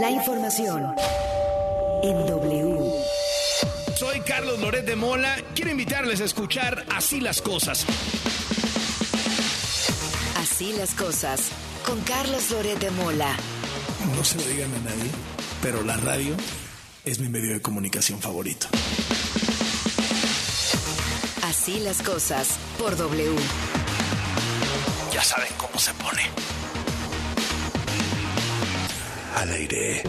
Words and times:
La 0.00 0.10
información 0.10 0.94
en 2.02 2.26
W. 2.26 2.90
Soy 3.96 4.20
Carlos 4.20 4.58
Loret 4.58 4.86
de 4.86 4.96
Mola. 4.96 5.36
Quiero 5.54 5.70
invitarles 5.70 6.22
a 6.22 6.24
escuchar 6.24 6.86
Así 6.88 7.20
las 7.20 7.42
cosas. 7.42 7.84
Así 10.38 10.72
las 10.72 10.94
cosas 10.94 11.50
con 11.84 12.00
Carlos 12.00 12.50
Loret 12.50 12.78
de 12.78 12.90
Mola. 12.92 13.36
No 14.16 14.24
se 14.24 14.38
lo 14.38 14.44
digan 14.44 14.70
a 14.74 14.78
nadie, 14.78 15.10
pero 15.60 15.82
la 15.82 15.98
radio 15.98 16.34
es 17.04 17.18
mi 17.18 17.28
medio 17.28 17.52
de 17.52 17.60
comunicación 17.60 18.20
favorito. 18.20 18.68
Así 21.42 21.78
las 21.80 22.00
cosas 22.00 22.56
por 22.78 22.96
W. 22.96 23.36
Ya 25.12 25.22
saben 25.22 25.52
cómo 25.58 25.78
se 25.78 25.92
pone. 25.92 26.22
Al 29.36 29.50
aire. 29.52 30.02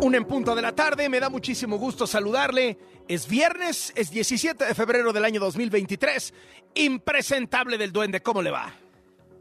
Un 0.00 0.14
en 0.14 0.24
punto 0.24 0.54
de 0.54 0.62
la 0.62 0.72
tarde, 0.72 1.08
me 1.08 1.20
da 1.20 1.28
muchísimo 1.28 1.76
gusto 1.76 2.06
saludarle. 2.06 2.78
Es 3.08 3.26
viernes, 3.26 3.92
es 3.96 4.10
17 4.10 4.64
de 4.64 4.74
febrero 4.74 5.12
del 5.12 5.24
año 5.24 5.40
2023. 5.40 6.32
Impresentable 6.74 7.78
del 7.78 7.92
duende, 7.92 8.22
¿cómo 8.22 8.40
le 8.42 8.50
va? 8.50 8.72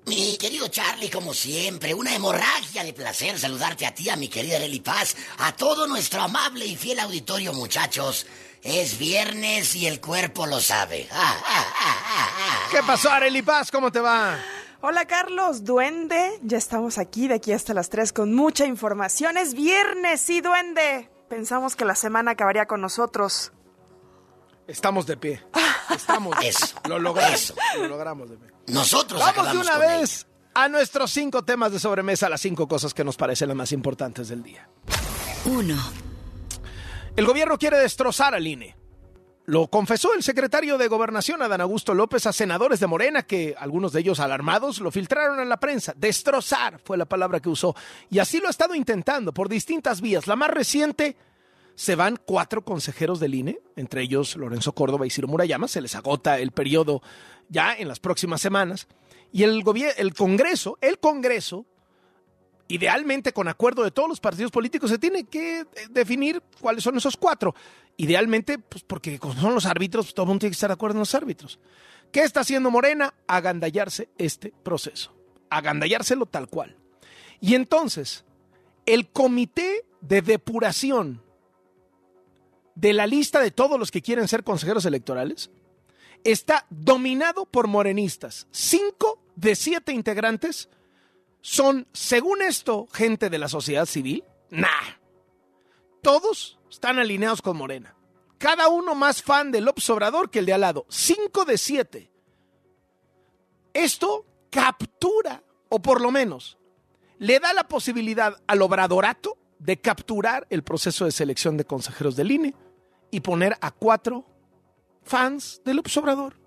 Mi 0.08 0.38
querido 0.38 0.70
Charlie, 0.70 1.10
como 1.10 1.34
siempre, 1.34 1.94
una 1.94 2.16
hemorragia 2.16 2.84
de 2.84 2.94
placer 2.94 3.38
saludarte 3.38 3.86
a 3.86 3.94
ti, 3.94 4.10
a 4.10 4.16
mi 4.16 4.30
querida 4.30 4.58
Lely 4.58 4.80
Paz, 4.80 5.18
a 5.40 5.54
todo 5.54 5.86
nuestro 5.86 6.22
amable 6.22 6.66
y 6.66 6.78
fiel 6.78 7.00
auditorio, 7.00 7.52
muchachos. 7.54 8.26
Es 8.64 8.98
viernes 8.98 9.76
y 9.76 9.86
el 9.86 10.00
cuerpo 10.00 10.46
lo 10.48 10.60
sabe. 10.60 11.08
¿Qué 12.72 12.80
pasó, 12.88 13.10
Arely 13.12 13.42
Paz? 13.42 13.70
¿Cómo 13.70 13.92
te 13.92 14.00
va? 14.00 14.40
Hola 14.90 15.04
Carlos, 15.06 15.66
duende. 15.66 16.40
Ya 16.44 16.58
estamos 16.58 16.98
aquí 16.98 17.28
de 17.28 17.34
aquí 17.34 17.52
hasta 17.52 17.74
las 17.74 17.90
3 17.90 18.14
con 18.14 18.34
mucha 18.34 18.66
información. 18.66 19.36
Es 19.36 19.54
viernes, 19.54 20.22
sí, 20.22 20.40
duende. 20.40 21.10
Pensamos 21.28 21.76
que 21.76 21.84
la 21.84 21.94
semana 21.94 22.32
acabaría 22.32 22.68
con 22.68 22.80
nosotros. 22.80 23.52
Estamos 24.66 25.06
de 25.06 25.18
pie. 25.18 25.44
Estamos. 25.94 26.38
Eso. 26.42 26.78
Lo 26.88 27.00
logramos. 27.00 27.34
Eso. 27.34 27.54
Lo 27.80 27.90
logramos 27.90 28.30
de 28.30 28.38
pie. 28.38 28.48
Nosotros 28.68 29.20
Vamos 29.20 29.52
de 29.52 29.58
una 29.58 29.72
con 29.74 29.82
vez 29.82 30.26
a 30.54 30.70
nuestros 30.70 31.12
cinco 31.12 31.44
temas 31.44 31.74
de 31.74 31.80
sobremesa, 31.82 32.30
las 32.30 32.40
cinco 32.40 32.70
cosas 32.70 32.94
que 32.94 33.04
nos 33.04 33.18
parecen 33.18 33.50
las 33.50 33.58
más 33.58 33.74
importantes 33.74 34.30
del 34.30 34.42
día. 34.42 34.70
1. 35.44 35.76
El 37.18 37.26
gobierno 37.26 37.58
quiere 37.58 37.78
destrozar 37.78 38.34
al 38.34 38.48
INE. 38.48 38.78
Lo 39.50 39.68
confesó 39.68 40.14
el 40.14 40.24
secretario 40.24 40.78
de 40.78 40.90
Gobernación, 40.90 41.42
Adán 41.42 41.62
Augusto 41.62 41.94
López, 41.94 42.26
a 42.26 42.34
senadores 42.34 42.82
de 42.82 42.88
Morena, 42.88 43.24
que 43.24 43.56
algunos 43.58 43.94
de 43.94 44.02
ellos 44.02 44.20
alarmados 44.20 44.82
lo 44.82 44.92
filtraron 44.92 45.40
en 45.40 45.48
la 45.48 45.56
prensa. 45.56 45.94
Destrozar 45.96 46.82
fue 46.84 46.98
la 46.98 47.06
palabra 47.06 47.40
que 47.40 47.48
usó. 47.48 47.74
Y 48.10 48.20
así 48.20 48.42
lo 48.42 48.48
ha 48.48 48.50
estado 48.50 48.76
intentando 48.76 49.34
por 49.34 49.48
distintas 49.48 50.02
vías. 50.02 50.28
La 50.28 50.36
más 50.36 50.50
reciente, 50.50 51.16
se 51.76 51.96
van 51.96 52.20
cuatro 52.26 52.66
consejeros 52.66 53.22
del 53.22 53.36
INE, 53.36 53.62
entre 53.78 54.02
ellos 54.02 54.36
Lorenzo 54.36 54.74
Córdoba 54.74 55.08
y 55.08 55.12
Ciro 55.12 55.30
Murayama. 55.30 55.70
Se 55.70 55.80
les 55.80 55.96
agota 55.96 56.40
el 56.40 56.52
periodo 56.52 57.02
ya 57.48 57.74
en 57.74 57.88
las 57.88 58.02
próximas 58.02 58.42
semanas. 58.42 58.90
Y 59.32 59.44
el, 59.44 59.64
el 59.96 60.14
Congreso, 60.14 60.78
el 60.82 61.00
Congreso, 61.00 61.66
idealmente 62.68 63.34
con 63.34 63.48
acuerdo 63.48 63.84
de 63.84 63.92
todos 63.92 64.10
los 64.10 64.20
partidos 64.20 64.52
políticos, 64.52 64.90
se 64.90 65.00
tiene 65.00 65.26
que 65.26 65.62
eh, 65.62 65.68
definir 65.90 66.42
cuáles 66.60 66.84
son 66.84 66.98
esos 66.98 67.18
cuatro. 67.18 67.56
Idealmente, 67.98 68.60
pues 68.60 68.84
porque 68.84 69.20
como 69.20 69.34
son 69.36 69.54
los 69.54 69.66
árbitros, 69.66 70.08
pues, 70.08 70.14
todo 70.14 70.26
el 70.26 70.28
mundo 70.28 70.42
tiene 70.42 70.52
que 70.52 70.56
estar 70.56 70.70
de 70.70 70.76
acuerdo 70.76 70.96
en 70.96 71.00
los 71.00 71.16
árbitros. 71.16 71.60
¿Qué 72.12 72.22
está 72.22 72.42
haciendo 72.42 72.72
Morena? 72.72 73.14
Agandallarse 73.28 74.10
este 74.18 74.54
proceso. 74.64 75.14
Agandallárselo 75.50 76.26
tal 76.26 76.48
cual. 76.48 76.76
Y 77.40 77.56
entonces, 77.56 78.26
el 78.86 79.10
comité 79.10 79.86
de 80.02 80.22
depuración 80.22 81.22
de 82.76 82.94
la 82.94 83.08
lista 83.08 83.42
de 83.42 83.52
todos 83.52 83.80
los 83.80 83.92
que 83.92 84.02
quieren 84.02 84.28
ser 84.28 84.44
consejeros 84.44 84.86
electorales 84.86 85.50
está 86.24 86.66
dominado 86.70 87.46
por 87.46 87.68
morenistas. 87.68 88.48
Cinco 88.52 89.20
de 89.36 89.56
siete 89.56 89.94
integrantes 89.94 90.70
son, 91.48 91.88
según 91.94 92.42
esto, 92.42 92.90
gente 92.92 93.30
de 93.30 93.38
la 93.38 93.48
sociedad 93.48 93.86
civil. 93.86 94.22
Nah. 94.50 94.68
Todos 96.02 96.60
están 96.70 97.00
alineados 97.00 97.42
con 97.42 97.56
Morena. 97.56 97.96
Cada 98.38 98.68
uno 98.68 98.96
más 98.96 99.24
fan 99.24 99.50
del 99.54 99.66
Obrador 99.70 100.30
que 100.30 100.40
el 100.40 100.46
de 100.46 100.52
al 100.52 100.60
lado. 100.60 100.86
Cinco 100.90 101.46
de 101.46 101.58
siete. 101.58 102.12
Esto 103.74 104.26
captura, 104.50 105.42
o 105.70 105.82
por 105.82 106.02
lo 106.02 106.12
menos, 106.12 106.58
le 107.18 107.40
da 107.40 107.54
la 107.54 107.66
posibilidad 107.66 108.36
al 108.46 108.62
obradorato 108.62 109.38
de 109.58 109.80
capturar 109.80 110.48
el 110.50 110.64
proceso 110.64 111.06
de 111.06 111.14
selección 111.14 111.56
de 111.56 111.64
consejeros 111.64 112.18
del 112.18 112.30
INE 112.30 112.56
y 113.10 113.22
poner 113.22 113.58
a 113.62 113.72
cuatro 113.72 114.26
fans 115.02 115.62
del 115.64 115.80
Obrador 115.80 116.38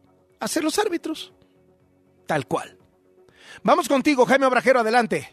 a 0.41 0.47
ser 0.47 0.63
los 0.63 0.79
árbitros. 0.79 1.33
Tal 2.27 2.47
cual. 2.47 2.80
Vamos 3.63 3.89
contigo, 3.89 4.27
Jaime 4.27 4.47
Obrajero, 4.47 4.81
adelante. 4.81 5.29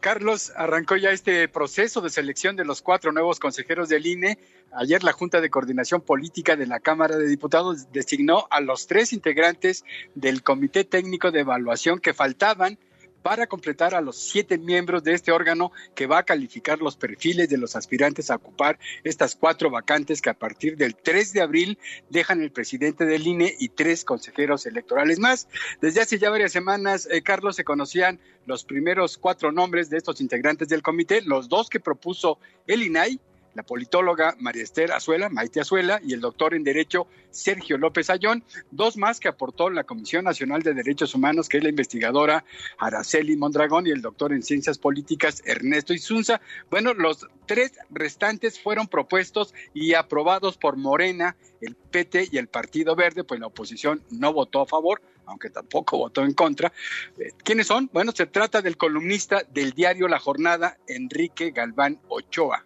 Carlos, 0.00 0.50
arrancó 0.56 0.96
ya 0.96 1.10
este 1.10 1.46
proceso 1.46 2.00
de 2.00 2.08
selección 2.08 2.56
de 2.56 2.64
los 2.64 2.80
cuatro 2.80 3.12
nuevos 3.12 3.38
consejeros 3.38 3.90
del 3.90 4.06
INE. 4.06 4.38
Ayer 4.72 5.04
la 5.04 5.12
Junta 5.12 5.42
de 5.42 5.50
Coordinación 5.50 6.00
Política 6.00 6.56
de 6.56 6.66
la 6.66 6.80
Cámara 6.80 7.18
de 7.18 7.28
Diputados 7.28 7.92
designó 7.92 8.46
a 8.50 8.60
los 8.62 8.86
tres 8.86 9.12
integrantes 9.12 9.84
del 10.14 10.42
Comité 10.42 10.84
Técnico 10.84 11.30
de 11.30 11.40
Evaluación 11.40 11.98
que 11.98 12.14
faltaban 12.14 12.78
para 13.22 13.46
completar 13.46 13.94
a 13.94 14.00
los 14.00 14.16
siete 14.16 14.58
miembros 14.58 15.02
de 15.04 15.14
este 15.14 15.32
órgano 15.32 15.72
que 15.94 16.06
va 16.06 16.18
a 16.18 16.22
calificar 16.22 16.78
los 16.78 16.96
perfiles 16.96 17.48
de 17.48 17.58
los 17.58 17.76
aspirantes 17.76 18.30
a 18.30 18.36
ocupar 18.36 18.78
estas 19.04 19.36
cuatro 19.36 19.70
vacantes 19.70 20.20
que 20.22 20.30
a 20.30 20.34
partir 20.34 20.76
del 20.76 20.96
3 20.96 21.32
de 21.32 21.40
abril 21.40 21.78
dejan 22.08 22.42
el 22.42 22.50
presidente 22.50 23.04
del 23.04 23.26
INE 23.26 23.54
y 23.58 23.68
tres 23.68 24.04
consejeros 24.04 24.66
electorales 24.66 25.18
más. 25.18 25.48
Desde 25.80 26.00
hace 26.00 26.18
ya 26.18 26.30
varias 26.30 26.52
semanas, 26.52 27.08
eh, 27.10 27.22
Carlos, 27.22 27.56
se 27.56 27.64
conocían 27.64 28.20
los 28.46 28.64
primeros 28.64 29.18
cuatro 29.18 29.52
nombres 29.52 29.90
de 29.90 29.98
estos 29.98 30.20
integrantes 30.20 30.68
del 30.68 30.82
comité, 30.82 31.22
los 31.22 31.48
dos 31.48 31.68
que 31.68 31.80
propuso 31.80 32.38
el 32.66 32.82
INAI, 32.82 33.20
la 33.54 33.62
politóloga 33.62 34.36
María 34.38 34.62
Esther 34.62 34.92
Azuela, 34.92 35.28
Maite 35.28 35.60
Azuela, 35.60 36.00
y 36.04 36.12
el 36.12 36.20
doctor 36.20 36.54
en 36.54 36.64
Derecho 36.64 37.06
Sergio 37.30 37.78
López 37.78 38.10
Ayón, 38.10 38.44
dos 38.70 38.96
más 38.96 39.20
que 39.20 39.28
aportó 39.28 39.70
la 39.70 39.84
Comisión 39.84 40.24
Nacional 40.24 40.62
de 40.62 40.74
Derechos 40.74 41.14
Humanos, 41.14 41.48
que 41.48 41.58
es 41.58 41.62
la 41.62 41.70
investigadora 41.70 42.44
Araceli 42.78 43.36
Mondragón, 43.36 43.86
y 43.86 43.90
el 43.90 44.02
doctor 44.02 44.32
en 44.32 44.42
Ciencias 44.42 44.78
Políticas 44.78 45.42
Ernesto 45.44 45.92
Isunza. 45.92 46.40
Bueno, 46.70 46.94
los 46.94 47.26
tres 47.46 47.72
restantes 47.90 48.60
fueron 48.60 48.88
propuestos 48.88 49.54
y 49.74 49.94
aprobados 49.94 50.56
por 50.56 50.76
Morena, 50.76 51.36
el 51.60 51.74
PT 51.74 52.28
y 52.32 52.38
el 52.38 52.48
Partido 52.48 52.96
Verde, 52.96 53.24
pues 53.24 53.40
la 53.40 53.46
oposición 53.46 54.02
no 54.10 54.32
votó 54.32 54.60
a 54.60 54.66
favor, 54.66 55.02
aunque 55.26 55.50
tampoco 55.50 55.98
votó 55.98 56.22
en 56.22 56.32
contra. 56.32 56.72
Eh, 57.18 57.32
¿Quiénes 57.44 57.66
son? 57.66 57.90
Bueno, 57.92 58.12
se 58.12 58.26
trata 58.26 58.62
del 58.62 58.76
columnista 58.76 59.42
del 59.52 59.72
diario 59.72 60.08
La 60.08 60.18
Jornada, 60.18 60.78
Enrique 60.86 61.50
Galván 61.50 62.00
Ochoa 62.08 62.64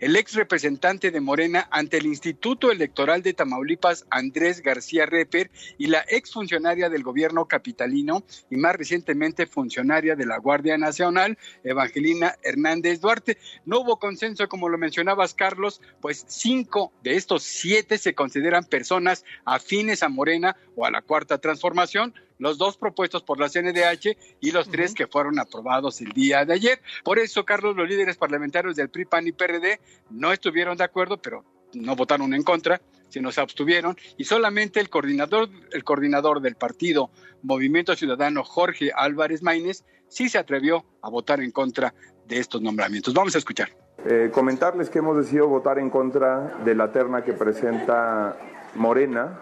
el 0.00 0.16
ex 0.16 0.34
representante 0.34 1.10
de 1.10 1.20
Morena 1.20 1.68
ante 1.70 1.98
el 1.98 2.06
Instituto 2.06 2.70
Electoral 2.70 3.22
de 3.22 3.34
Tamaulipas, 3.34 4.06
Andrés 4.10 4.62
García 4.62 5.06
Reper, 5.06 5.50
y 5.78 5.86
la 5.86 6.04
ex 6.08 6.32
funcionaria 6.32 6.88
del 6.88 7.02
gobierno 7.02 7.46
capitalino 7.46 8.24
y 8.50 8.56
más 8.56 8.76
recientemente 8.76 9.46
funcionaria 9.46 10.16
de 10.16 10.26
la 10.26 10.38
Guardia 10.38 10.78
Nacional, 10.78 11.38
Evangelina 11.62 12.34
Hernández 12.42 13.00
Duarte. 13.00 13.38
No 13.64 13.80
hubo 13.80 13.98
consenso, 13.98 14.48
como 14.48 14.68
lo 14.68 14.78
mencionabas, 14.78 15.34
Carlos, 15.34 15.80
pues 16.00 16.24
cinco 16.28 16.92
de 17.02 17.16
estos 17.16 17.42
siete 17.42 17.98
se 17.98 18.14
consideran 18.14 18.64
personas 18.64 19.24
afines 19.44 20.02
a 20.02 20.08
Morena 20.08 20.56
o 20.76 20.86
a 20.86 20.90
la 20.90 21.02
Cuarta 21.02 21.38
Transformación, 21.38 22.14
los 22.38 22.58
dos 22.58 22.76
propuestos 22.76 23.22
por 23.22 23.38
la 23.38 23.48
CNDH 23.48 24.16
y 24.40 24.50
los 24.50 24.68
tres 24.68 24.94
que 24.94 25.06
fueron 25.06 25.38
aprobados 25.38 26.00
el 26.00 26.12
día 26.12 26.44
de 26.44 26.54
ayer. 26.54 26.80
Por 27.04 27.18
eso, 27.18 27.44
Carlos, 27.44 27.76
los 27.76 27.88
líderes 27.88 28.16
parlamentarios 28.16 28.76
del 28.76 28.90
PRI, 28.90 29.04
PAN 29.04 29.26
y 29.26 29.32
PRD 29.32 29.80
no 30.10 30.32
estuvieron 30.32 30.76
de 30.76 30.84
acuerdo, 30.84 31.20
pero 31.20 31.44
no 31.74 31.96
votaron 31.96 32.34
en 32.34 32.42
contra, 32.42 32.80
sino 33.08 33.30
se 33.32 33.40
abstuvieron 33.40 33.96
y 34.16 34.24
solamente 34.24 34.80
el 34.80 34.88
coordinador, 34.88 35.48
el 35.72 35.84
coordinador 35.84 36.40
del 36.40 36.56
partido 36.56 37.10
Movimiento 37.42 37.94
Ciudadano, 37.94 38.42
Jorge 38.42 38.90
Álvarez 38.94 39.42
Maínez, 39.42 39.84
sí 40.08 40.28
se 40.28 40.38
atrevió 40.38 40.84
a 41.02 41.10
votar 41.10 41.40
en 41.40 41.50
contra 41.50 41.94
de 42.26 42.38
estos 42.38 42.62
nombramientos. 42.62 43.14
Vamos 43.14 43.34
a 43.34 43.38
escuchar. 43.38 43.68
Eh, 44.06 44.30
comentarles 44.32 44.90
que 44.90 44.98
hemos 44.98 45.16
decidido 45.16 45.48
votar 45.48 45.78
en 45.78 45.90
contra 45.90 46.58
de 46.64 46.74
la 46.74 46.90
terna 46.92 47.22
que 47.22 47.32
presenta 47.32 48.36
Morena 48.74 49.40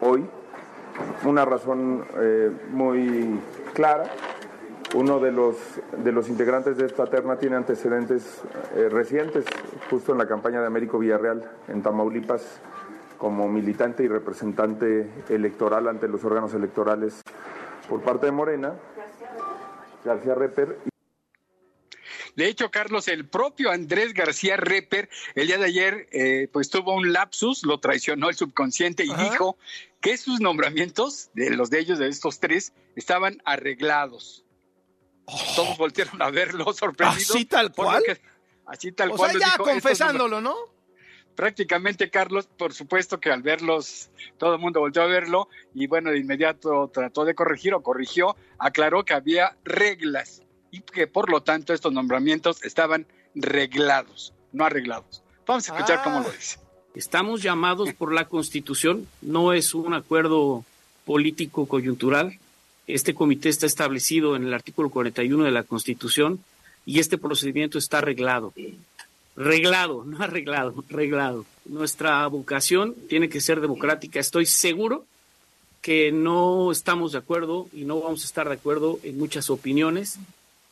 hoy. 0.00 0.26
Una 1.24 1.44
razón 1.44 2.04
eh, 2.18 2.50
muy 2.70 3.40
clara. 3.72 4.04
Uno 4.94 5.18
de 5.18 5.32
los, 5.32 5.56
de 6.04 6.12
los 6.12 6.28
integrantes 6.28 6.76
de 6.76 6.86
esta 6.86 7.06
terna 7.06 7.36
tiene 7.36 7.56
antecedentes 7.56 8.42
eh, 8.76 8.88
recientes, 8.88 9.44
justo 9.90 10.12
en 10.12 10.18
la 10.18 10.26
campaña 10.26 10.60
de 10.60 10.66
Américo 10.66 10.98
Villarreal 10.98 11.50
en 11.66 11.82
Tamaulipas, 11.82 12.60
como 13.18 13.48
militante 13.48 14.04
y 14.04 14.08
representante 14.08 15.10
electoral 15.28 15.88
ante 15.88 16.06
los 16.06 16.24
órganos 16.24 16.54
electorales 16.54 17.22
por 17.88 18.02
parte 18.02 18.26
de 18.26 18.32
Morena, 18.32 18.74
García 20.04 20.34
Reper. 20.34 20.93
De 22.36 22.48
hecho, 22.48 22.70
Carlos, 22.70 23.08
el 23.08 23.26
propio 23.26 23.70
Andrés 23.70 24.12
García 24.12 24.56
Reper, 24.56 25.08
el 25.34 25.46
día 25.46 25.58
de 25.58 25.64
ayer, 25.66 26.08
eh, 26.12 26.48
pues 26.52 26.68
tuvo 26.68 26.94
un 26.94 27.12
lapsus, 27.12 27.64
lo 27.64 27.78
traicionó 27.78 28.28
el 28.28 28.34
subconsciente 28.34 29.04
y 29.04 29.14
dijo 29.14 29.56
que 30.00 30.16
sus 30.16 30.40
nombramientos, 30.40 31.30
de 31.34 31.50
los 31.50 31.70
de 31.70 31.80
ellos, 31.80 31.98
de 31.98 32.08
estos 32.08 32.40
tres, 32.40 32.72
estaban 32.96 33.40
arreglados. 33.44 34.44
Todos 35.56 35.78
voltearon 35.78 36.20
a 36.20 36.30
verlo 36.30 36.72
sorprendidos. 36.72 37.30
¿Así 37.30 37.44
tal 37.44 37.72
cual? 37.72 38.02
así 38.66 38.92
tal 38.92 39.12
o 39.12 39.16
cual. 39.16 39.38
Sea, 39.38 39.50
ya 39.50 39.56
confesándolo, 39.56 40.40
¿no? 40.40 40.74
prácticamente 41.34 42.10
Carlos, 42.10 42.46
por 42.46 42.72
supuesto 42.72 43.20
que 43.20 43.30
al 43.30 43.42
verlos, 43.42 44.10
todo 44.38 44.54
el 44.54 44.60
mundo 44.60 44.80
volvió 44.80 45.02
a 45.02 45.06
verlo 45.06 45.48
y 45.74 45.86
bueno, 45.86 46.10
de 46.10 46.18
inmediato 46.18 46.88
trató 46.92 47.24
de 47.24 47.34
corregir 47.34 47.74
o 47.74 47.82
corrigió, 47.82 48.36
aclaró 48.58 49.04
que 49.04 49.14
había 49.14 49.56
reglas 49.64 50.43
y 50.74 50.80
que 50.80 51.06
por 51.06 51.30
lo 51.30 51.40
tanto 51.40 51.72
estos 51.72 51.92
nombramientos 51.92 52.64
estaban 52.64 53.06
reglados, 53.36 54.32
no 54.52 54.64
arreglados. 54.64 55.22
Vamos 55.46 55.68
a 55.68 55.74
escuchar 55.74 56.02
cómo 56.02 56.20
lo 56.20 56.28
ah. 56.28 56.32
dice. 56.36 56.58
Estamos 56.96 57.42
llamados 57.42 57.92
por 57.92 58.12
la 58.12 58.24
Constitución, 58.24 59.06
no 59.20 59.52
es 59.52 59.74
un 59.74 59.94
acuerdo 59.94 60.64
político 61.04 61.66
coyuntural. 61.66 62.38
Este 62.86 63.14
comité 63.14 63.48
está 63.48 63.66
establecido 63.66 64.36
en 64.36 64.44
el 64.44 64.54
artículo 64.54 64.90
41 64.90 65.44
de 65.44 65.50
la 65.50 65.62
Constitución 65.62 66.40
y 66.84 66.98
este 66.98 67.18
procedimiento 67.18 67.78
está 67.78 67.98
arreglado 67.98 68.52
reglado, 69.36 70.04
no 70.04 70.22
arreglado, 70.22 70.84
reglado. 70.88 71.44
Nuestra 71.64 72.26
vocación 72.28 72.94
tiene 73.08 73.28
que 73.28 73.40
ser 73.40 73.60
democrática. 73.60 74.20
Estoy 74.20 74.46
seguro 74.46 75.04
que 75.84 76.12
no 76.12 76.72
estamos 76.72 77.12
de 77.12 77.18
acuerdo 77.18 77.68
y 77.72 77.84
no 77.84 78.00
vamos 78.00 78.22
a 78.22 78.26
estar 78.26 78.48
de 78.48 78.54
acuerdo 78.54 78.98
en 79.02 79.18
muchas 79.18 79.50
opiniones, 79.50 80.18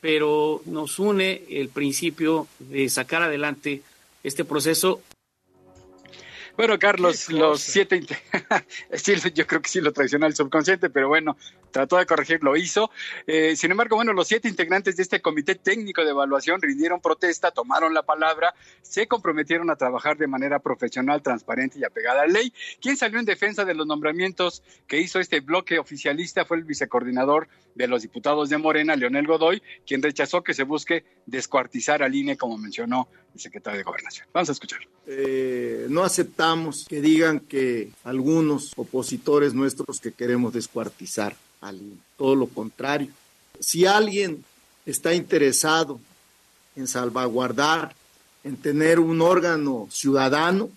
pero 0.03 0.61
nos 0.67 0.99
une 0.99 1.45
el 1.49 1.69
principio 1.69 2.49
de 2.59 2.89
sacar 2.89 3.23
adelante 3.23 3.83
este 4.25 4.45
proceso 4.45 5.01
bueno, 6.55 6.79
Carlos, 6.79 7.31
los 7.31 7.63
siete, 7.63 8.03
sí, 8.93 9.15
yo 9.35 9.47
creo 9.47 9.63
que 9.63 9.71
sí 9.71 9.81
lo 9.81 9.91
traicionó 9.93 10.27
el 10.27 10.35
subconsciente, 10.35 10.91
pero 10.91 11.09
bueno, 11.09 11.39
trató 11.71 11.97
de 11.97 12.05
corregir, 12.05 12.43
lo 12.43 12.57
hizo. 12.57 12.91
Eh, 13.27 13.57
sin 13.57 13.71
embargo, 13.71 13.97
bueno, 13.97 14.13
los 14.13 14.29
siete 14.29 14.49
integrantes 14.49 14.97
de 14.97 15.03
este 15.03 15.23
comité 15.23 15.55
técnico 15.55 16.05
de 16.05 16.11
evaluación 16.11 16.61
rindieron 16.61 17.01
protesta, 17.01 17.53
tomaron 17.53 17.95
la 17.95 18.03
palabra, 18.03 18.55
se 18.83 19.07
comprometieron 19.07 19.71
a 19.71 19.77
trabajar 19.77 20.19
de 20.19 20.27
manera 20.27 20.59
profesional, 20.59 21.23
transparente 21.23 21.79
y 21.79 21.85
apegada 21.85 22.23
a 22.23 22.27
la 22.27 22.33
ley. 22.35 22.53
Quien 22.83 22.99
salió 22.99 23.19
en 23.19 23.25
defensa 23.25 23.65
de 23.65 23.75
los 23.75 23.87
nombramientos 23.87 24.63
que 24.87 25.01
hizo 25.01 25.21
este 25.21 25.41
bloque 25.41 25.79
oficialista 25.79 26.45
fue 26.45 26.59
el 26.59 26.65
vicecoordinador 26.65 27.49
de 27.75 27.89
los 27.89 28.03
diputados 28.03 28.49
de 28.49 28.59
Morena, 28.59 28.97
Leonel 28.97 29.27
Godoy, 29.27 29.63
quien 29.87 30.03
rechazó 30.03 30.43
que 30.43 30.55
se 30.55 30.65
busque 30.65 31.05
descuartizar 31.27 32.03
al 32.03 32.15
INE, 32.15 32.37
como 32.37 32.59
mencionó 32.59 33.09
el 33.35 33.41
secretario 33.41 33.79
de 33.79 33.85
Gobernación. 33.85 34.27
Vamos 34.33 34.49
a 34.51 34.53
escuchar. 34.53 34.81
Eh, 35.07 35.87
no 35.89 36.05
aceptamos 36.05 36.85
que 36.89 37.01
digan 37.01 37.41
que 37.41 37.91
algunos 38.05 38.73
opositores 38.77 39.55
nuestros 39.55 40.01
que 40.01 40.13
queremos 40.13 40.53
descuartizar 40.53 41.37
al 41.61 41.77
INE. 41.77 41.97
Todo 42.17 42.35
lo 42.35 42.47
contrario. 42.47 43.09
Si 43.59 43.87
alguien 43.87 44.45
está 44.85 45.15
interesado 45.15 46.01
en 46.77 46.87
salvaguardar, 46.87 47.95
en 48.45 48.57
tener 48.57 48.99
un 48.99 49.21
órgano 49.21 49.89
ciudadano, 49.91 50.71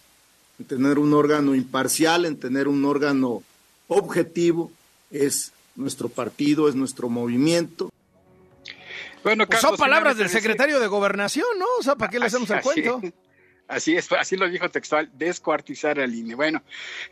en 0.60 0.66
tener 0.66 1.00
un 1.00 1.14
órgano 1.14 1.56
imparcial, 1.56 2.26
en 2.26 2.38
tener 2.38 2.68
un 2.68 2.86
órgano 2.86 3.44
objetivo, 3.88 4.72
es 5.12 5.52
nuestro 5.76 6.10
partido, 6.10 6.70
es 6.70 6.76
nuestro 6.76 7.10
movimiento. 7.10 7.90
Bueno, 9.24 9.48
pues 9.48 9.60
son 9.60 9.76
palabras 9.76 10.18
del 10.18 10.30
secretario 10.30 10.80
de 10.80 10.88
Gobernación, 10.88 11.48
¿no? 11.58 11.66
O 11.80 11.84
sea, 11.84 11.96
¿para 11.96 12.12
qué 12.12 12.20
le 12.20 12.28
hacemos 12.28 12.50
el 12.50 12.62
cuento? 12.62 13.02
Así 13.68 13.96
es, 13.96 14.12
así 14.12 14.38
lo 14.38 14.48
dijo 14.48 14.70
textual, 14.70 15.10
descuartizar 15.18 16.00
al 16.00 16.14
INE. 16.14 16.36
Bueno, 16.36 16.62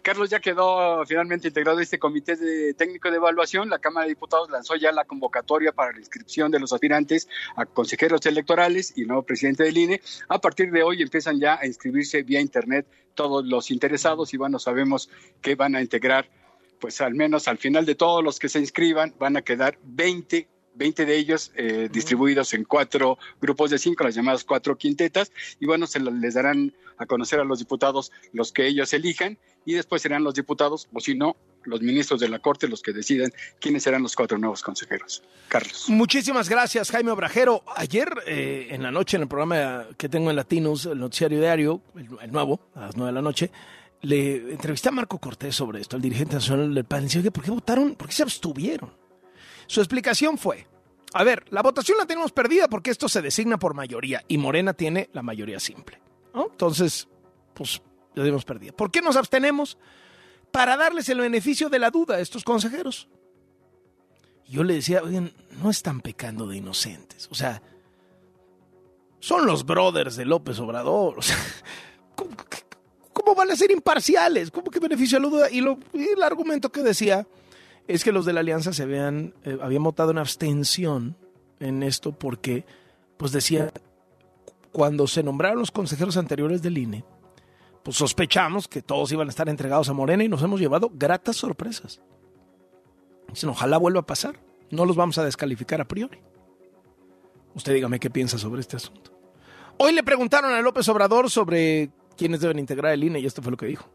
Carlos 0.04 0.30
ya 0.30 0.39
quedó 0.39 1.04
finalmente 1.07 1.48
integrado 1.48 1.80
este 1.80 1.98
comité 1.98 2.36
de 2.36 2.75
técnico 2.75 3.10
de 3.10 3.18
evaluación. 3.18 3.71
La 3.71 3.80
Cámara 3.80 4.06
de 4.06 4.10
Diputados 4.10 4.51
lanzó 4.51 4.75
ya 4.75 4.92
la 4.92 5.06
convocatoria 5.06 5.71
para 5.71 5.94
la 5.94 6.00
inscripción 6.00 6.51
de 6.51 6.60
los 6.60 6.71
aspirantes 6.71 7.27
a 7.56 7.65
consejeros 7.65 8.24
electorales 8.27 8.94
y 8.95 9.06
nuevo 9.06 9.24
presidente 9.24 9.63
del 9.63 9.75
INE. 9.75 10.01
A 10.27 10.39
partir 10.39 10.69
de 10.71 10.83
hoy 10.83 11.01
empiezan 11.01 11.39
ya 11.39 11.57
a 11.60 11.65
inscribirse 11.65 12.21
vía 12.21 12.39
internet 12.39 12.86
todos 13.15 13.44
los 13.44 13.71
interesados 13.71 14.31
y 14.36 14.38
bueno, 14.38 14.60
sabemos 14.60 15.10
que 15.42 15.56
van 15.56 15.75
a 15.75 15.81
integrar, 15.81 16.30
pues 16.83 17.00
al 17.00 17.13
menos 17.13 17.47
al 17.47 17.57
final 17.57 17.85
de 17.85 17.95
todos 17.95 18.21
los 18.21 18.39
que 18.39 18.50
se 18.50 18.59
inscriban, 18.59 19.15
van 19.18 19.38
a 19.38 19.41
quedar 19.41 19.80
20 19.83 20.50
20 20.75 21.06
de 21.06 21.15
ellos 21.15 21.53
eh, 21.56 21.88
distribuidos 21.89 22.53
en 22.53 22.65
cuatro 22.65 23.18
grupos 23.39 23.69
de 23.69 23.77
cinco, 23.77 24.03
las 24.03 24.15
llamadas 24.15 24.44
cuatro 24.44 24.77
quintetas, 24.77 25.31
y 25.62 25.65
bueno, 25.65 25.88
se 25.88 26.01
les 26.01 26.33
darán 26.33 26.74
a 26.97 27.06
conocer 27.06 27.39
a 27.39 27.45
los 27.45 27.59
diputados 27.59 28.12
los 28.33 28.51
que 28.51 28.68
ellos 28.68 28.91
elijan, 28.91 29.38
y 29.63 29.75
después 29.75 30.01
serán 30.01 30.25
los 30.25 30.33
diputados, 30.33 30.89
o 30.91 31.00
si 31.00 31.15
no, 31.15 31.38
los 31.63 31.81
ministros 31.81 32.19
de 32.19 32.27
la 32.27 32.39
Corte 32.39 32.68
los 32.68 32.81
que 32.81 32.91
decidan 32.91 33.31
quiénes 33.62 33.83
serán 33.83 34.03
los 34.03 34.13
cuatro 34.13 34.38
nuevos 34.38 34.62
consejeros. 34.62 35.24
Carlos. 35.47 35.86
Muchísimas 35.88 36.50
gracias, 36.50 36.91
Jaime 36.91 37.12
Obrajero. 37.12 37.63
Ayer 37.77 38.09
eh, 38.27 38.68
en 38.71 38.83
la 38.83 38.91
noche, 38.91 39.15
en 39.15 39.24
el 39.24 39.29
programa 39.29 39.88
que 39.97 40.09
tengo 40.09 40.31
en 40.31 40.36
Latinos, 40.36 40.86
el 40.88 41.00
noticiario 41.00 41.39
diario, 41.39 41.81
el, 41.95 42.31
nuevo, 42.31 42.59
a 42.75 42.81
las 42.81 42.97
nueve 42.97 43.12
de 43.12 43.15
la 43.15 43.21
noche, 43.21 43.51
le 44.03 44.51
entrevisté 44.51 44.89
a 44.89 44.91
Marco 44.91 45.17
Cortés 45.17 45.55
sobre 45.55 45.79
esto, 45.79 45.95
el 45.95 46.01
dirigente 46.01 46.35
nacional 46.35 46.73
del 46.75 46.83
PAN. 46.83 47.07
Le 47.07 47.31
¿por 47.31 47.44
qué 47.44 47.51
votaron? 47.51 47.95
¿Por 47.95 48.07
qué 48.07 48.13
se 48.13 48.23
abstuvieron? 48.23 48.94
Su 49.65 49.79
explicación 49.79 50.38
fue, 50.38 50.67
a 51.13 51.23
ver, 51.23 51.45
la 51.51 51.61
votación 51.61 51.97
la 51.97 52.05
tenemos 52.05 52.33
perdida 52.33 52.67
porque 52.67 52.91
esto 52.91 53.07
se 53.07 53.21
designa 53.21 53.57
por 53.57 53.73
mayoría 53.73 54.21
y 54.27 54.38
Morena 54.38 54.73
tiene 54.73 55.09
la 55.13 55.21
mayoría 55.21 55.59
simple. 55.59 56.01
Entonces, 56.35 57.07
pues 57.53 57.81
ya 58.13 58.23
dimos 58.23 58.44
perdida. 58.44 58.73
¿Por 58.73 58.91
qué 58.91 59.01
nos 59.01 59.15
abstenemos? 59.15 59.77
Para 60.51 60.75
darles 60.75 61.07
el 61.07 61.19
beneficio 61.19 61.69
de 61.69 61.79
la 61.79 61.89
duda 61.89 62.15
a 62.15 62.19
estos 62.19 62.44
consejeros. 62.44 63.07
Yo 64.47 64.65
le 64.65 64.75
decía, 64.75 65.01
oigan, 65.01 65.31
no 65.61 65.69
están 65.69 66.01
pecando 66.01 66.45
de 66.45 66.57
inocentes. 66.57 67.29
O 67.31 67.35
sea, 67.35 67.61
son 69.19 69.45
los 69.45 69.65
brothers 69.65 70.17
de 70.17 70.25
López 70.25 70.59
Obrador. 70.59 71.19
O 71.19 71.21
sea, 71.21 71.38
¿cómo, 73.23 73.35
van 73.35 73.51
a 73.51 73.55
ser 73.55 73.71
imparciales? 73.71 74.51
¿Cómo 74.51 74.69
que 74.69 74.79
beneficio 74.79 75.17
a 75.17 75.21
la 75.21 75.29
duda? 75.29 75.51
Y, 75.51 75.61
lo, 75.61 75.77
el 75.93 76.21
argumento 76.23 76.71
que 76.71 76.81
decía 76.81 77.27
es 77.87 78.03
que 78.03 78.11
los 78.11 78.25
de 78.25 78.33
la 78.33 78.41
alianza 78.41 78.73
se 78.73 78.85
vean, 78.85 79.33
eh, 79.43 79.57
habían 79.61 79.83
votado 79.83 80.11
en 80.11 80.17
abstención 80.17 81.15
en 81.59 81.83
esto 81.83 82.12
porque, 82.12 82.65
pues 83.17 83.31
decía, 83.31 83.71
cuando 84.71 85.07
se 85.07 85.24
nombraron 85.24 85.59
los 85.59 85.71
consejeros 85.71 86.17
anteriores 86.17 86.62
del 86.62 86.77
INE, 86.77 87.05
pues 87.83 87.98
sospechamos 87.98 88.67
que 88.67 88.81
todos 88.81 89.12
iban 89.12 89.27
a 89.27 89.29
estar 89.29 89.50
entregados 89.50 89.89
a 89.89 89.93
Morena 89.93 90.24
y 90.24 90.29
nos 90.29 90.41
hemos 90.41 90.59
llevado 90.59 90.91
gratas 90.93 91.36
sorpresas. 91.36 92.01
Dicen, 93.29 93.50
ojalá 93.50 93.77
vuelva 93.77 94.01
a 94.01 94.05
pasar, 94.05 94.39
no 94.69 94.86
los 94.86 94.95
vamos 94.95 95.17
a 95.17 95.25
descalificar 95.25 95.81
a 95.81 95.88
priori. 95.88 96.19
Usted 97.55 97.74
dígame 97.74 98.00
qué 98.00 98.09
piensa 98.09 98.38
sobre 98.38 98.62
este 98.62 98.77
asunto. 98.77 99.12
Hoy 99.77 99.91
le 99.91 100.03
preguntaron 100.03 100.53
a 100.53 100.62
López 100.62 100.88
Obrador 100.89 101.29
sobre 101.29 101.91
quiénes 102.17 102.39
deben 102.41 102.60
integrar 102.60 102.93
el 102.93 103.03
INE 103.03 103.20
y 103.20 103.25
esto 103.25 103.41
fue 103.41 103.51
lo 103.51 103.58
que 103.58 103.65
dijo. 103.65 103.89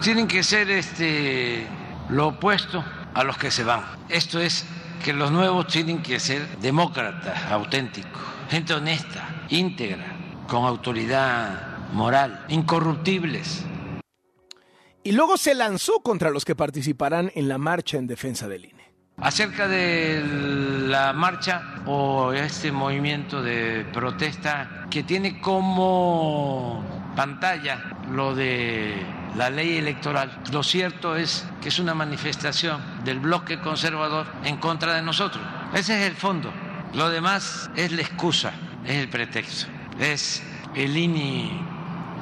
Tienen 0.00 0.26
que 0.26 0.42
ser 0.42 0.70
este 0.70 1.66
lo 2.08 2.28
opuesto 2.28 2.84
a 3.14 3.24
los 3.24 3.38
que 3.38 3.50
se 3.50 3.64
van. 3.64 3.82
Esto 4.08 4.40
es 4.40 4.66
que 5.04 5.12
los 5.12 5.30
nuevos 5.30 5.66
tienen 5.66 6.02
que 6.02 6.18
ser 6.18 6.46
demócratas, 6.58 7.50
auténticos, 7.50 8.22
gente 8.48 8.74
honesta, 8.74 9.46
íntegra, 9.50 10.16
con 10.48 10.64
autoridad 10.64 11.88
moral, 11.92 12.44
incorruptibles. 12.48 13.64
Y 15.02 15.12
luego 15.12 15.36
se 15.36 15.54
lanzó 15.54 16.00
contra 16.00 16.30
los 16.30 16.44
que 16.44 16.56
participarán 16.56 17.30
en 17.34 17.48
la 17.48 17.58
marcha 17.58 17.98
en 17.98 18.06
defensa 18.06 18.48
del 18.48 18.64
INE. 18.64 18.84
Acerca 19.18 19.68
de 19.68 20.22
la 20.88 21.12
marcha 21.12 21.82
o 21.86 22.32
este 22.32 22.72
movimiento 22.72 23.42
de 23.42 23.86
protesta 23.92 24.86
que 24.90 25.04
tiene 25.04 25.40
como 25.40 26.63
pantalla 27.14 27.82
lo 28.10 28.34
de 28.34 29.04
la 29.36 29.50
ley 29.50 29.76
electoral. 29.76 30.30
Lo 30.52 30.62
cierto 30.62 31.16
es 31.16 31.46
que 31.60 31.68
es 31.68 31.78
una 31.78 31.94
manifestación 31.94 32.80
del 33.04 33.20
bloque 33.20 33.60
conservador 33.60 34.26
en 34.44 34.56
contra 34.58 34.94
de 34.94 35.02
nosotros. 35.02 35.44
Ese 35.72 36.00
es 36.00 36.06
el 36.08 36.16
fondo. 36.16 36.52
Lo 36.94 37.10
demás 37.10 37.70
es 37.76 37.92
la 37.92 38.02
excusa, 38.02 38.52
es 38.84 38.96
el 38.96 39.08
pretexto. 39.08 39.66
Es 39.98 40.42
el 40.74 40.96
INE, 40.96 41.50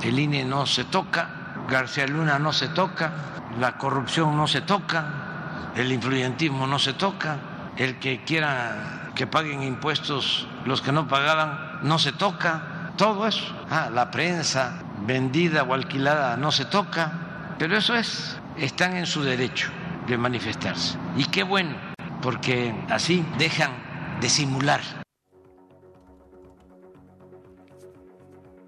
el 0.02 0.18
INE 0.18 0.44
no 0.44 0.66
se 0.66 0.84
toca, 0.84 1.28
García 1.68 2.06
Luna 2.06 2.38
no 2.38 2.52
se 2.52 2.68
toca, 2.68 3.12
la 3.58 3.78
corrupción 3.78 4.36
no 4.36 4.46
se 4.46 4.62
toca, 4.62 5.70
el 5.74 5.92
influyentismo 5.92 6.66
no 6.66 6.78
se 6.78 6.92
toca, 6.92 7.36
el 7.76 7.98
que 7.98 8.24
quiera 8.24 9.10
que 9.14 9.26
paguen 9.26 9.62
impuestos 9.62 10.46
los 10.64 10.80
que 10.80 10.92
no 10.92 11.08
pagaban 11.08 11.80
no 11.82 11.98
se 11.98 12.12
toca, 12.12 12.62
todo 12.96 13.26
eso. 13.26 13.54
Ah, 13.70 13.90
la 13.92 14.10
prensa, 14.10 14.82
vendida 15.06 15.62
o 15.62 15.74
alquilada 15.74 16.36
no 16.36 16.52
se 16.52 16.64
toca, 16.64 17.54
pero 17.58 17.76
eso 17.76 17.94
es, 17.94 18.36
están 18.56 18.96
en 18.96 19.06
su 19.06 19.22
derecho 19.22 19.70
de 20.06 20.18
manifestarse. 20.18 20.98
Y 21.16 21.24
qué 21.26 21.42
bueno, 21.42 21.76
porque 22.20 22.74
así 22.88 23.24
dejan 23.38 23.72
de 24.20 24.28
simular. 24.28 24.80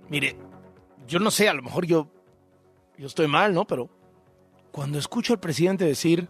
Mire, 0.08 0.36
yo 1.06 1.18
no 1.18 1.30
sé, 1.30 1.48
a 1.48 1.54
lo 1.54 1.62
mejor 1.62 1.86
yo, 1.86 2.08
yo 2.98 3.06
estoy 3.06 3.26
mal, 3.26 3.54
¿no? 3.54 3.66
Pero 3.66 3.90
cuando 4.70 4.98
escucho 4.98 5.32
al 5.32 5.40
presidente 5.40 5.84
decir, 5.84 6.28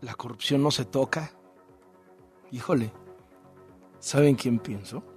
la 0.00 0.14
corrupción 0.14 0.62
no 0.62 0.70
se 0.70 0.84
toca, 0.84 1.32
híjole, 2.50 2.92
¿saben 3.98 4.36
quién 4.36 4.58
pienso? 4.58 5.15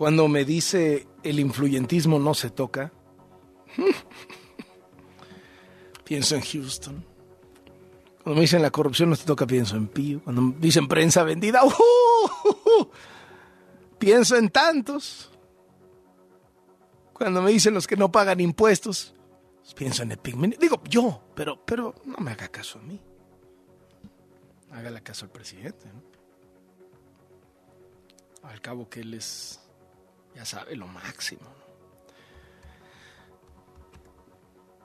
Cuando 0.00 0.28
me 0.28 0.46
dice 0.46 1.06
el 1.22 1.38
influyentismo 1.40 2.18
no 2.18 2.32
se 2.32 2.48
toca, 2.48 2.90
pienso 6.04 6.36
en 6.36 6.40
Houston. 6.40 7.04
Cuando 8.22 8.36
me 8.36 8.40
dicen 8.40 8.62
la 8.62 8.70
corrupción 8.70 9.10
no 9.10 9.16
se 9.16 9.26
toca, 9.26 9.46
pienso 9.46 9.76
en 9.76 9.88
Pío. 9.88 10.22
Cuando 10.24 10.40
me 10.40 10.54
dicen 10.56 10.88
prensa 10.88 11.22
vendida, 11.22 11.62
¡uh! 11.66 11.68
pienso 13.98 14.38
en 14.38 14.48
tantos. 14.48 15.30
Cuando 17.12 17.42
me 17.42 17.50
dicen 17.50 17.74
los 17.74 17.86
que 17.86 17.98
no 17.98 18.10
pagan 18.10 18.40
impuestos, 18.40 19.14
pienso 19.76 20.02
en 20.02 20.12
el 20.12 20.18
pigmento. 20.18 20.56
Digo 20.58 20.82
yo, 20.88 21.24
pero, 21.34 21.62
pero 21.62 21.94
no 22.06 22.16
me 22.24 22.30
haga 22.30 22.48
caso 22.48 22.78
a 22.78 22.82
mí. 22.82 22.98
Hágale 24.70 25.02
caso 25.02 25.26
al 25.26 25.30
presidente. 25.30 25.90
¿no? 25.92 26.02
Al 28.48 28.62
cabo 28.62 28.88
que 28.88 29.00
él 29.00 29.12
es, 29.12 29.60
ya 30.34 30.44
sabe, 30.44 30.76
lo 30.76 30.86
máximo. 30.86 31.60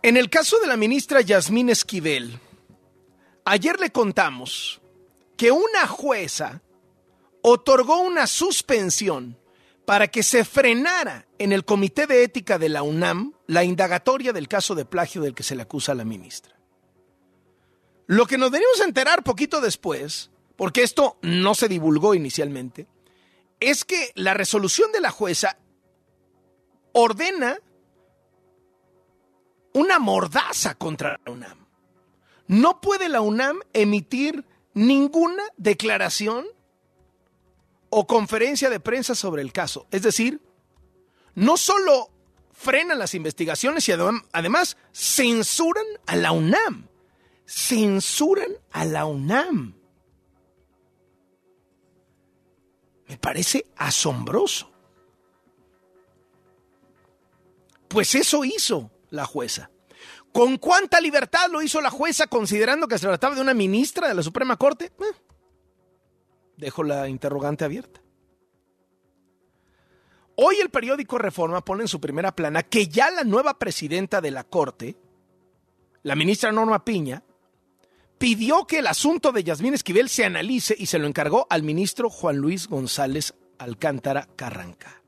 En 0.02 0.18
el 0.18 0.30
caso 0.30 0.60
de 0.60 0.68
la 0.68 0.78
ministra 0.78 1.22
Yasmín 1.22 1.70
Esquivel, 1.70 2.40
ayer 3.44 3.80
le 3.80 3.92
contamos 3.92 4.82
que 5.36 5.52
una 5.52 5.88
jueza 5.88 6.62
otorgó 7.42 8.02
una 8.02 8.28
suspensión 8.28 9.38
para 9.86 10.08
que 10.08 10.24
se 10.24 10.46
frenara 10.46 11.28
en 11.38 11.52
el 11.52 11.64
Comité 11.64 12.08
de 12.08 12.24
Ética 12.24 12.58
de 12.58 12.70
la 12.70 12.84
UNAM 12.84 13.34
la 13.48 13.64
indagatoria 13.64 14.34
del 14.34 14.48
caso 14.48 14.76
de 14.76 14.86
plagio 14.86 15.22
del 15.22 15.36
que 15.36 15.44
se 15.44 15.56
le 15.56 15.62
acusa 15.62 15.92
a 15.92 15.96
la 15.96 16.06
ministra. 16.06 16.56
Lo 18.08 18.26
que 18.26 18.38
nos 18.38 18.52
venimos 18.52 18.82
a 18.82 18.86
enterar 18.86 19.24
poquito 19.24 19.62
después, 19.62 20.32
porque 20.56 20.84
esto 20.84 21.18
no 21.22 21.56
se 21.56 21.68
divulgó 21.68 22.14
inicialmente, 22.14 22.88
es 23.60 23.86
que 23.86 24.12
la 24.16 24.34
resolución 24.34 24.92
de 24.92 25.02
la 25.02 25.12
jueza 25.12 25.58
ordena 26.94 27.60
una 29.74 30.00
mordaza 30.00 30.76
contra 30.76 31.20
la 31.26 31.32
UNAM. 31.32 31.68
No 32.48 32.80
puede 32.80 33.10
la 33.10 33.22
UNAM 33.22 33.60
emitir 33.74 34.46
ninguna 34.74 35.44
declaración 35.58 36.46
o 37.90 38.08
conferencia 38.08 38.70
de 38.70 38.80
prensa 38.80 39.16
sobre 39.16 39.42
el 39.42 39.52
caso. 39.52 39.88
Es 39.92 40.04
decir, 40.04 40.42
no 41.34 41.58
solo 41.58 42.10
frenan 42.54 43.00
las 43.00 43.14
investigaciones 43.14 43.88
y 43.90 43.92
además 43.92 44.78
censuran 44.94 45.86
a 46.06 46.16
la 46.16 46.32
UNAM. 46.32 46.88
Censuran 47.46 48.52
a 48.72 48.86
la 48.86 49.06
UNAM. 49.06 49.75
Me 53.08 53.18
parece 53.18 53.66
asombroso. 53.76 54.72
Pues 57.88 58.16
eso 58.16 58.44
hizo 58.44 58.92
la 59.10 59.26
jueza. 59.26 59.70
¿Con 60.32 60.58
cuánta 60.58 61.00
libertad 61.00 61.50
lo 61.50 61.62
hizo 61.62 61.80
la 61.80 61.90
jueza 61.90 62.28
considerando 62.28 62.88
que 62.88 62.98
se 62.98 63.08
trataba 63.08 63.36
de 63.36 63.42
una 63.42 63.54
ministra 63.54 64.08
de 64.08 64.16
la 64.16 64.24
Suprema 64.24 64.58
Corte? 64.58 64.92
Eh, 65.00 65.16
Dejo 66.58 66.84
la 66.84 67.08
interrogante 67.08 67.64
abierta. 67.64 68.02
Hoy 70.36 70.58
el 70.58 70.70
periódico 70.70 71.18
Reforma 71.18 71.64
pone 71.64 71.84
en 71.84 71.88
su 71.88 72.02
primera 72.02 72.36
plana 72.36 72.64
que 72.64 72.88
ya 72.88 73.10
la 73.12 73.24
nueva 73.24 73.58
presidenta 73.58 74.20
de 74.20 74.32
la 74.32 74.44
Corte, 74.44 74.98
la 76.04 76.16
ministra 76.16 76.52
Norma 76.52 76.84
Piña, 76.84 77.24
pidió 78.18 78.66
que 78.66 78.80
el 78.80 78.88
asunto 78.88 79.32
de 79.32 79.44
Yasmín 79.44 79.74
Esquivel 79.74 80.10
se 80.10 80.26
analice 80.26 80.76
y 80.78 80.86
se 80.86 81.00
lo 81.00 81.08
encargó 81.08 81.48
al 81.50 81.64
ministro 81.64 82.10
Juan 82.10 82.38
Luis 82.38 82.68
González 82.68 83.34
Alcántara 83.58 84.28
Carranca. 84.36 85.02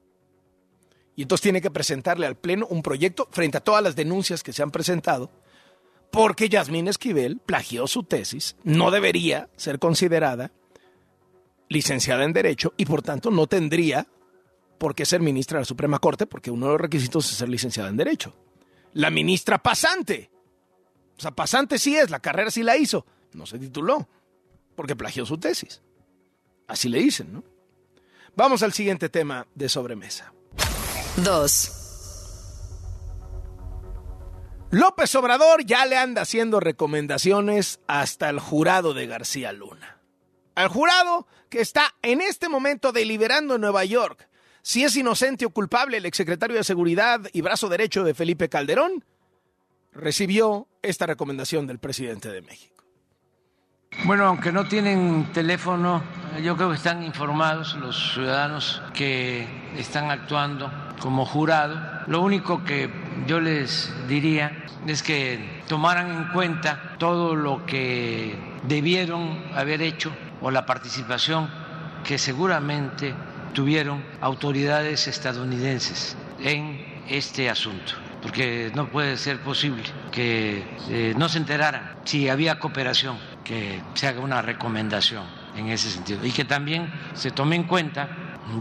Y 1.16 1.24
entonces 1.24 1.44
tiene 1.44 1.62
que 1.62 1.72
presentarle 1.72 2.28
al 2.28 2.38
Pleno 2.38 2.68
un 2.68 2.84
proyecto 2.84 3.28
frente 3.32 3.58
a 3.58 3.64
todas 3.64 3.84
las 3.84 3.96
denuncias 3.96 4.44
que 4.44 4.54
se 4.54 4.62
han 4.62 4.72
presentado, 4.72 5.32
porque 6.12 6.48
Yasmín 6.48 6.88
Esquivel 6.88 7.40
plagió 7.40 7.88
su 7.88 8.04
tesis, 8.04 8.56
no 8.64 8.92
debería 8.92 9.50
ser 9.58 9.80
considerada 9.80 10.52
licenciada 11.70 12.24
en 12.24 12.34
Derecho 12.34 12.74
y 12.78 12.86
por 12.86 13.02
tanto 13.02 13.32
no 13.32 13.48
tendría 13.48 14.08
por 14.78 14.96
qué 14.96 15.06
ser 15.06 15.22
ministra 15.22 15.58
de 15.58 15.62
la 15.62 15.66
Suprema 15.66 16.00
Corte 16.00 16.28
porque 16.28 16.52
uno 16.52 16.68
de 16.68 16.72
los 16.74 16.82
requisitos 16.82 17.30
es 17.30 17.38
ser 17.38 17.50
licenciada 17.50 17.90
en 17.90 17.98
Derecho. 17.98 18.36
La 18.94 19.10
ministra 19.10 19.58
pasante. 19.62 20.30
O 21.18 21.22
sea, 21.22 21.32
pasante 21.32 21.80
sí 21.80 21.96
es, 21.96 22.10
la 22.10 22.20
carrera 22.20 22.52
sí 22.52 22.64
la 22.64 22.78
hizo. 22.78 23.06
No 23.34 23.46
se 23.46 23.58
tituló 23.60 24.08
porque 24.76 24.96
plagió 24.96 25.26
su 25.26 25.38
tesis. 25.38 25.82
Así 26.68 26.90
le 26.90 27.00
dicen, 27.00 27.34
¿no? 27.34 27.44
Vamos 28.36 28.62
al 28.62 28.74
siguiente 28.74 29.10
tema 29.10 29.48
de 29.56 29.68
sobremesa. 29.68 30.32
2. 31.18 31.74
López 34.70 35.16
Obrador 35.16 35.66
ya 35.66 35.86
le 35.86 35.98
anda 35.98 36.22
haciendo 36.22 36.60
recomendaciones 36.60 37.80
hasta 37.88 38.30
el 38.30 38.40
jurado 38.40 38.94
de 38.94 39.08
García 39.08 39.54
Luna. 39.54 39.98
Al 40.56 40.68
jurado 40.68 41.26
que 41.50 41.62
está 41.62 41.96
en 42.02 42.22
este 42.22 42.50
momento 42.50 42.92
deliberando 42.92 43.56
en 43.56 43.62
Nueva 43.62 43.86
York 43.86 44.28
si 44.62 44.84
es 44.84 44.98
inocente 44.98 45.46
o 45.46 45.50
culpable 45.50 45.96
el 45.96 46.06
exsecretario 46.06 46.58
de 46.58 46.64
Seguridad 46.66 47.22
y 47.32 47.40
brazo 47.40 47.70
derecho 47.70 48.04
de 48.04 48.14
Felipe 48.14 48.50
Calderón, 48.50 49.06
recibió 49.98 50.68
esta 50.82 51.06
recomendación 51.06 51.68
del 51.68 51.80
presidente 51.80 52.30
de 52.32 52.42
México. 52.42 52.84
Bueno, 54.06 54.26
aunque 54.26 54.52
no 54.52 54.68
tienen 54.68 55.32
teléfono, 55.34 56.04
yo 56.44 56.56
creo 56.56 56.70
que 56.70 56.76
están 56.76 57.04
informados 57.04 57.76
los 57.76 58.14
ciudadanos 58.14 58.82
que 58.94 59.48
están 59.76 60.12
actuando 60.12 60.72
como 61.00 61.26
jurado. 61.26 62.04
Lo 62.08 62.22
único 62.22 62.64
que 62.64 62.90
yo 63.26 63.40
les 63.40 63.92
diría 64.08 64.66
es 64.86 65.02
que 65.02 65.64
tomaran 65.68 66.12
en 66.12 66.28
cuenta 66.32 66.96
todo 67.00 67.36
lo 67.36 67.66
que 67.66 68.36
debieron 68.68 69.44
haber 69.56 69.82
hecho 69.82 70.12
o 70.42 70.52
la 70.52 70.66
participación 70.66 71.50
que 72.04 72.18
seguramente 72.18 73.14
tuvieron 73.54 74.04
autoridades 74.22 75.08
estadounidenses 75.08 76.16
en 76.40 77.04
este 77.10 77.50
asunto, 77.50 77.94
porque 78.28 78.74
no 78.76 78.90
puede 78.90 79.16
ser 79.16 79.40
posible 79.40 79.84
que 80.12 80.62
eh, 80.90 81.14
no 81.16 81.30
se 81.30 81.38
enteraran 81.38 81.96
si 82.04 82.28
había 82.28 82.60
cooperación, 82.60 83.18
que 83.46 83.82
se 83.94 84.06
haga 84.06 84.20
una 84.20 84.42
recomendación 84.42 85.24
en 85.56 85.70
ese 85.70 85.90
sentido 85.90 86.26
y 86.26 86.32
que 86.32 86.44
también 86.44 86.92
se 87.14 87.32
tome 87.32 87.56
en 87.56 87.64
cuenta 87.64 88.10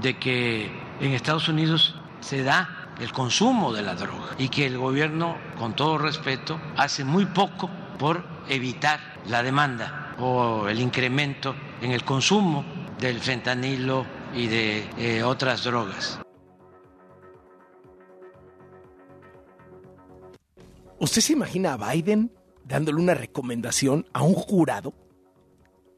de 0.01 0.17
que 0.19 0.71
en 1.01 1.11
Estados 1.11 1.49
Unidos 1.49 1.97
se 2.21 2.45
da 2.45 2.93
el 3.01 3.11
consumo 3.11 3.73
de 3.73 3.83
la 3.83 3.97
droga 3.97 4.37
y 4.39 4.51
que 4.51 4.67
el 4.67 4.79
gobierno, 4.79 5.37
con 5.59 5.75
todo 5.75 5.99
respeto, 5.99 6.61
hace 6.77 7.03
muy 7.03 7.27
poco 7.27 7.69
por 7.99 8.25
evitar 8.49 9.01
la 9.27 9.43
demanda 9.43 10.15
o 10.21 10.69
el 10.69 10.79
incremento 10.79 11.57
en 11.83 11.91
el 11.91 12.05
consumo 12.05 12.65
del 13.01 13.19
fentanilo 13.19 14.07
y 14.33 14.47
de 14.47 14.89
eh, 14.97 15.25
otras 15.25 15.65
drogas. 15.65 16.21
¿Usted 20.99 21.21
se 21.21 21.33
imagina 21.33 21.75
a 21.75 21.93
Biden 21.93 22.33
dándole 22.65 23.01
una 23.01 23.15
recomendación 23.15 24.07
a 24.13 24.23
un 24.23 24.35
jurado? 24.35 24.95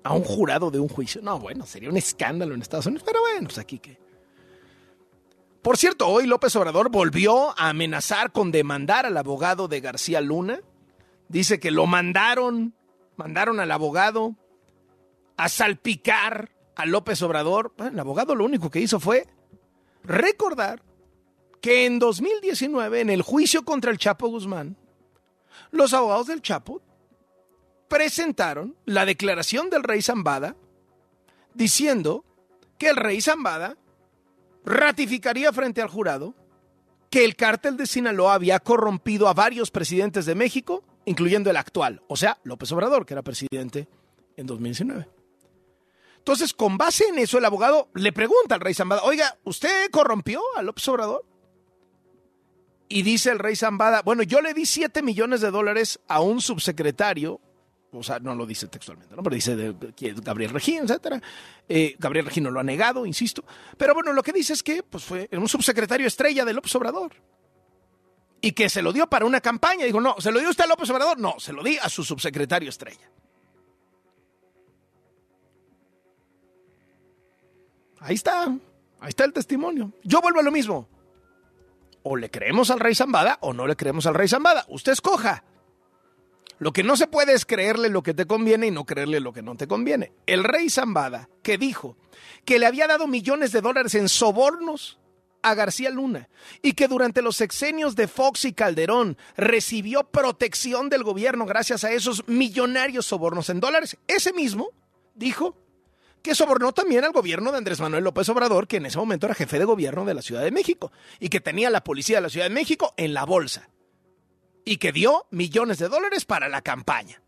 A 0.02 0.14
un 0.14 0.24
jurado 0.24 0.70
de 0.70 0.80
un 0.80 0.88
juicio. 0.88 1.20
No, 1.22 1.38
bueno, 1.38 1.66
sería 1.66 1.88
un 1.88 1.96
escándalo 1.96 2.54
en 2.54 2.62
Estados 2.62 2.86
Unidos, 2.86 3.04
pero 3.06 3.20
bueno, 3.20 3.46
pues 3.46 3.58
aquí 3.58 3.78
que... 3.78 3.98
Por 5.62 5.76
cierto, 5.76 6.06
hoy 6.08 6.26
López 6.26 6.54
Obrador 6.56 6.88
volvió 6.90 7.50
a 7.58 7.68
amenazar 7.68 8.32
con 8.32 8.52
demandar 8.52 9.06
al 9.06 9.16
abogado 9.16 9.68
de 9.68 9.80
García 9.80 10.20
Luna. 10.20 10.60
Dice 11.28 11.60
que 11.60 11.70
lo 11.70 11.86
mandaron, 11.86 12.74
mandaron 13.16 13.60
al 13.60 13.70
abogado 13.70 14.36
a 15.36 15.48
salpicar 15.48 16.50
a 16.76 16.86
López 16.86 17.20
Obrador. 17.22 17.74
Bueno, 17.76 17.92
el 17.92 18.00
abogado 18.00 18.34
lo 18.34 18.44
único 18.44 18.70
que 18.70 18.80
hizo 18.80 18.98
fue 18.98 19.26
recordar 20.04 20.82
que 21.60 21.86
en 21.86 21.98
2019, 21.98 23.00
en 23.00 23.10
el 23.10 23.22
juicio 23.22 23.64
contra 23.64 23.90
el 23.90 23.98
Chapo 23.98 24.28
Guzmán, 24.28 24.76
los 25.70 25.92
abogados 25.94 26.26
del 26.26 26.42
Chapo 26.42 26.82
presentaron 27.88 28.76
la 28.84 29.06
declaración 29.06 29.70
del 29.70 29.82
rey 29.82 30.02
Zambada 30.02 30.56
diciendo 31.54 32.24
que 32.78 32.88
el 32.88 32.96
rey 32.96 33.20
Zambada 33.20 33.76
ratificaría 34.64 35.52
frente 35.52 35.82
al 35.82 35.88
jurado 35.88 36.34
que 37.10 37.24
el 37.24 37.36
cártel 37.36 37.76
de 37.76 37.86
Sinaloa 37.86 38.34
había 38.34 38.60
corrompido 38.60 39.28
a 39.28 39.34
varios 39.34 39.70
presidentes 39.70 40.26
de 40.26 40.34
México, 40.34 40.84
incluyendo 41.06 41.48
el 41.48 41.56
actual, 41.56 42.02
o 42.06 42.16
sea, 42.16 42.38
López 42.44 42.70
Obrador, 42.72 43.06
que 43.06 43.14
era 43.14 43.22
presidente 43.22 43.88
en 44.36 44.46
2019. 44.46 45.08
Entonces, 46.18 46.52
con 46.52 46.76
base 46.76 47.04
en 47.08 47.18
eso, 47.18 47.38
el 47.38 47.46
abogado 47.46 47.88
le 47.94 48.12
pregunta 48.12 48.54
al 48.54 48.60
rey 48.60 48.74
Zambada, 48.74 49.02
oiga, 49.04 49.38
¿usted 49.44 49.90
corrompió 49.90 50.42
a 50.56 50.62
López 50.62 50.86
Obrador? 50.88 51.24
Y 52.88 53.02
dice 53.02 53.30
el 53.30 53.38
rey 53.38 53.54
Zambada, 53.54 54.02
bueno, 54.02 54.22
yo 54.22 54.40
le 54.40 54.54
di 54.54 54.64
7 54.64 55.02
millones 55.02 55.42
de 55.42 55.50
dólares 55.50 56.00
a 56.08 56.20
un 56.20 56.40
subsecretario, 56.40 57.38
o 57.92 58.02
sea, 58.02 58.18
no 58.18 58.34
lo 58.34 58.46
dice 58.46 58.66
textualmente, 58.68 59.14
¿no? 59.14 59.22
pero 59.22 59.34
dice 59.34 59.74
Gabriel 60.22 60.50
Regín, 60.50 60.84
etcétera. 60.84 61.20
Eh, 61.68 61.96
Gabriel 61.98 62.26
Regín 62.26 62.44
no 62.44 62.50
lo 62.50 62.60
ha 62.60 62.64
negado, 62.64 63.04
insisto. 63.04 63.44
Pero 63.76 63.92
bueno, 63.92 64.12
lo 64.12 64.22
que 64.22 64.32
dice 64.32 64.54
es 64.54 64.62
que 64.62 64.82
pues, 64.82 65.04
fue 65.04 65.28
un 65.32 65.48
subsecretario 65.48 66.06
estrella 66.06 66.46
de 66.46 66.54
López 66.54 66.74
Obrador. 66.76 67.12
Y 68.40 68.52
que 68.52 68.70
se 68.70 68.82
lo 68.82 68.92
dio 68.92 69.06
para 69.08 69.26
una 69.26 69.40
campaña. 69.40 69.84
Dijo, 69.84 70.00
no, 70.00 70.14
¿se 70.18 70.30
lo 70.30 70.38
dio 70.38 70.48
usted 70.48 70.64
a 70.64 70.68
López 70.68 70.88
Obrador? 70.90 71.18
No, 71.18 71.38
se 71.38 71.52
lo 71.52 71.62
di 71.62 71.76
a 71.76 71.88
su 71.88 72.04
subsecretario 72.04 72.68
estrella. 72.68 73.10
Ahí 78.00 78.14
está, 78.14 78.44
ahí 78.44 79.08
está 79.08 79.24
el 79.24 79.32
testimonio. 79.32 79.92
Yo 80.04 80.20
vuelvo 80.20 80.40
a 80.40 80.42
lo 80.42 80.52
mismo. 80.52 80.88
O 82.10 82.16
le 82.16 82.30
creemos 82.30 82.70
al 82.70 82.80
rey 82.80 82.94
Zambada 82.94 83.36
o 83.42 83.52
no 83.52 83.66
le 83.66 83.76
creemos 83.76 84.06
al 84.06 84.14
rey 84.14 84.28
Zambada. 84.28 84.64
Usted 84.68 84.92
escoja. 84.92 85.44
Lo 86.58 86.72
que 86.72 86.82
no 86.82 86.96
se 86.96 87.06
puede 87.06 87.34
es 87.34 87.44
creerle 87.44 87.90
lo 87.90 88.02
que 88.02 88.14
te 88.14 88.24
conviene 88.24 88.68
y 88.68 88.70
no 88.70 88.86
creerle 88.86 89.20
lo 89.20 89.34
que 89.34 89.42
no 89.42 89.56
te 89.56 89.68
conviene. 89.68 90.14
El 90.24 90.42
rey 90.42 90.70
Zambada, 90.70 91.28
que 91.42 91.58
dijo 91.58 91.98
que 92.46 92.58
le 92.58 92.64
había 92.64 92.86
dado 92.86 93.06
millones 93.08 93.52
de 93.52 93.60
dólares 93.60 93.94
en 93.94 94.08
sobornos 94.08 94.98
a 95.42 95.54
García 95.54 95.90
Luna 95.90 96.30
y 96.62 96.72
que 96.72 96.88
durante 96.88 97.20
los 97.20 97.36
sexenios 97.36 97.94
de 97.94 98.08
Fox 98.08 98.46
y 98.46 98.54
Calderón 98.54 99.18
recibió 99.36 100.04
protección 100.04 100.88
del 100.88 101.04
gobierno 101.04 101.44
gracias 101.44 101.84
a 101.84 101.92
esos 101.92 102.26
millonarios 102.26 103.04
sobornos 103.04 103.50
en 103.50 103.60
dólares, 103.60 103.98
ese 104.06 104.32
mismo 104.32 104.70
dijo 105.14 105.56
que 106.22 106.34
sobornó 106.34 106.72
también 106.72 107.04
al 107.04 107.12
gobierno 107.12 107.52
de 107.52 107.58
Andrés 107.58 107.80
Manuel 107.80 108.04
López 108.04 108.28
Obrador, 108.28 108.66
que 108.66 108.78
en 108.78 108.86
ese 108.86 108.98
momento 108.98 109.26
era 109.26 109.34
jefe 109.34 109.58
de 109.58 109.64
gobierno 109.64 110.04
de 110.04 110.14
la 110.14 110.22
Ciudad 110.22 110.42
de 110.42 110.50
México 110.50 110.92
y 111.20 111.28
que 111.28 111.40
tenía 111.40 111.70
la 111.70 111.84
policía 111.84 112.16
de 112.16 112.22
la 112.22 112.28
Ciudad 112.28 112.46
de 112.46 112.54
México 112.54 112.94
en 112.96 113.14
la 113.14 113.24
bolsa 113.24 113.68
y 114.64 114.76
que 114.76 114.92
dio 114.92 115.26
millones 115.30 115.78
de 115.78 115.88
dólares 115.88 116.24
para 116.24 116.48
la 116.48 116.62
campaña. 116.62 117.22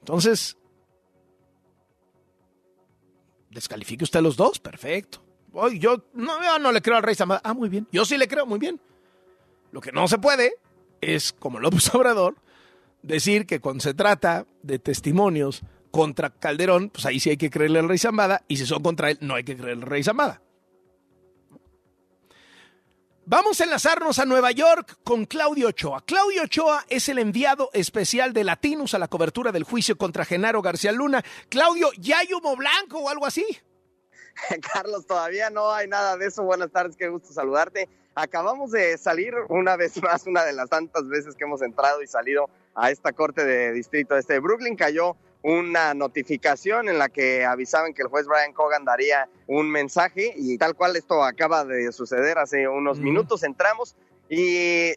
Entonces, 0.00 0.56
descalifique 3.50 4.04
usted 4.04 4.20
los 4.20 4.36
dos, 4.36 4.58
perfecto. 4.58 5.22
Hoy 5.52 5.78
yo 5.78 6.04
no, 6.14 6.58
no 6.58 6.72
le 6.72 6.82
creo 6.82 6.96
al 6.96 7.02
rey 7.02 7.14
Zambada. 7.14 7.40
Ah, 7.44 7.54
muy 7.54 7.68
bien. 7.68 7.88
Yo 7.90 8.04
sí 8.04 8.16
le 8.16 8.28
creo, 8.28 8.46
muy 8.46 8.58
bien. 8.58 8.80
Lo 9.72 9.80
que 9.80 9.92
no 9.92 10.08
se 10.08 10.18
puede 10.18 10.54
es, 11.00 11.32
como 11.32 11.58
López 11.58 11.92
Obrador, 11.94 12.36
decir 13.02 13.46
que 13.46 13.60
cuando 13.60 13.82
se 13.82 13.94
trata 13.94 14.46
de 14.62 14.78
testimonios 14.78 15.62
contra 15.90 16.30
Calderón, 16.30 16.90
pues 16.90 17.06
ahí 17.06 17.20
sí 17.20 17.30
hay 17.30 17.36
que 17.36 17.50
creerle 17.50 17.80
al 17.80 17.88
rey 17.88 17.98
Zambada, 17.98 18.42
y 18.48 18.56
si 18.56 18.66
son 18.66 18.82
contra 18.82 19.10
él, 19.10 19.18
no 19.20 19.34
hay 19.34 19.44
que 19.44 19.56
creerle 19.56 19.84
al 19.84 19.90
rey 19.90 20.02
Zambada. 20.02 20.42
Vamos 23.32 23.60
a 23.60 23.64
enlazarnos 23.64 24.18
a 24.18 24.24
Nueva 24.24 24.50
York 24.50 24.98
con 25.04 25.24
Claudio 25.24 25.68
Ochoa. 25.68 26.04
Claudio 26.04 26.42
Ochoa 26.42 26.84
es 26.88 27.08
el 27.08 27.18
enviado 27.18 27.70
especial 27.72 28.32
de 28.32 28.42
Latinos 28.42 28.92
a 28.94 28.98
la 28.98 29.06
cobertura 29.06 29.52
del 29.52 29.62
juicio 29.62 29.96
contra 29.96 30.24
Genaro 30.24 30.62
García 30.62 30.90
Luna. 30.90 31.22
Claudio, 31.48 31.90
¿ya 31.96 32.18
hay 32.18 32.32
humo 32.32 32.56
blanco 32.56 32.98
o 32.98 33.08
algo 33.08 33.26
así? 33.26 33.46
Carlos, 34.72 35.06
todavía 35.06 35.48
no 35.48 35.70
hay 35.70 35.86
nada 35.86 36.16
de 36.16 36.26
eso. 36.26 36.42
Buenas 36.42 36.72
tardes, 36.72 36.96
qué 36.96 37.08
gusto 37.08 37.32
saludarte. 37.32 37.88
Acabamos 38.16 38.72
de 38.72 38.98
salir 38.98 39.32
una 39.48 39.76
vez 39.76 39.96
más, 40.02 40.26
una 40.26 40.44
de 40.44 40.52
las 40.52 40.68
tantas 40.68 41.06
veces 41.06 41.36
que 41.36 41.44
hemos 41.44 41.62
entrado 41.62 42.02
y 42.02 42.08
salido 42.08 42.50
a 42.74 42.90
esta 42.90 43.12
corte 43.12 43.44
de 43.44 43.72
distrito 43.72 44.16
este 44.16 44.32
de 44.32 44.40
Brooklyn. 44.40 44.74
Cayó 44.74 45.16
una 45.42 45.94
notificación 45.94 46.88
en 46.88 46.98
la 46.98 47.08
que 47.08 47.44
avisaban 47.44 47.94
que 47.94 48.02
el 48.02 48.08
juez 48.08 48.26
Brian 48.26 48.52
Cogan 48.52 48.84
daría 48.84 49.28
un 49.46 49.70
mensaje 49.70 50.34
y 50.36 50.58
tal 50.58 50.74
cual 50.74 50.96
esto 50.96 51.22
acaba 51.24 51.64
de 51.64 51.92
suceder 51.92 52.38
hace 52.38 52.68
unos 52.68 52.98
minutos. 52.98 53.42
Entramos 53.42 53.96
y 54.32 54.92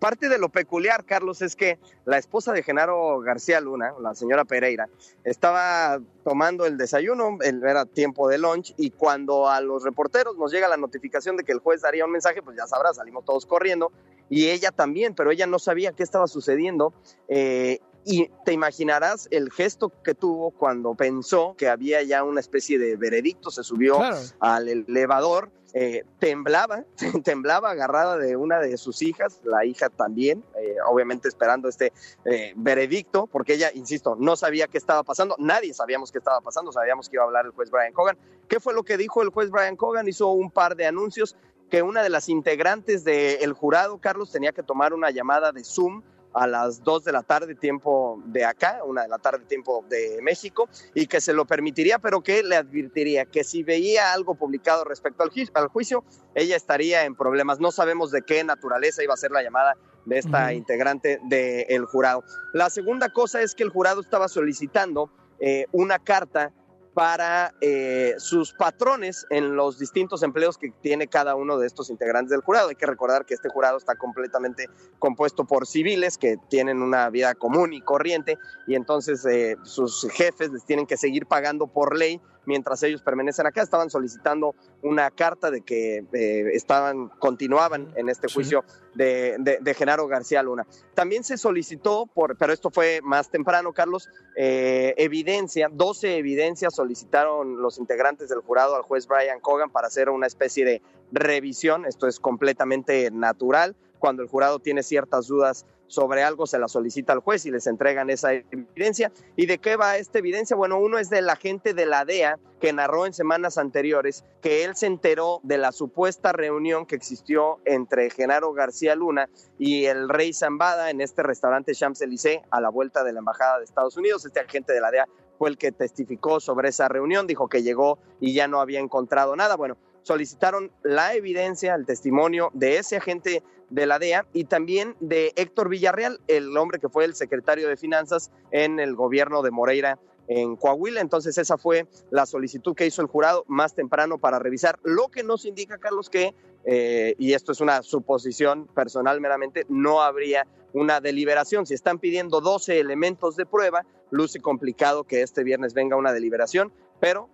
parte 0.00 0.30
de 0.30 0.38
lo 0.38 0.48
peculiar, 0.48 1.04
Carlos, 1.04 1.42
es 1.42 1.54
que 1.56 1.78
la 2.06 2.16
esposa 2.16 2.54
de 2.54 2.62
Genaro 2.62 3.20
García 3.20 3.60
Luna, 3.60 3.92
la 4.00 4.14
señora 4.14 4.46
Pereira, 4.46 4.88
estaba 5.24 6.00
tomando 6.24 6.64
el 6.64 6.78
desayuno, 6.78 7.36
era 7.42 7.84
tiempo 7.84 8.28
de 8.28 8.38
lunch, 8.38 8.72
y 8.78 8.90
cuando 8.90 9.46
a 9.46 9.60
los 9.60 9.84
reporteros 9.84 10.38
nos 10.38 10.50
llega 10.50 10.68
la 10.68 10.78
notificación 10.78 11.36
de 11.36 11.44
que 11.44 11.52
el 11.52 11.58
juez 11.58 11.82
daría 11.82 12.06
un 12.06 12.12
mensaje, 12.12 12.40
pues 12.40 12.56
ya 12.56 12.66
sabrás, 12.66 12.96
salimos 12.96 13.26
todos 13.26 13.44
corriendo, 13.44 13.92
y 14.30 14.48
ella 14.48 14.72
también, 14.72 15.14
pero 15.14 15.30
ella 15.32 15.46
no 15.46 15.58
sabía 15.58 15.92
qué 15.92 16.02
estaba 16.02 16.26
sucediendo. 16.26 16.94
Eh, 17.28 17.80
y 18.04 18.30
te 18.44 18.52
imaginarás 18.52 19.28
el 19.30 19.50
gesto 19.50 19.92
que 20.02 20.14
tuvo 20.14 20.50
cuando 20.50 20.94
pensó 20.94 21.54
que 21.56 21.68
había 21.68 22.02
ya 22.02 22.24
una 22.24 22.40
especie 22.40 22.78
de 22.78 22.96
veredicto, 22.96 23.50
se 23.50 23.62
subió 23.62 24.00
al 24.40 24.68
elevador, 24.68 25.50
eh, 25.74 26.04
temblaba, 26.18 26.84
temblaba 27.24 27.70
agarrada 27.70 28.16
de 28.16 28.36
una 28.36 28.58
de 28.58 28.78
sus 28.78 29.02
hijas, 29.02 29.40
la 29.44 29.66
hija 29.66 29.90
también, 29.90 30.42
eh, 30.58 30.76
obviamente 30.88 31.28
esperando 31.28 31.68
este 31.68 31.92
eh, 32.24 32.54
veredicto, 32.56 33.26
porque 33.26 33.54
ella, 33.54 33.70
insisto, 33.74 34.16
no 34.18 34.36
sabía 34.36 34.66
qué 34.68 34.78
estaba 34.78 35.02
pasando, 35.02 35.36
nadie 35.38 35.74
sabíamos 35.74 36.10
qué 36.10 36.18
estaba 36.18 36.40
pasando, 36.40 36.72
sabíamos 36.72 37.08
que 37.08 37.16
iba 37.16 37.24
a 37.24 37.26
hablar 37.26 37.44
el 37.44 37.52
juez 37.52 37.70
Brian 37.70 37.92
Cogan. 37.92 38.16
¿Qué 38.48 38.60
fue 38.60 38.72
lo 38.72 38.82
que 38.82 38.96
dijo 38.96 39.22
el 39.22 39.28
juez 39.28 39.50
Brian 39.50 39.76
Cogan? 39.76 40.08
Hizo 40.08 40.28
un 40.28 40.50
par 40.50 40.74
de 40.74 40.86
anuncios 40.86 41.36
que 41.70 41.82
una 41.82 42.02
de 42.02 42.08
las 42.08 42.30
integrantes 42.30 43.04
del 43.04 43.52
jurado, 43.52 43.98
Carlos, 43.98 44.32
tenía 44.32 44.52
que 44.52 44.62
tomar 44.62 44.94
una 44.94 45.10
llamada 45.10 45.52
de 45.52 45.64
Zoom 45.64 46.02
a 46.32 46.46
las 46.46 46.82
2 46.82 47.04
de 47.04 47.12
la 47.12 47.22
tarde 47.22 47.54
tiempo 47.54 48.22
de 48.26 48.44
acá, 48.44 48.80
una 48.84 49.02
de 49.02 49.08
la 49.08 49.18
tarde 49.18 49.44
tiempo 49.46 49.84
de 49.88 50.20
México, 50.22 50.68
y 50.94 51.06
que 51.06 51.20
se 51.20 51.32
lo 51.32 51.46
permitiría, 51.46 51.98
pero 51.98 52.22
que 52.22 52.42
le 52.42 52.56
advertiría 52.56 53.24
que 53.26 53.44
si 53.44 53.62
veía 53.62 54.12
algo 54.12 54.34
publicado 54.34 54.84
respecto 54.84 55.22
al, 55.22 55.30
al 55.54 55.68
juicio, 55.68 56.04
ella 56.34 56.56
estaría 56.56 57.04
en 57.04 57.14
problemas. 57.14 57.60
No 57.60 57.72
sabemos 57.72 58.10
de 58.10 58.22
qué 58.22 58.44
naturaleza 58.44 59.02
iba 59.02 59.14
a 59.14 59.16
ser 59.16 59.30
la 59.30 59.42
llamada 59.42 59.76
de 60.04 60.18
esta 60.18 60.52
integrante 60.54 61.20
del 61.24 61.84
jurado. 61.84 62.24
La 62.52 62.70
segunda 62.70 63.10
cosa 63.10 63.42
es 63.42 63.54
que 63.54 63.62
el 63.62 63.70
jurado 63.70 64.00
estaba 64.00 64.28
solicitando 64.28 65.10
eh, 65.38 65.66
una 65.70 65.98
carta 65.98 66.52
para 66.98 67.54
eh, 67.60 68.16
sus 68.18 68.52
patrones 68.52 69.24
en 69.30 69.54
los 69.54 69.78
distintos 69.78 70.24
empleos 70.24 70.58
que 70.58 70.72
tiene 70.82 71.06
cada 71.06 71.36
uno 71.36 71.56
de 71.56 71.64
estos 71.64 71.90
integrantes 71.90 72.32
del 72.32 72.40
jurado. 72.40 72.70
Hay 72.70 72.74
que 72.74 72.86
recordar 72.86 73.24
que 73.24 73.34
este 73.34 73.48
jurado 73.48 73.78
está 73.78 73.94
completamente 73.94 74.68
compuesto 74.98 75.44
por 75.44 75.68
civiles 75.68 76.18
que 76.18 76.38
tienen 76.50 76.82
una 76.82 77.08
vida 77.08 77.36
común 77.36 77.72
y 77.72 77.82
corriente 77.82 78.36
y 78.66 78.74
entonces 78.74 79.24
eh, 79.26 79.56
sus 79.62 80.08
jefes 80.10 80.50
les 80.50 80.64
tienen 80.64 80.88
que 80.88 80.96
seguir 80.96 81.26
pagando 81.26 81.68
por 81.68 81.96
ley 81.96 82.20
mientras 82.48 82.82
ellos 82.82 83.02
permanecen 83.02 83.46
acá. 83.46 83.62
Estaban 83.62 83.90
solicitando 83.90 84.54
una 84.82 85.10
carta 85.10 85.50
de 85.50 85.60
que 85.60 85.98
eh, 86.12 86.50
estaban, 86.54 87.10
continuaban 87.18 87.92
en 87.94 88.08
este 88.08 88.26
juicio 88.32 88.64
de, 88.94 89.36
de, 89.60 89.74
Genaro 89.74 90.08
García 90.08 90.42
Luna. 90.42 90.66
También 90.94 91.22
se 91.22 91.36
solicitó, 91.36 92.06
por, 92.06 92.36
pero 92.38 92.52
esto 92.52 92.70
fue 92.70 93.00
más 93.02 93.30
temprano, 93.30 93.72
Carlos, 93.74 94.08
eh, 94.34 94.94
evidencia, 94.96 95.68
12 95.70 96.16
evidencias 96.16 96.74
solicitaron 96.74 97.60
los 97.60 97.78
integrantes 97.78 98.30
del 98.30 98.40
jurado 98.40 98.74
al 98.76 98.82
juez 98.82 99.06
Brian 99.06 99.40
Cogan 99.40 99.70
para 99.70 99.88
hacer 99.88 100.08
una 100.08 100.26
especie 100.26 100.64
de 100.64 100.82
revisión. 101.12 101.84
Esto 101.84 102.06
es 102.08 102.18
completamente 102.18 103.10
natural. 103.10 103.76
Cuando 103.98 104.22
el 104.22 104.28
jurado 104.28 104.58
tiene 104.58 104.82
ciertas 104.82 105.26
dudas 105.26 105.66
sobre 105.88 106.22
algo 106.22 106.46
se 106.46 106.58
la 106.58 106.68
solicita 106.68 107.12
al 107.12 107.20
juez 107.20 107.44
y 107.46 107.50
les 107.50 107.66
entregan 107.66 108.10
esa 108.10 108.32
evidencia. 108.32 109.10
¿Y 109.36 109.46
de 109.46 109.58
qué 109.58 109.76
va 109.76 109.96
esta 109.96 110.18
evidencia? 110.18 110.56
Bueno, 110.56 110.78
uno 110.78 110.98
es 110.98 111.10
del 111.10 111.28
agente 111.28 111.74
de 111.74 111.86
la 111.86 112.04
DEA 112.04 112.38
que 112.60 112.72
narró 112.72 113.06
en 113.06 113.14
semanas 113.14 113.58
anteriores 113.58 114.24
que 114.42 114.64
él 114.64 114.76
se 114.76 114.86
enteró 114.86 115.40
de 115.42 115.58
la 115.58 115.72
supuesta 115.72 116.32
reunión 116.32 116.86
que 116.86 116.96
existió 116.96 117.58
entre 117.64 118.10
Genaro 118.10 118.52
García 118.52 118.94
Luna 118.94 119.28
y 119.58 119.86
el 119.86 120.08
rey 120.08 120.32
Zambada 120.32 120.90
en 120.90 121.00
este 121.00 121.22
restaurante 121.22 121.72
Champs-Élysées 121.72 122.40
a 122.50 122.60
la 122.60 122.68
vuelta 122.68 123.04
de 123.04 123.12
la 123.12 123.20
Embajada 123.20 123.58
de 123.58 123.64
Estados 123.64 123.96
Unidos. 123.96 124.24
Este 124.24 124.40
agente 124.40 124.72
de 124.72 124.80
la 124.80 124.90
DEA 124.90 125.06
fue 125.38 125.50
el 125.50 125.56
que 125.56 125.72
testificó 125.72 126.40
sobre 126.40 126.68
esa 126.68 126.88
reunión, 126.88 127.26
dijo 127.26 127.48
que 127.48 127.62
llegó 127.62 127.98
y 128.20 128.34
ya 128.34 128.48
no 128.48 128.60
había 128.60 128.80
encontrado 128.80 129.36
nada. 129.36 129.56
Bueno, 129.56 129.76
solicitaron 130.08 130.72
la 130.82 131.12
evidencia, 131.14 131.74
el 131.74 131.84
testimonio 131.84 132.50
de 132.54 132.78
ese 132.78 132.96
agente 132.96 133.42
de 133.68 133.84
la 133.84 133.98
DEA 133.98 134.24
y 134.32 134.44
también 134.44 134.96
de 135.00 135.34
Héctor 135.36 135.68
Villarreal, 135.68 136.18
el 136.28 136.56
hombre 136.56 136.78
que 136.78 136.88
fue 136.88 137.04
el 137.04 137.14
secretario 137.14 137.68
de 137.68 137.76
Finanzas 137.76 138.30
en 138.50 138.80
el 138.80 138.94
gobierno 138.94 139.42
de 139.42 139.50
Moreira 139.50 139.98
en 140.26 140.56
Coahuila. 140.56 141.02
Entonces 141.02 141.36
esa 141.36 141.58
fue 141.58 141.86
la 142.10 142.24
solicitud 142.24 142.74
que 142.74 142.86
hizo 142.86 143.02
el 143.02 143.08
jurado 143.08 143.44
más 143.48 143.74
temprano 143.74 144.16
para 144.16 144.38
revisar. 144.38 144.78
Lo 144.82 145.08
que 145.08 145.22
nos 145.22 145.44
indica, 145.44 145.76
Carlos, 145.76 146.08
que, 146.08 146.34
eh, 146.64 147.14
y 147.18 147.34
esto 147.34 147.52
es 147.52 147.60
una 147.60 147.82
suposición 147.82 148.66
personal 148.68 149.20
meramente, 149.20 149.66
no 149.68 150.00
habría 150.00 150.46
una 150.72 151.02
deliberación. 151.02 151.66
Si 151.66 151.74
están 151.74 151.98
pidiendo 151.98 152.40
12 152.40 152.80
elementos 152.80 153.36
de 153.36 153.44
prueba, 153.44 153.84
luce 154.10 154.40
complicado 154.40 155.04
que 155.04 155.20
este 155.20 155.44
viernes 155.44 155.74
venga 155.74 155.96
una 155.96 156.14
deliberación, 156.14 156.72
pero 156.98 157.28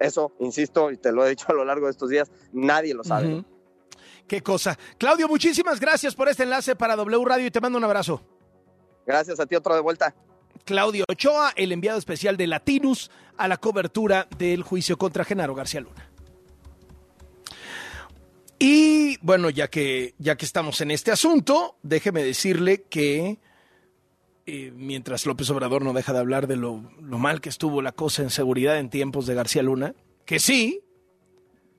eso, 0.00 0.32
insisto, 0.40 0.90
y 0.90 0.96
te 0.96 1.12
lo 1.12 1.24
he 1.24 1.30
dicho 1.30 1.46
a 1.48 1.52
lo 1.52 1.64
largo 1.64 1.86
de 1.86 1.92
estos 1.92 2.08
días, 2.08 2.32
nadie 2.52 2.94
lo 2.94 3.04
sabe. 3.04 3.44
Qué 4.26 4.42
cosa. 4.42 4.78
Claudio, 4.96 5.28
muchísimas 5.28 5.78
gracias 5.78 6.14
por 6.14 6.28
este 6.28 6.44
enlace 6.44 6.74
para 6.74 6.96
W 6.96 7.24
Radio 7.24 7.46
y 7.46 7.50
te 7.50 7.60
mando 7.60 7.78
un 7.78 7.84
abrazo. 7.84 8.22
Gracias 9.06 9.38
a 9.38 9.46
ti, 9.46 9.54
otro 9.56 9.74
de 9.74 9.80
vuelta. 9.80 10.14
Claudio 10.64 11.04
Ochoa, 11.08 11.52
el 11.56 11.72
enviado 11.72 11.98
especial 11.98 12.36
de 12.36 12.46
Latinus, 12.46 13.10
a 13.36 13.48
la 13.48 13.58
cobertura 13.58 14.26
del 14.38 14.62
juicio 14.62 14.96
contra 14.96 15.24
Genaro 15.24 15.54
García 15.54 15.80
Luna. 15.80 16.10
Y 18.58 19.16
bueno, 19.22 19.50
ya 19.50 19.68
que, 19.68 20.14
ya 20.18 20.36
que 20.36 20.44
estamos 20.44 20.80
en 20.80 20.90
este 20.90 21.10
asunto, 21.10 21.76
déjeme 21.82 22.22
decirle 22.22 22.82
que 22.82 23.38
mientras 24.74 25.26
López 25.26 25.50
Obrador 25.50 25.84
no 25.84 25.92
deja 25.92 26.12
de 26.12 26.18
hablar 26.18 26.46
de 26.46 26.56
lo, 26.56 26.82
lo, 27.00 27.18
mal 27.18 27.40
que 27.40 27.48
estuvo 27.48 27.82
la 27.82 27.92
cosa 27.92 28.22
en 28.22 28.30
seguridad 28.30 28.78
en 28.78 28.90
tiempos 28.90 29.26
de 29.26 29.34
García 29.34 29.62
Luna, 29.62 29.94
que 30.24 30.38
sí, 30.38 30.80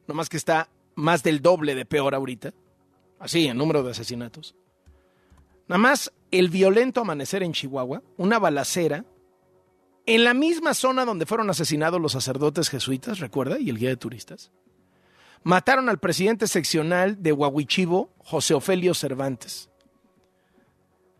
nomás 0.08 0.30
que 0.30 0.38
está 0.38 0.70
más 0.96 1.24
del 1.24 1.42
doble 1.42 1.76
de 1.76 1.86
peor 1.86 2.14
ahorita, 2.14 2.54
así 3.20 3.48
en 3.48 3.58
número 3.58 3.84
de 3.84 3.92
asesinatos. 3.92 4.56
Nada 5.68 5.80
más 5.80 6.12
el 6.32 6.50
violento 6.50 7.02
amanecer 7.02 7.44
en 7.44 7.54
Chihuahua, 7.54 8.04
una 8.18 8.40
balacera, 8.40 9.06
en 10.06 10.24
la 10.24 10.34
misma 10.34 10.74
zona 10.74 11.06
donde 11.06 11.26
fueron 11.26 11.50
asesinados 11.50 12.02
los 12.02 12.12
sacerdotes 12.12 12.70
jesuitas, 12.70 13.20
recuerda, 13.20 13.60
y 13.60 13.70
el 13.70 13.78
guía 13.78 13.90
de 13.90 13.98
turistas. 13.98 14.52
Mataron 15.44 15.90
al 15.90 16.00
presidente 16.00 16.48
seccional 16.48 17.22
de 17.24 17.32
Huahuichivo, 17.34 18.12
José 18.20 18.54
Ofelio 18.54 18.94
Cervantes. 18.94 19.71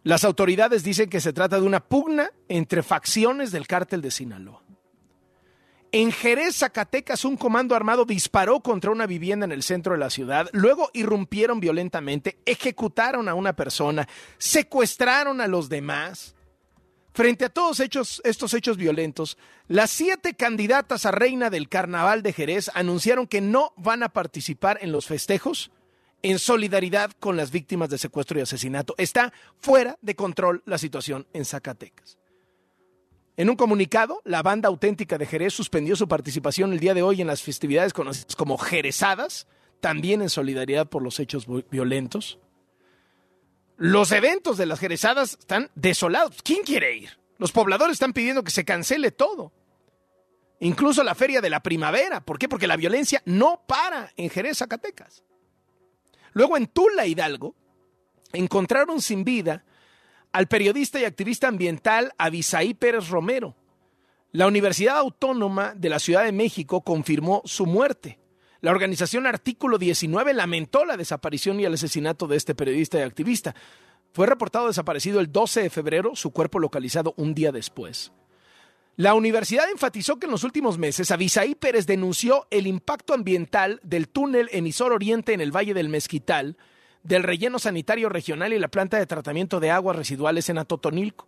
Las 0.04 0.24
autoridades 0.24 0.84
dicen 0.84 1.10
que 1.10 1.22
se 1.22 1.34
trata 1.34 1.60
de 1.60 1.66
una 1.66 1.80
pugna 1.80 2.32
entre 2.48 2.82
facciones 2.82 3.52
del 3.52 3.68
cártel 3.68 4.02
de 4.02 4.10
Sinaloa. 4.10 4.64
En 5.94 6.12
Jerez, 6.12 6.56
Zacatecas, 6.58 7.26
un 7.26 7.36
comando 7.36 7.76
armado 7.76 8.06
disparó 8.06 8.62
contra 8.62 8.92
una 8.92 9.06
vivienda 9.06 9.46
en 9.46 9.52
el 9.52 9.62
centro 9.62 9.92
de 9.92 10.00
la 10.00 10.10
ciudad, 10.10 10.50
luego 10.54 10.90
irrumpieron 10.94 11.60
violentamente, 11.60 12.40
ejecutaron 12.46 13.28
a 13.28 13.36
una 13.36 13.54
persona, 13.54 14.08
secuestraron 14.38 15.42
a 15.42 15.48
los 15.48 15.68
demás. 15.68 16.34
Frente 17.14 17.44
a 17.44 17.50
todos 17.50 17.82
estos 17.82 18.54
hechos 18.54 18.78
violentos, 18.78 19.38
las 19.68 19.92
siete 19.92 20.34
candidatas 20.34 21.06
a 21.06 21.12
reina 21.12 21.50
del 21.50 21.68
carnaval 21.68 22.24
de 22.24 22.32
Jerez 22.32 22.72
anunciaron 22.74 23.28
que 23.28 23.42
no 23.42 23.74
van 23.76 24.02
a 24.02 24.10
participar 24.10 24.80
en 24.82 24.94
los 24.94 25.08
festejos 25.08 25.72
en 26.24 26.40
solidaridad 26.40 27.12
con 27.20 27.38
las 27.38 27.52
víctimas 27.52 27.90
de 27.90 27.98
secuestro 27.98 28.40
y 28.40 28.42
asesinato. 28.42 28.96
Está 28.98 29.34
fuera 29.60 29.98
de 30.02 30.16
control 30.16 30.64
la 30.66 30.78
situación 30.78 31.28
en 31.34 31.46
Zacatecas. 31.46 32.18
En 33.38 33.50
un 33.50 33.56
comunicado, 33.56 34.22
la 34.26 34.44
banda 34.44 34.70
auténtica 34.70 35.18
de 35.18 35.26
Jerez 35.26 35.54
suspendió 35.54 35.96
su 35.96 36.08
participación 36.08 36.74
el 36.74 36.80
día 36.80 36.94
de 36.94 37.02
hoy 37.02 37.22
en 37.22 37.28
las 37.28 37.42
festividades 37.42 37.94
conocidas 37.94 38.36
como 38.36 38.58
Jerezadas, 38.58 39.48
también 39.80 40.22
en 40.22 40.30
solidaridad 40.30 40.88
por 40.88 41.02
los 41.02 41.20
hechos 41.20 41.48
violentos. 41.70 42.40
Los 43.78 44.12
eventos 44.12 44.58
de 44.58 44.68
las 44.68 44.80
Jerezadas 44.80 45.38
están 45.40 45.72
desolados. 45.74 46.44
¿Quién 46.44 46.62
quiere 46.64 46.96
ir? 46.96 47.18
Los 47.40 47.52
pobladores 47.52 47.94
están 47.94 48.14
pidiendo 48.14 48.44
que 48.44 48.52
se 48.52 48.64
cancele 48.64 49.10
todo. 49.10 49.52
Incluso 50.60 51.04
la 51.04 51.16
feria 51.16 51.42
de 51.42 51.50
la 51.50 51.64
primavera. 51.64 52.22
¿Por 52.22 52.38
qué? 52.38 52.48
Porque 52.48 52.68
la 52.68 52.78
violencia 52.78 53.24
no 53.26 53.64
para 53.68 54.12
en 54.18 54.30
Jerez, 54.30 54.60
Zacatecas. 54.60 55.24
Luego 56.34 56.58
en 56.58 56.68
Tula, 56.68 57.06
Hidalgo, 57.06 57.56
encontraron 58.34 59.02
sin 59.02 59.24
vida 59.24 59.66
al 60.32 60.48
periodista 60.48 61.00
y 61.00 61.06
activista 61.06 61.48
ambiental 61.48 62.14
Abisaí 62.18 62.74
Pérez 62.74 63.10
Romero. 63.10 63.56
La 64.32 64.48
Universidad 64.48 64.98
Autónoma 64.98 65.74
de 65.76 65.90
la 65.90 66.00
Ciudad 66.00 66.24
de 66.24 66.32
México 66.32 66.82
confirmó 66.82 67.42
su 67.46 67.66
muerte. 67.66 68.18
La 68.62 68.72
organización 68.72 69.28
Artículo 69.28 69.78
19 69.78 70.34
lamentó 70.34 70.86
la 70.86 70.96
desaparición 70.96 71.60
y 71.60 71.66
el 71.66 71.74
asesinato 71.74 72.28
de 72.28 72.38
este 72.38 72.56
periodista 72.56 73.00
y 73.00 73.02
activista. 73.02 73.56
Fue 74.14 74.28
reportado 74.28 74.68
desaparecido 74.68 75.20
el 75.20 75.32
12 75.32 75.64
de 75.64 75.70
febrero, 75.70 76.16
su 76.16 76.32
cuerpo 76.32 76.60
localizado 76.60 77.14
un 77.18 77.34
día 77.34 77.52
después. 77.52 78.14
La 79.02 79.16
universidad 79.16 79.68
enfatizó 79.68 80.20
que 80.20 80.28
en 80.28 80.32
los 80.32 80.44
últimos 80.44 80.78
meses 80.78 81.10
Abisaí 81.10 81.56
Pérez 81.56 81.88
denunció 81.88 82.46
el 82.52 82.68
impacto 82.68 83.16
ambiental 83.16 83.80
del 83.82 84.08
túnel 84.08 84.48
emisor 84.52 84.94
oriente 84.94 85.34
en 85.34 85.42
el 85.42 85.52
Valle 85.52 85.74
del 85.74 85.90
Mezquital, 85.90 86.56
del 87.02 87.24
relleno 87.24 87.58
sanitario 87.58 88.10
regional 88.10 88.54
y 88.54 88.60
la 88.60 88.68
planta 88.68 89.00
de 89.00 89.08
tratamiento 89.08 89.60
de 89.60 89.72
aguas 89.72 89.96
residuales 89.96 90.50
en 90.50 90.60
Atotonilco. 90.60 91.28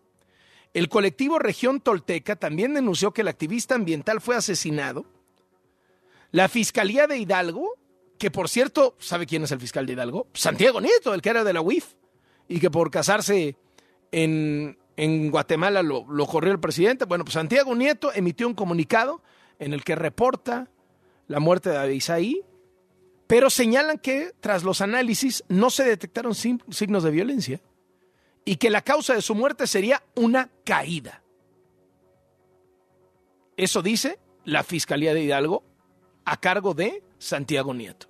El 0.76 0.88
colectivo 0.88 1.40
Región 1.40 1.82
Tolteca 1.82 2.36
también 2.36 2.76
denunció 2.76 3.12
que 3.12 3.22
el 3.22 3.28
activista 3.28 3.74
ambiental 3.74 4.22
fue 4.22 4.36
asesinado. 4.36 5.08
La 6.30 6.50
Fiscalía 6.50 7.08
de 7.08 7.18
Hidalgo, 7.18 7.80
que 8.20 8.30
por 8.30 8.50
cierto, 8.50 8.96
¿sabe 9.00 9.26
quién 9.26 9.46
es 9.46 9.52
el 9.52 9.60
fiscal 9.60 9.88
de 9.88 9.94
Hidalgo? 9.94 10.28
Santiago 10.36 10.80
Nieto, 10.80 11.12
el 11.12 11.24
que 11.24 11.30
era 11.30 11.44
de 11.44 11.54
la 11.54 11.62
UIF, 11.62 11.96
y 12.48 12.60
que 12.60 12.70
por 12.70 12.92
casarse 12.92 13.58
en, 14.12 14.78
en 14.98 15.32
Guatemala 15.32 15.82
lo, 15.84 16.06
lo, 16.10 16.26
corrió 16.26 16.52
el 16.52 16.60
presidente. 16.60 17.06
Bueno, 17.06 17.26
pues 17.26 17.34
Santiago 17.34 17.76
Nieto 17.76 18.12
emitió 18.14 18.48
un 18.48 18.54
comunicado 18.54 19.22
en 19.60 19.74
el 19.74 19.84
que 19.84 19.96
reporta 19.96 20.70
la 21.28 21.40
muerte 21.40 21.70
de 21.70 21.78
Abisaí 21.78 22.46
pero 23.34 23.50
señalan 23.50 23.98
que 23.98 24.32
tras 24.40 24.64
los 24.64 24.82
análisis 24.82 25.44
no 25.48 25.70
se 25.70 25.84
detectaron 25.84 26.36
signos 26.36 27.04
de 27.04 27.10
violencia 27.10 27.62
y 28.46 28.58
que 28.58 28.70
la 28.70 28.84
causa 28.84 29.16
de 29.16 29.22
su 29.22 29.34
muerte 29.34 29.66
sería 29.66 30.04
una 30.16 30.52
caída. 30.64 31.24
Eso 33.56 33.82
dice 33.82 34.20
la 34.46 34.64
Fiscalía 34.64 35.16
de 35.16 35.24
Hidalgo 35.24 35.64
a 36.26 36.40
cargo 36.40 36.74
de 36.74 37.04
Santiago 37.18 37.74
Nieto. 37.74 38.08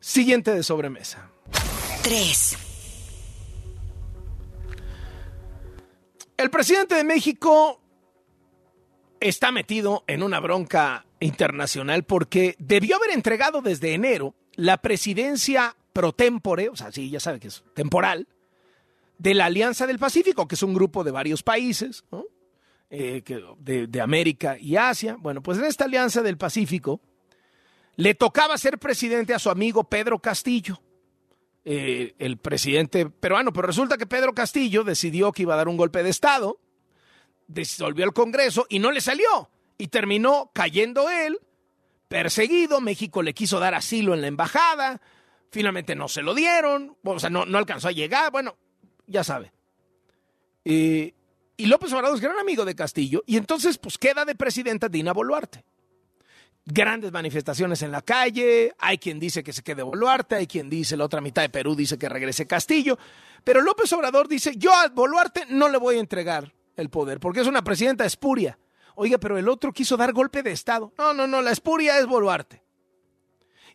Siguiente 0.00 0.52
de 0.52 0.62
sobremesa. 0.62 1.30
3. 2.02 2.65
El 6.36 6.50
presidente 6.50 6.94
de 6.94 7.04
México 7.04 7.80
está 9.20 9.52
metido 9.52 10.04
en 10.06 10.22
una 10.22 10.40
bronca 10.40 11.06
internacional 11.20 12.04
porque 12.04 12.54
debió 12.58 12.96
haber 12.96 13.10
entregado 13.10 13.62
desde 13.62 13.94
enero 13.94 14.34
la 14.54 14.76
presidencia 14.78 15.76
pro 15.92 16.12
tempore, 16.12 16.68
o 16.68 16.76
sea, 16.76 16.92
sí, 16.92 17.08
ya 17.08 17.20
sabe 17.20 17.40
que 17.40 17.48
es 17.48 17.64
temporal, 17.74 18.28
de 19.18 19.34
la 19.34 19.46
Alianza 19.46 19.86
del 19.86 19.98
Pacífico, 19.98 20.46
que 20.46 20.56
es 20.56 20.62
un 20.62 20.74
grupo 20.74 21.04
de 21.04 21.10
varios 21.10 21.42
países, 21.42 22.04
eh, 22.90 23.22
de, 23.58 24.00
América 24.00 24.58
y 24.58 24.76
Asia. 24.76 25.16
Bueno, 25.18 25.42
pues 25.42 25.58
en 25.58 25.64
esta 25.64 25.84
Alianza 25.84 26.22
del 26.22 26.36
Pacífico 26.36 27.00
le 27.96 28.14
tocaba 28.14 28.58
ser 28.58 28.78
presidente 28.78 29.32
a 29.32 29.38
su 29.38 29.48
amigo 29.48 29.84
Pedro 29.84 30.18
Castillo, 30.18 30.82
eh, 31.68 32.14
el 32.20 32.36
presidente 32.36 33.10
peruano, 33.10 33.52
pero 33.52 33.66
resulta 33.66 33.98
que 33.98 34.06
Pedro 34.06 34.32
Castillo 34.34 34.84
decidió 34.84 35.32
que 35.32 35.42
iba 35.42 35.54
a 35.54 35.56
dar 35.56 35.66
un 35.66 35.76
golpe 35.76 36.04
de 36.04 36.10
Estado, 36.10 36.60
disolvió 37.48 38.04
el 38.04 38.12
Congreso 38.12 38.66
y 38.68 38.78
no 38.78 38.92
le 38.92 39.00
salió. 39.00 39.50
Y 39.76 39.88
terminó 39.88 40.52
cayendo 40.54 41.10
él, 41.10 41.40
perseguido, 42.06 42.80
México 42.80 43.20
le 43.20 43.34
quiso 43.34 43.58
dar 43.58 43.74
asilo 43.74 44.14
en 44.14 44.20
la 44.20 44.28
embajada, 44.28 45.00
finalmente 45.50 45.96
no 45.96 46.06
se 46.06 46.22
lo 46.22 46.34
dieron, 46.34 46.96
o 47.02 47.18
sea, 47.18 47.30
no, 47.30 47.42
alcanzó 47.58 47.88
a 47.88 47.92
llegar, 47.92 48.30
bueno, 48.30 48.56
ya 49.08 49.24
sabe. 49.24 49.52
y 50.62 51.12
López 51.58 51.92
Obrador 51.92 52.14
es 52.14 52.22
gran 52.22 52.38
amigo 52.38 52.64
de 52.64 52.76
Castillo, 52.76 53.24
y 53.26 53.38
entonces 53.38 53.76
pues 53.78 53.98
queda 53.98 54.24
de 54.24 54.36
presidenta 54.36 54.88
Dina 54.88 55.12
Boluarte. 55.12 55.64
Grandes 56.68 57.12
manifestaciones 57.12 57.80
en 57.82 57.92
la 57.92 58.02
calle, 58.02 58.74
hay 58.80 58.98
quien 58.98 59.20
dice 59.20 59.44
que 59.44 59.52
se 59.52 59.62
quede 59.62 59.84
Boluarte, 59.84 60.34
hay 60.34 60.48
quien 60.48 60.68
dice, 60.68 60.96
la 60.96 61.04
otra 61.04 61.20
mitad 61.20 61.42
de 61.42 61.48
Perú 61.48 61.76
dice 61.76 61.96
que 61.96 62.08
regrese 62.08 62.48
Castillo, 62.48 62.98
pero 63.44 63.60
López 63.60 63.92
Obrador 63.92 64.26
dice, 64.26 64.56
yo 64.56 64.74
a 64.74 64.88
Boluarte 64.88 65.46
no 65.48 65.68
le 65.68 65.78
voy 65.78 65.96
a 65.96 66.00
entregar 66.00 66.52
el 66.76 66.90
poder, 66.90 67.20
porque 67.20 67.40
es 67.40 67.46
una 67.46 67.62
presidenta 67.62 68.04
espuria. 68.04 68.58
Oiga, 68.96 69.18
pero 69.18 69.38
el 69.38 69.48
otro 69.48 69.72
quiso 69.72 69.96
dar 69.96 70.12
golpe 70.12 70.42
de 70.42 70.50
Estado. 70.50 70.92
No, 70.98 71.14
no, 71.14 71.28
no, 71.28 71.40
la 71.40 71.52
espuria 71.52 72.00
es 72.00 72.06
Boluarte. 72.06 72.64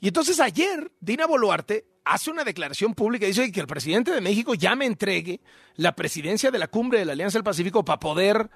Y 0.01 0.07
entonces 0.07 0.39
ayer 0.41 0.91
Dina 0.99 1.27
Boluarte 1.27 1.85
hace 2.03 2.29
una 2.29 2.43
declaración 2.43 2.93
pública 2.93 3.25
y 3.25 3.29
dice 3.29 3.51
que 3.51 3.61
el 3.61 3.67
presidente 3.67 4.11
de 4.11 4.19
México 4.19 4.53
ya 4.53 4.75
me 4.75 4.85
entregue 4.85 5.39
la 5.75 5.95
presidencia 5.95 6.51
de 6.51 6.59
la 6.59 6.67
cumbre 6.67 6.99
de 6.99 7.05
la 7.05 7.13
Alianza 7.13 7.37
del 7.37 7.43
Pacífico 7.45 7.85
para 7.85 7.99
poder 7.99 8.49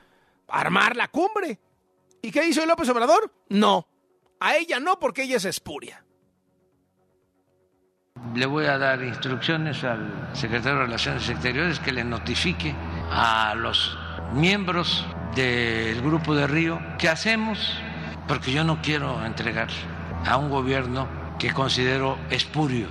armar 0.48 0.96
la 0.96 1.08
cumbre. 1.08 1.60
¿Y 2.22 2.32
qué 2.32 2.46
hizo 2.48 2.66
López 2.66 2.90
Obrador? 2.90 3.32
No. 3.48 3.88
A 4.40 4.56
ella 4.56 4.80
no, 4.80 5.00
porque 5.00 5.24
ella 5.24 5.38
es 5.38 5.46
espuria. 5.46 6.04
Le 8.34 8.46
voy 8.46 8.66
a 8.66 8.78
dar 8.78 9.02
instrucciones 9.04 9.84
al 9.84 10.30
secretario 10.34 10.80
de 10.80 10.86
Relaciones 10.86 11.30
Exteriores 11.30 11.80
que 11.80 11.92
le 11.92 12.04
notifique 12.04 12.74
a 13.12 13.54
los 13.56 13.98
miembros 14.34 15.06
del 15.36 16.02
Grupo 16.02 16.34
de 16.34 16.48
Río, 16.48 16.82
¿qué 16.98 17.10
hacemos? 17.10 17.78
Porque 18.28 18.52
yo 18.52 18.64
no 18.64 18.82
quiero 18.82 19.26
entregar 19.26 19.70
a 20.26 20.38
un 20.38 20.50
gobierno 20.50 21.08
que 21.38 21.52
considero 21.52 22.18
espurio, 22.30 22.88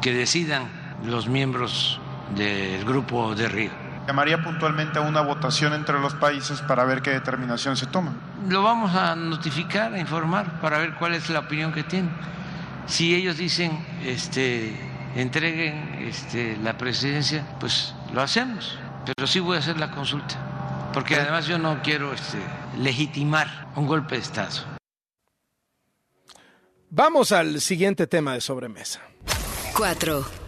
que 0.00 0.12
decidan 0.12 0.68
los 1.04 1.28
miembros 1.28 2.00
del 2.34 2.84
Grupo 2.84 3.34
de 3.34 3.48
Río. 3.48 3.83
Llamaría 4.06 4.42
puntualmente 4.42 4.98
a 4.98 5.02
una 5.02 5.22
votación 5.22 5.72
entre 5.72 5.98
los 5.98 6.14
países 6.14 6.60
para 6.60 6.84
ver 6.84 7.00
qué 7.00 7.10
determinación 7.10 7.76
se 7.76 7.86
toma. 7.86 8.12
Lo 8.48 8.62
vamos 8.62 8.94
a 8.94 9.16
notificar, 9.16 9.94
a 9.94 9.98
informar, 9.98 10.60
para 10.60 10.78
ver 10.78 10.94
cuál 10.94 11.14
es 11.14 11.30
la 11.30 11.40
opinión 11.40 11.72
que 11.72 11.82
tienen. 11.84 12.10
Si 12.86 13.14
ellos 13.14 13.38
dicen, 13.38 13.84
este, 14.04 14.78
entreguen 15.14 15.96
este, 16.00 16.58
la 16.58 16.76
presidencia, 16.76 17.46
pues 17.58 17.94
lo 18.12 18.20
hacemos, 18.20 18.78
pero 19.06 19.26
sí 19.26 19.40
voy 19.40 19.56
a 19.56 19.60
hacer 19.60 19.78
la 19.78 19.90
consulta, 19.90 20.36
porque 20.92 21.16
además 21.16 21.46
yo 21.46 21.58
no 21.58 21.80
quiero 21.82 22.12
este, 22.12 22.38
legitimar 22.78 23.68
un 23.74 23.86
golpe 23.86 24.16
de 24.16 24.20
Estado. 24.20 24.74
Vamos 26.90 27.32
al 27.32 27.60
siguiente 27.60 28.06
tema 28.06 28.34
de 28.34 28.40
sobremesa. 28.40 29.00
4. 29.76 30.43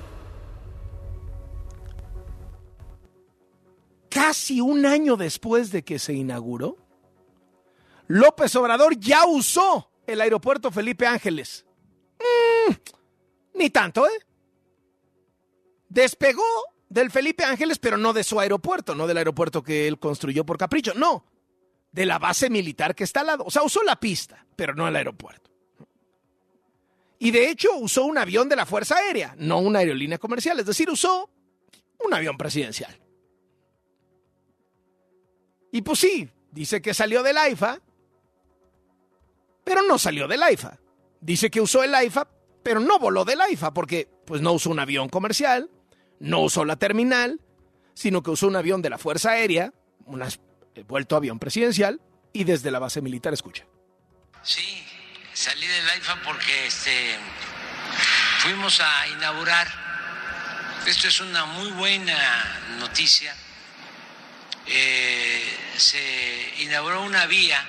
Casi 4.08 4.60
un 4.60 4.86
año 4.86 5.16
después 5.16 5.70
de 5.70 5.84
que 5.84 5.98
se 5.98 6.14
inauguró, 6.14 6.76
López 8.08 8.54
Obrador 8.56 8.98
ya 8.98 9.26
usó 9.26 9.90
el 10.06 10.20
aeropuerto 10.20 10.70
Felipe 10.70 11.06
Ángeles. 11.06 11.66
Mm, 12.18 12.72
ni 13.54 13.70
tanto, 13.70 14.06
¿eh? 14.06 14.26
Despegó 15.88 16.44
del 16.88 17.10
Felipe 17.10 17.44
Ángeles, 17.44 17.78
pero 17.78 17.96
no 17.96 18.12
de 18.12 18.24
su 18.24 18.38
aeropuerto, 18.38 18.94
no 18.94 19.06
del 19.06 19.18
aeropuerto 19.18 19.62
que 19.62 19.88
él 19.88 19.98
construyó 19.98 20.44
por 20.46 20.58
capricho, 20.58 20.94
no, 20.94 21.24
de 21.92 22.06
la 22.06 22.18
base 22.18 22.50
militar 22.50 22.94
que 22.94 23.04
está 23.04 23.20
al 23.20 23.26
lado. 23.26 23.44
O 23.44 23.50
sea, 23.50 23.62
usó 23.62 23.82
la 23.82 23.98
pista, 23.98 24.46
pero 24.54 24.74
no 24.74 24.86
el 24.86 24.96
aeropuerto. 24.96 25.50
Y 27.18 27.30
de 27.30 27.48
hecho 27.50 27.74
usó 27.76 28.04
un 28.04 28.18
avión 28.18 28.48
de 28.48 28.56
la 28.56 28.66
Fuerza 28.66 28.96
Aérea, 28.96 29.34
no 29.38 29.58
una 29.58 29.78
aerolínea 29.80 30.18
comercial, 30.18 30.60
es 30.60 30.66
decir, 30.66 30.90
usó 30.90 31.30
un 32.04 32.12
avión 32.12 32.36
presidencial. 32.36 32.94
Y 35.76 35.82
pues 35.82 35.98
sí, 35.98 36.26
dice 36.52 36.80
que 36.80 36.94
salió 36.94 37.22
del 37.22 37.36
AIFA, 37.36 37.80
pero 39.62 39.82
no 39.82 39.98
salió 39.98 40.26
del 40.26 40.42
AIFA. 40.42 40.78
Dice 41.20 41.50
que 41.50 41.60
usó 41.60 41.84
el 41.84 41.94
AIFA, 41.94 42.26
pero 42.62 42.80
no 42.80 42.98
voló 42.98 43.26
del 43.26 43.42
AIFA 43.42 43.74
porque 43.74 44.08
pues 44.24 44.40
no 44.40 44.52
usó 44.52 44.70
un 44.70 44.80
avión 44.80 45.10
comercial, 45.10 45.68
no 46.18 46.40
usó 46.40 46.64
la 46.64 46.76
terminal, 46.76 47.42
sino 47.92 48.22
que 48.22 48.30
usó 48.30 48.46
un 48.46 48.56
avión 48.56 48.80
de 48.80 48.88
la 48.88 48.96
Fuerza 48.96 49.32
Aérea, 49.32 49.74
un 50.06 50.24
vuelto 50.88 51.14
avión 51.14 51.38
presidencial, 51.38 52.00
y 52.32 52.44
desde 52.44 52.70
la 52.70 52.78
base 52.78 53.02
militar 53.02 53.34
escucha. 53.34 53.66
Sí, 54.42 54.82
salí 55.34 55.66
del 55.66 55.90
AIFA 55.90 56.22
porque 56.24 56.68
este, 56.68 57.16
fuimos 58.38 58.80
a 58.80 59.08
inaugurar, 59.08 59.68
esto 60.86 61.06
es 61.06 61.20
una 61.20 61.44
muy 61.44 61.70
buena 61.72 62.16
noticia, 62.78 63.36
eh, 64.68 65.25
se 65.78 66.54
inauguró 66.58 67.02
una 67.02 67.26
vía, 67.26 67.62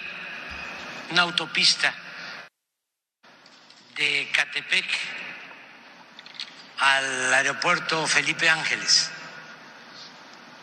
una 1.12 1.24
autopista 1.24 1.94
de 3.96 4.30
Catepec 4.32 4.86
al 6.78 7.34
aeropuerto 7.34 8.06
Felipe 8.08 8.50
Ángeles. 8.50 9.10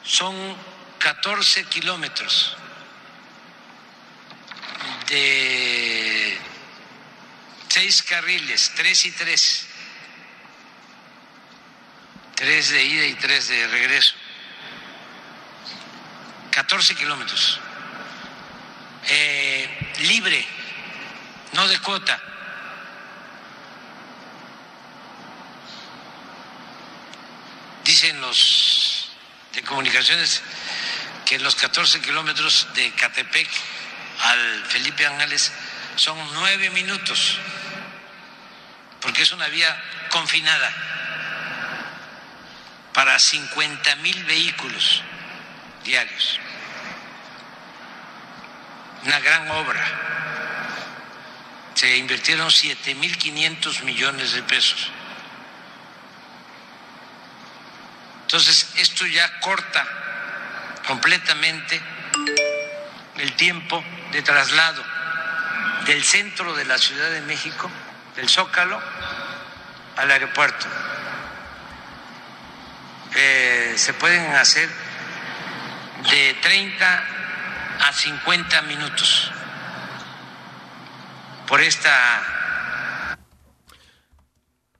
Son 0.05 0.57
14 0.99 1.65
kilómetros 1.65 2.57
de 5.09 6.39
seis 7.69 8.03
carriles, 8.05 8.73
tres 8.77 9.05
y 9.05 9.11
tres, 9.11 9.67
tres 12.37 12.71
de 12.71 12.85
ida 12.85 13.07
y 13.07 13.15
tres 13.15 13.49
de 13.49 13.67
regreso. 13.67 14.15
14 16.55 16.95
kilómetros. 16.95 17.59
Eh, 19.09 19.93
libre, 19.99 20.47
no 21.53 21.67
de 21.67 21.79
cuota. 21.81 22.21
Dicen 27.85 28.21
los 28.21 29.11
de 29.53 29.62
comunicaciones 29.62 30.43
que 31.27 31.40
los 31.40 31.57
14 31.57 32.01
kilómetros 32.01 32.69
de 32.75 32.93
Catepec 32.93 33.49
al 34.21 34.64
Felipe 34.67 35.07
Ángeles 35.07 35.53
son 35.97 36.17
nueve 36.35 36.71
minutos, 36.71 37.37
porque 39.01 39.23
es 39.23 39.33
una 39.33 39.49
vía 39.49 39.77
confinada 40.09 40.73
para 42.93 43.19
50 43.19 43.97
mil 43.97 44.23
vehículos 44.25 45.03
diarios. 45.85 46.40
Una 49.05 49.20
gran 49.20 49.51
obra. 49.51 49.85
Se 51.75 51.97
invirtieron 51.97 52.49
7.500 52.49 53.83
millones 53.83 54.33
de 54.33 54.42
pesos. 54.42 54.90
Entonces, 58.23 58.68
esto 58.77 59.07
ya 59.07 59.40
corta 59.40 59.87
completamente 60.87 61.81
el 63.16 63.33
tiempo 63.35 63.85
de 64.12 64.23
traslado 64.23 64.83
del 65.87 66.03
centro 66.03 66.55
de 66.55 66.64
la 66.64 66.79
Ciudad 66.79 67.11
de 67.11 67.20
México, 67.23 67.70
del 68.16 68.29
Zócalo, 68.29 68.81
al 69.97 70.11
aeropuerto. 70.11 70.66
Eh, 73.14 73.75
se 73.77 73.92
pueden 73.94 74.35
hacer 74.35 74.68
de 76.11 76.35
30 76.43 77.05
a 77.81 77.93
50 77.93 78.62
minutos 78.62 79.31
por 81.47 81.61
esta... 81.61 83.19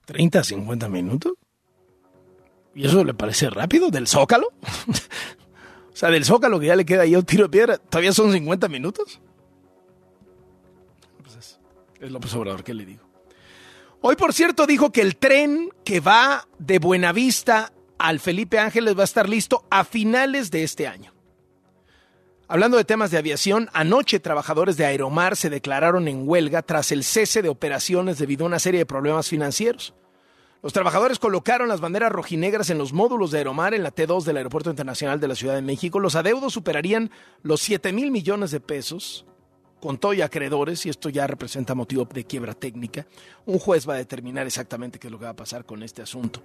¿30 0.07 0.39
a 0.39 0.43
50 0.43 0.89
minutos? 0.89 1.33
¿Y 2.73 2.85
eso 2.85 3.03
le 3.03 3.13
parece 3.13 3.49
rápido? 3.49 3.89
¿Del 3.89 4.07
Zócalo? 4.07 4.47
o 5.93 5.95
sea, 5.95 6.09
del 6.09 6.25
Zócalo 6.25 6.59
que 6.59 6.67
ya 6.67 6.75
le 6.75 6.85
queda 6.85 7.03
ahí 7.03 7.15
un 7.15 7.23
tiro 7.23 7.43
de 7.43 7.49
piedra, 7.49 7.77
¿todavía 7.77 8.11
son 8.11 8.31
50 8.31 8.67
minutos? 8.67 9.19
Pues 11.23 11.35
es, 11.37 11.59
es 11.99 12.11
López 12.11 12.33
Obrador, 12.35 12.63
¿qué 12.63 12.73
le 12.73 12.85
digo? 12.85 13.03
Hoy, 14.01 14.15
por 14.15 14.33
cierto, 14.33 14.67
dijo 14.67 14.91
que 14.91 15.01
el 15.01 15.15
tren 15.15 15.71
que 15.83 15.99
va 15.99 16.47
de 16.59 16.77
Buenavista 16.77 17.71
al 17.97 18.19
Felipe 18.19 18.59
Ángeles 18.59 18.95
va 18.95 19.01
a 19.01 19.05
estar 19.05 19.27
listo 19.27 19.65
a 19.71 19.83
finales 19.83 20.51
de 20.51 20.63
este 20.63 20.87
año. 20.87 21.14
Hablando 22.47 22.77
de 22.77 22.85
temas 22.85 23.09
de 23.09 23.17
aviación, 23.17 23.69
anoche 23.73 24.19
trabajadores 24.19 24.77
de 24.77 24.85
Aeromar 24.85 25.35
se 25.35 25.49
declararon 25.49 26.07
en 26.07 26.29
huelga 26.29 26.61
tras 26.61 26.91
el 26.91 27.03
cese 27.03 27.41
de 27.41 27.49
operaciones 27.49 28.19
debido 28.19 28.45
a 28.45 28.47
una 28.47 28.59
serie 28.59 28.79
de 28.79 28.85
problemas 28.85 29.27
financieros. 29.27 29.95
Los 30.61 30.71
trabajadores 30.71 31.17
colocaron 31.17 31.67
las 31.67 31.81
banderas 31.81 32.11
rojinegras 32.11 32.69
en 32.69 32.77
los 32.77 32.93
módulos 32.93 33.31
de 33.31 33.39
Aeromar 33.39 33.73
en 33.73 33.81
la 33.81 33.93
T2 33.93 34.23
del 34.23 34.37
Aeropuerto 34.37 34.69
Internacional 34.69 35.19
de 35.19 35.27
la 35.27 35.35
Ciudad 35.35 35.55
de 35.55 35.63
México. 35.63 35.99
Los 35.99 36.15
adeudos 36.15 36.53
superarían 36.53 37.09
los 37.41 37.61
7 37.61 37.91
mil 37.93 38.11
millones 38.11 38.51
de 38.51 38.59
pesos. 38.59 39.25
Con 39.81 39.97
todo 39.97 40.13
y 40.13 40.21
acreedores, 40.21 40.85
y 40.85 40.89
esto 40.89 41.09
ya 41.09 41.27
representa 41.27 41.75
motivo 41.75 42.05
de 42.05 42.25
quiebra 42.25 42.55
técnica, 42.55 43.05
un 43.45 43.59
juez 43.59 43.87
va 43.87 43.93
a 43.93 43.97
determinar 43.97 44.47
exactamente 44.47 44.97
qué 44.97 45.07
es 45.07 45.11
lo 45.11 45.19
que 45.19 45.25
va 45.25 45.31
a 45.31 45.35
pasar 45.35 45.65
con 45.65 45.83
este 45.83 46.01
asunto. 46.01 46.41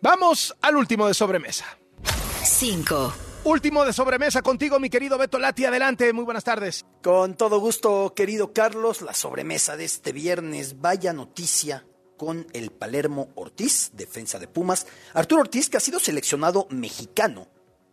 Vamos 0.00 0.54
al 0.62 0.76
último 0.76 1.06
de 1.06 1.12
sobremesa. 1.12 1.66
5. 2.42 3.33
Último 3.46 3.84
de 3.84 3.92
sobremesa 3.92 4.40
contigo, 4.40 4.80
mi 4.80 4.88
querido 4.88 5.18
Beto 5.18 5.38
Lati. 5.38 5.66
Adelante, 5.66 6.10
muy 6.14 6.24
buenas 6.24 6.44
tardes. 6.44 6.86
Con 7.02 7.34
todo 7.34 7.60
gusto, 7.60 8.14
querido 8.16 8.54
Carlos, 8.54 9.02
la 9.02 9.12
sobremesa 9.12 9.76
de 9.76 9.84
este 9.84 10.12
viernes. 10.12 10.80
Vaya 10.80 11.12
noticia 11.12 11.84
con 12.16 12.46
el 12.54 12.70
Palermo 12.70 13.28
Ortiz, 13.34 13.90
defensa 13.92 14.38
de 14.38 14.48
Pumas. 14.48 14.86
Arturo 15.12 15.42
Ortiz, 15.42 15.68
que 15.68 15.76
ha 15.76 15.80
sido 15.80 15.98
seleccionado 15.98 16.66
mexicano 16.70 17.48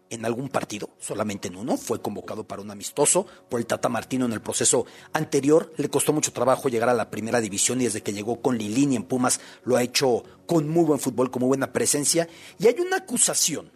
en 0.09 0.23
algún 0.23 0.47
partido, 0.47 0.91
solamente 0.99 1.49
en 1.49 1.57
uno, 1.57 1.75
fue 1.75 2.01
convocado 2.01 2.45
para 2.47 2.61
un 2.61 2.71
amistoso 2.71 3.27
por 3.49 3.59
el 3.59 3.65
Tata 3.65 3.89
Martino 3.89 4.25
en 4.25 4.31
el 4.31 4.41
proceso 4.41 4.85
anterior. 5.11 5.73
Le 5.75 5.89
costó 5.89 6.13
mucho 6.13 6.31
trabajo 6.31 6.69
llegar 6.69 6.87
a 6.87 6.93
la 6.93 7.09
primera 7.09 7.41
división 7.41 7.81
y 7.81 7.85
desde 7.85 8.01
que 8.01 8.13
llegó 8.13 8.41
con 8.41 8.57
Lilini 8.57 8.95
en 8.95 9.03
Pumas 9.03 9.41
lo 9.65 9.75
ha 9.75 9.83
hecho 9.83 10.23
con 10.47 10.69
muy 10.69 10.85
buen 10.85 10.99
fútbol, 10.99 11.29
con 11.29 11.41
muy 11.41 11.49
buena 11.49 11.73
presencia. 11.73 12.29
Y 12.57 12.67
hay 12.67 12.79
una 12.79 12.97
acusación 12.97 13.69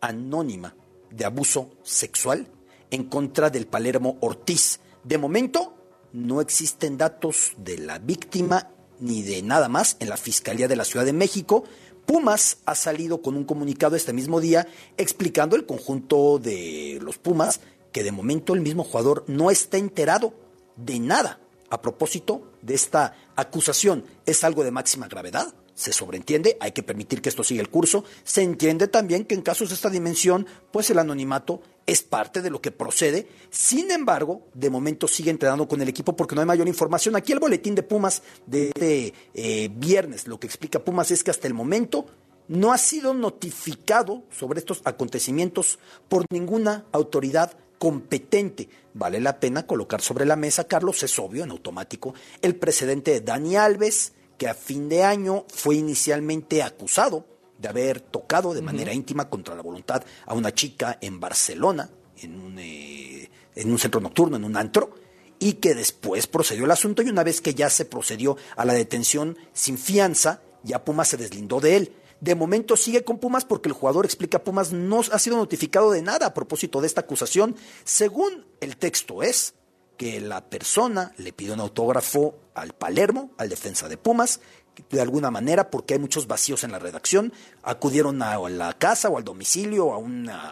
anónima 0.00 0.74
de 1.10 1.24
abuso 1.24 1.70
sexual 1.82 2.48
en 2.90 3.04
contra 3.04 3.50
del 3.50 3.66
Palermo 3.66 4.18
Ortiz. 4.20 4.80
De 5.04 5.18
momento, 5.18 5.74
no 6.12 6.40
existen 6.40 6.98
datos 6.98 7.52
de 7.56 7.78
la 7.78 7.98
víctima 7.98 8.70
ni 8.98 9.22
de 9.22 9.42
nada 9.42 9.68
más 9.68 9.96
en 10.00 10.08
la 10.08 10.16
Fiscalía 10.16 10.68
de 10.68 10.76
la 10.76 10.84
Ciudad 10.84 11.06
de 11.06 11.12
México. 11.12 11.64
Pumas 12.06 12.58
ha 12.66 12.74
salido 12.74 13.22
con 13.22 13.36
un 13.36 13.44
comunicado 13.44 13.96
este 13.96 14.12
mismo 14.12 14.40
día 14.40 14.66
explicando 14.96 15.56
el 15.56 15.66
conjunto 15.66 16.38
de 16.38 16.98
los 17.00 17.18
Pumas 17.18 17.60
que 17.92 18.02
de 18.02 18.12
momento 18.12 18.54
el 18.54 18.60
mismo 18.60 18.84
jugador 18.84 19.24
no 19.26 19.50
está 19.50 19.76
enterado 19.76 20.34
de 20.76 20.98
nada 21.00 21.40
a 21.70 21.80
propósito 21.80 22.52
de 22.62 22.74
esta 22.74 23.14
acusación. 23.36 24.04
Es 24.26 24.44
algo 24.44 24.64
de 24.64 24.70
máxima 24.70 25.08
gravedad 25.08 25.54
se 25.80 25.94
sobreentiende, 25.94 26.58
hay 26.60 26.72
que 26.72 26.82
permitir 26.82 27.22
que 27.22 27.30
esto 27.30 27.42
siga 27.42 27.62
el 27.62 27.70
curso. 27.70 28.04
Se 28.22 28.42
entiende 28.42 28.86
también 28.86 29.24
que 29.24 29.34
en 29.34 29.40
casos 29.40 29.70
de 29.70 29.76
esta 29.76 29.88
dimensión, 29.88 30.46
pues 30.70 30.90
el 30.90 30.98
anonimato 30.98 31.62
es 31.86 32.02
parte 32.02 32.42
de 32.42 32.50
lo 32.50 32.60
que 32.60 32.70
procede. 32.70 33.26
Sin 33.48 33.90
embargo, 33.90 34.42
de 34.52 34.68
momento 34.68 35.08
sigue 35.08 35.30
entrenando 35.30 35.66
con 35.66 35.80
el 35.80 35.88
equipo 35.88 36.14
porque 36.14 36.34
no 36.34 36.42
hay 36.42 36.46
mayor 36.46 36.68
información. 36.68 37.16
Aquí 37.16 37.32
el 37.32 37.38
boletín 37.38 37.74
de 37.74 37.82
Pumas 37.82 38.22
de 38.44 38.68
este 38.68 39.14
eh, 39.32 39.70
viernes, 39.74 40.28
lo 40.28 40.38
que 40.38 40.46
explica 40.46 40.84
Pumas 40.84 41.10
es 41.12 41.24
que 41.24 41.30
hasta 41.30 41.46
el 41.46 41.54
momento 41.54 42.04
no 42.48 42.72
ha 42.72 42.78
sido 42.78 43.14
notificado 43.14 44.24
sobre 44.30 44.58
estos 44.58 44.82
acontecimientos 44.84 45.78
por 46.10 46.26
ninguna 46.30 46.84
autoridad 46.92 47.56
competente. 47.78 48.68
Vale 48.92 49.18
la 49.18 49.40
pena 49.40 49.66
colocar 49.66 50.02
sobre 50.02 50.26
la 50.26 50.36
mesa, 50.36 50.64
Carlos, 50.64 51.02
es 51.02 51.18
obvio, 51.18 51.44
en 51.44 51.52
automático, 51.52 52.12
el 52.42 52.54
precedente 52.54 53.12
de 53.12 53.20
Dani 53.22 53.56
Alves, 53.56 54.12
que 54.40 54.48
a 54.48 54.54
fin 54.54 54.88
de 54.88 55.04
año 55.04 55.44
fue 55.48 55.76
inicialmente 55.76 56.62
acusado 56.62 57.26
de 57.58 57.68
haber 57.68 58.00
tocado 58.00 58.54
de 58.54 58.62
manera 58.62 58.94
íntima 58.94 59.28
contra 59.28 59.54
la 59.54 59.60
voluntad 59.60 60.02
a 60.24 60.32
una 60.32 60.54
chica 60.54 60.96
en 61.02 61.20
Barcelona, 61.20 61.90
en 62.16 62.40
un, 62.40 62.58
eh, 62.58 63.28
en 63.54 63.70
un 63.70 63.78
centro 63.78 64.00
nocturno, 64.00 64.38
en 64.38 64.44
un 64.44 64.56
antro, 64.56 64.94
y 65.38 65.54
que 65.54 65.74
después 65.74 66.26
procedió 66.26 66.64
el 66.64 66.70
asunto 66.70 67.02
y 67.02 67.10
una 67.10 67.22
vez 67.22 67.42
que 67.42 67.52
ya 67.52 67.68
se 67.68 67.84
procedió 67.84 68.38
a 68.56 68.64
la 68.64 68.72
detención 68.72 69.36
sin 69.52 69.76
fianza, 69.76 70.40
ya 70.62 70.86
Pumas 70.86 71.08
se 71.08 71.18
deslindó 71.18 71.60
de 71.60 71.76
él. 71.76 71.92
De 72.22 72.34
momento 72.34 72.78
sigue 72.78 73.04
con 73.04 73.18
Pumas 73.18 73.44
porque 73.44 73.68
el 73.68 73.74
jugador 73.74 74.06
explica 74.06 74.42
Pumas 74.42 74.72
no 74.72 75.00
ha 75.00 75.18
sido 75.18 75.36
notificado 75.36 75.90
de 75.90 76.00
nada 76.00 76.28
a 76.28 76.34
propósito 76.34 76.80
de 76.80 76.86
esta 76.86 77.02
acusación. 77.02 77.56
Según 77.84 78.46
el 78.62 78.78
texto 78.78 79.22
es 79.22 79.52
que 80.00 80.18
la 80.18 80.48
persona 80.48 81.12
le 81.18 81.34
pidió 81.34 81.52
un 81.52 81.60
autógrafo 81.60 82.34
al 82.54 82.72
Palermo, 82.72 83.32
al 83.36 83.50
defensa 83.50 83.86
de 83.86 83.98
Pumas, 83.98 84.40
de 84.88 84.98
alguna 84.98 85.30
manera, 85.30 85.70
porque 85.70 85.92
hay 85.92 86.00
muchos 86.00 86.26
vacíos 86.26 86.64
en 86.64 86.72
la 86.72 86.78
redacción, 86.78 87.34
acudieron 87.62 88.22
a, 88.22 88.38
la 88.48 88.72
casa 88.72 89.10
o 89.10 89.18
al 89.18 89.24
domicilio, 89.24 89.92
a, 89.92 89.96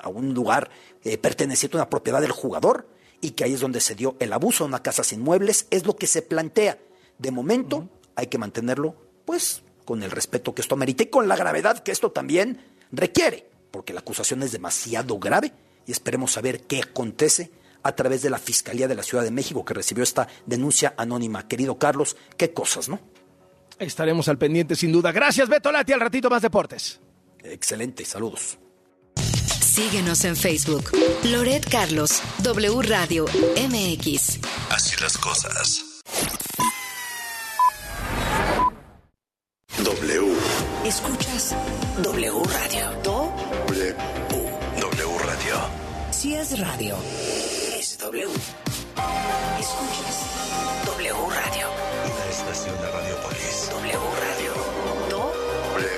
a 0.01 0.09
un 0.11 0.35
lugar 0.35 0.69
eh, 1.03 1.17
perteneciente 1.17 1.79
a 1.79 1.81
una 1.81 1.89
propiedad 1.89 2.21
del 2.21 2.31
jugador, 2.33 2.91
y 3.23 3.31
que 3.31 3.45
ahí 3.45 3.55
es 3.55 3.61
donde 3.61 3.81
se 3.81 3.95
dio 3.95 4.17
el 4.21 4.35
abuso 4.35 4.65
a 4.65 4.67
una 4.67 4.83
casa 4.83 5.03
sin 5.03 5.23
muebles, 5.23 5.67
es 5.71 5.87
lo 5.87 5.97
que 5.97 6.07
se 6.07 6.21
plantea. 6.21 6.79
De 7.17 7.31
momento 7.31 7.89
hay 8.17 8.27
que 8.27 8.37
mantenerlo, 8.37 8.97
pues, 9.25 9.63
con 9.87 10.03
el 10.03 10.11
respeto 10.11 10.55
que 10.55 10.61
esto 10.61 10.75
amerita 10.75 11.05
y 11.05 11.07
con 11.07 11.27
la 11.27 11.37
gravedad 11.37 11.79
que 11.79 11.93
esto 11.93 12.13
también 12.13 12.67
requiere, 12.93 13.49
porque 13.71 13.95
la 13.95 14.01
acusación 14.01 14.43
es 14.43 14.53
demasiado 14.53 15.19
grave 15.19 15.55
y 15.87 15.93
esperemos 15.93 16.33
saber 16.33 16.65
qué 16.65 16.83
acontece 16.83 17.51
a 17.83 17.95
través 17.95 18.23
de 18.23 18.31
la 18.31 18.39
Fiscalía 18.39 18.89
de 18.89 18.95
la 18.95 19.03
Ciudad 19.03 19.25
de 19.25 19.31
México 19.31 19.65
que 19.65 19.75
recibió 19.75 20.03
esta 20.03 20.29
denuncia 20.47 20.95
anónima. 20.97 21.47
Querido 21.49 21.79
Carlos, 21.79 22.17
qué 22.37 22.53
cosas, 22.53 22.89
¿no? 22.89 23.01
Estaremos 23.79 24.29
al 24.29 24.39
pendiente 24.39 24.75
sin 24.75 24.93
duda. 24.93 25.13
Gracias, 25.13 25.49
Beto 25.49 25.71
Lati, 25.71 25.93
al 25.93 26.01
ratito 26.01 26.29
más 26.29 26.43
deportes. 26.43 27.01
Excelente, 27.43 28.05
saludos. 28.05 28.59
Síguenos 29.61 30.25
en 30.25 30.37
Facebook. 30.37 30.91
Loret 31.25 31.69
Carlos, 31.71 32.21
W 32.43 32.83
Radio, 32.83 33.27
MX. 33.27 34.41
Así 34.71 35.01
las 35.01 35.17
cosas. 35.17 35.85
W. 39.85 40.35
Escuchas 40.85 41.55
W 42.03 42.43
Radio. 42.45 42.91
Do. 43.05 43.33
W. 43.69 43.95
W 44.81 45.19
Radio. 45.25 45.57
Si 46.11 46.35
es 46.35 46.59
radio, 46.59 46.97
W. 47.99 48.29
Escuchas 49.59 50.85
W 50.87 51.13
Radio. 51.31 51.67
Una 52.05 52.27
estación 52.31 52.77
de 52.81 52.91
Radiopolis. 52.93 53.71
W 53.71 53.99
Radio. 54.21 54.53
Do. 55.11 55.33
W. 55.75 55.89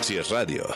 Si 0.00 0.16
es 0.16 0.30
radio. 0.30 0.66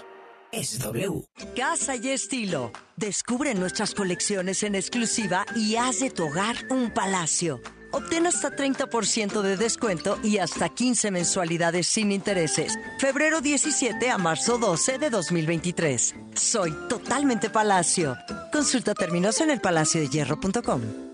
Es 0.53 0.79
W. 0.81 1.25
Casa 1.57 1.96
y 1.96 2.11
estilo. 2.11 2.72
Descubre 2.96 3.55
nuestras 3.55 3.94
colecciones 3.94 4.62
en 4.62 4.75
exclusiva 4.75 5.46
y 5.57 5.77
haz 5.77 6.01
de 6.01 6.11
tu 6.11 6.27
hogar 6.27 6.57
un 6.68 6.92
palacio. 6.92 7.62
Obtén 7.93 8.27
hasta 8.27 8.51
30% 8.51 9.41
de 9.43 9.57
descuento 9.57 10.19
y 10.25 10.39
hasta 10.39 10.69
15 10.69 11.11
mensualidades 11.13 11.87
sin 11.87 12.11
intereses. 12.11 12.77
Febrero 12.99 13.41
17 13.41 14.11
a 14.11 14.19
marzo 14.19 14.59
12 14.59 14.99
de 14.99 15.09
2023. 15.09 16.17
Soy 16.35 16.75
totalmente 16.89 17.49
Palacio. 17.49 18.17
Consulta 18.53 18.95
términos 18.95 19.41
en 19.41 19.51
elpalaciodehierro.com. 19.51 21.12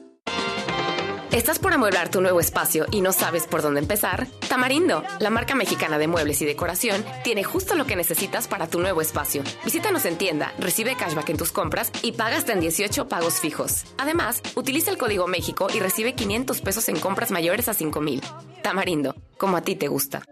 ¿Estás 1.32 1.58
por 1.58 1.74
amueblar 1.74 2.10
tu 2.10 2.22
nuevo 2.22 2.40
espacio 2.40 2.86
y 2.90 3.02
no 3.02 3.12
sabes 3.12 3.46
por 3.46 3.60
dónde 3.60 3.80
empezar? 3.80 4.26
Tamarindo, 4.48 5.04
la 5.20 5.28
marca 5.28 5.54
mexicana 5.54 5.98
de 5.98 6.08
muebles 6.08 6.40
y 6.40 6.46
decoración, 6.46 7.04
tiene 7.22 7.44
justo 7.44 7.74
lo 7.74 7.84
que 7.84 7.96
necesitas 7.96 8.48
para 8.48 8.66
tu 8.66 8.80
nuevo 8.80 9.02
espacio. 9.02 9.42
Visítanos 9.62 10.06
en 10.06 10.16
tienda, 10.16 10.54
recibe 10.58 10.96
cashback 10.96 11.28
en 11.28 11.36
tus 11.36 11.52
compras 11.52 11.92
y 12.02 12.12
paga 12.12 12.38
hasta 12.38 12.54
en 12.54 12.60
18 12.60 13.08
pagos 13.08 13.40
fijos. 13.40 13.84
Además, 13.98 14.40
utiliza 14.54 14.90
el 14.90 14.96
código 14.96 15.26
México 15.26 15.68
y 15.72 15.80
recibe 15.80 16.14
500 16.14 16.62
pesos 16.62 16.88
en 16.88 16.98
compras 16.98 17.30
mayores 17.30 17.68
a 17.68 17.74
5 17.74 18.00
mil. 18.00 18.22
Tamarindo, 18.62 19.14
como 19.36 19.58
a 19.58 19.60
ti 19.60 19.76
te 19.76 19.88
gusta. 19.88 20.22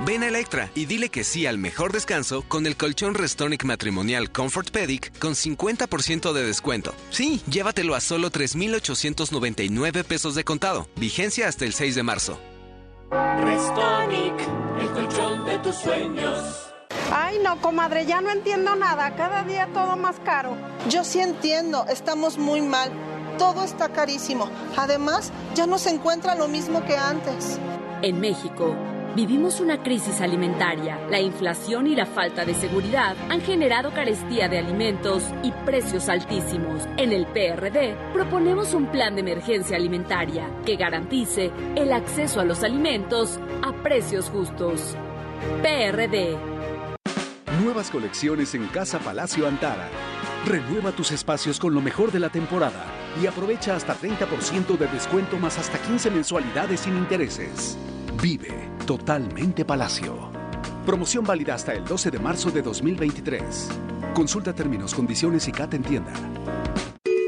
Ven 0.00 0.22
a 0.22 0.28
Electra 0.28 0.70
y 0.74 0.86
dile 0.86 1.08
que 1.08 1.24
sí 1.24 1.46
al 1.46 1.56
mejor 1.56 1.92
descanso 1.92 2.42
con 2.42 2.66
el 2.66 2.76
colchón 2.76 3.14
Restonic 3.14 3.64
matrimonial 3.64 4.30
Comfort 4.30 4.70
Pedic 4.70 5.16
con 5.18 5.34
50% 5.34 6.32
de 6.32 6.44
descuento. 6.44 6.94
Sí, 7.10 7.40
llévatelo 7.48 7.94
a 7.94 8.00
solo 8.00 8.30
3,899 8.30 10.04
pesos 10.04 10.34
de 10.34 10.44
contado. 10.44 10.88
Vigencia 10.96 11.48
hasta 11.48 11.64
el 11.64 11.72
6 11.72 11.94
de 11.94 12.02
marzo. 12.02 12.40
Restonic, 13.10 14.34
el 14.80 14.88
colchón 14.90 15.44
de 15.46 15.58
tus 15.58 15.76
sueños. 15.76 16.70
Ay, 17.12 17.38
no, 17.42 17.60
comadre, 17.60 18.04
ya 18.04 18.20
no 18.20 18.30
entiendo 18.30 18.74
nada. 18.74 19.14
Cada 19.14 19.44
día 19.44 19.68
todo 19.72 19.96
más 19.96 20.16
caro. 20.24 20.56
Yo 20.90 21.04
sí 21.04 21.20
entiendo, 21.20 21.86
estamos 21.88 22.36
muy 22.36 22.60
mal. 22.60 22.90
Todo 23.38 23.64
está 23.64 23.90
carísimo. 23.90 24.50
Además, 24.76 25.32
ya 25.54 25.66
no 25.66 25.78
se 25.78 25.90
encuentra 25.90 26.34
lo 26.34 26.48
mismo 26.48 26.84
que 26.84 26.96
antes. 26.96 27.58
En 28.02 28.20
México, 28.20 28.76
Vivimos 29.14 29.60
una 29.60 29.80
crisis 29.80 30.20
alimentaria. 30.20 30.98
La 31.08 31.20
inflación 31.20 31.86
y 31.86 31.94
la 31.94 32.04
falta 32.04 32.44
de 32.44 32.52
seguridad 32.52 33.16
han 33.30 33.40
generado 33.40 33.92
carestía 33.94 34.48
de 34.48 34.58
alimentos 34.58 35.22
y 35.44 35.52
precios 35.64 36.08
altísimos. 36.08 36.82
En 36.96 37.12
el 37.12 37.24
PRD 37.26 37.96
proponemos 38.12 38.74
un 38.74 38.86
plan 38.86 39.14
de 39.14 39.20
emergencia 39.20 39.76
alimentaria 39.76 40.50
que 40.66 40.74
garantice 40.74 41.52
el 41.76 41.92
acceso 41.92 42.40
a 42.40 42.44
los 42.44 42.64
alimentos 42.64 43.38
a 43.62 43.72
precios 43.84 44.30
justos. 44.30 44.96
PRD. 45.62 46.36
Nuevas 47.62 47.92
colecciones 47.92 48.56
en 48.56 48.66
Casa 48.66 48.98
Palacio 48.98 49.46
Antara. 49.46 49.88
Renueva 50.44 50.90
tus 50.90 51.12
espacios 51.12 51.60
con 51.60 51.72
lo 51.72 51.80
mejor 51.80 52.10
de 52.10 52.18
la 52.18 52.30
temporada 52.30 52.84
y 53.22 53.28
aprovecha 53.28 53.76
hasta 53.76 53.96
30% 53.96 54.76
de 54.76 54.88
descuento 54.88 55.38
más 55.38 55.56
hasta 55.56 55.78
15 55.78 56.10
mensualidades 56.10 56.80
sin 56.80 56.96
intereses. 56.96 57.78
Vive 58.22 58.70
totalmente 58.86 59.64
Palacio. 59.64 60.30
Promoción 60.86 61.24
válida 61.24 61.54
hasta 61.54 61.72
el 61.72 61.84
12 61.84 62.10
de 62.10 62.18
marzo 62.18 62.50
de 62.50 62.62
2023. 62.62 63.68
Consulta 64.14 64.52
términos, 64.52 64.94
condiciones 64.94 65.48
y 65.48 65.52
CAT 65.52 65.74
en 65.74 65.82
tienda. 65.82 66.12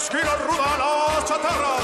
Esquina 0.00 0.34
ruda 0.46 0.78
la 0.78 0.90
comida 1.26 1.79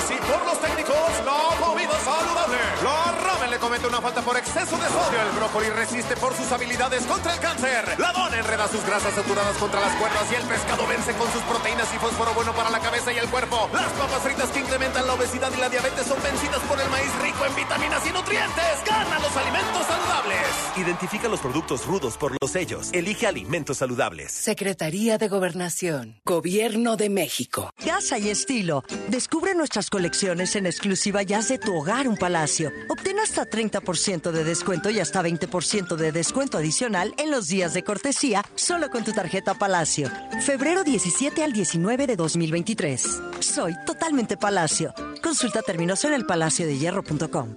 comete 3.67 3.89
una 3.89 4.01
falta 4.01 4.23
por 4.23 4.37
exceso 4.37 4.79
de 4.79 4.87
sodio. 4.87 5.19
El 5.27 5.37
brócoli 5.37 5.71
resiste 5.71 6.15
por 6.19 6.33
sus 6.35 6.53
habilidades 6.53 7.03
contra 7.03 7.35
el 7.35 7.41
cáncer. 7.41 7.99
La 7.99 8.13
dona 8.13 8.39
enreda 8.39 8.69
sus 8.69 8.85
grasas 8.87 9.13
saturadas 9.13 9.57
contra 9.57 9.81
las 9.81 9.93
cuerdas 9.97 10.23
y 10.31 10.37
el 10.37 10.43
pescado 10.45 10.87
vence 10.87 11.13
con 11.15 11.27
sus 11.33 11.43
proteínas 11.43 11.93
y 11.93 11.99
fósforo 11.99 12.33
bueno 12.35 12.55
para 12.55 12.71
la 12.71 12.79
cabeza 12.79 13.13
y 13.13 13.19
el 13.19 13.27
cuerpo. 13.29 13.69
Las 13.73 13.91
papas 13.95 14.23
fritas 14.23 14.51
que 14.51 14.61
incrementan 14.61 15.05
la 15.05 15.15
obesidad 15.15 15.51
y 15.53 15.61
la 15.61 15.69
diabetes 15.69 16.07
son 16.07 16.23
vencidas 16.23 16.61
por 16.69 16.81
el 16.81 16.89
maíz 16.91 17.11
rico 17.21 17.45
en 17.45 17.57
vitaminas 17.57 18.07
y 18.07 18.13
nutrientes. 18.13 18.75
Gana 18.87 19.19
los 19.19 19.37
alimentos 19.37 19.83
saludables. 19.85 20.47
Identifica 20.77 21.27
los 21.27 21.41
productos 21.41 21.87
rudos 21.87 22.17
por 22.17 22.37
los 22.41 22.51
sellos. 22.53 22.91
Elige 22.93 23.27
alimentos 23.27 23.79
saludables. 23.79 24.31
Secretaría 24.31 25.19
de 25.19 25.27
Gobernación. 25.27 26.21
Gobierno 26.25 26.97
de 26.97 27.11
México. 27.11 27.73
Casa 27.85 28.17
y 28.19 28.29
estilo. 28.29 28.85
Descubre 29.09 29.57
nuestras 29.57 29.91
colecciones 29.91 30.55
en 30.55 30.67
exclusiva 30.67 31.25
y 31.25 31.33
haz 31.33 31.49
de 31.49 31.59
tu 31.59 31.75
hogar 31.75 32.07
un 32.07 32.17
palacio. 32.17 32.71
Obtén 32.89 33.19
hasta 33.19 33.45
30% 33.57 34.31
de 34.33 34.45
descuento 34.45 34.91
y 34.91 35.01
hasta 35.01 35.23
20% 35.23 35.97
de 35.97 36.13
descuento 36.13 36.59
adicional 36.59 37.15
en 37.17 37.31
los 37.31 37.49
días 37.49 37.73
de 37.73 37.83
cortesía 37.83 38.45
solo 38.55 38.91
con 38.91 39.03
tu 39.03 39.13
tarjeta 39.13 39.55
Palacio. 39.55 40.11
Febrero 40.45 40.85
17 40.85 41.43
al 41.43 41.53
19 41.53 42.07
de 42.07 42.17
2023. 42.17 43.21
Soy 43.41 43.75
totalmente 43.87 44.37
Palacio. 44.37 44.93
Consulta 45.23 45.63
términos 45.63 46.05
en 46.05 46.13
elpalaciodehierro.com. 46.13 47.57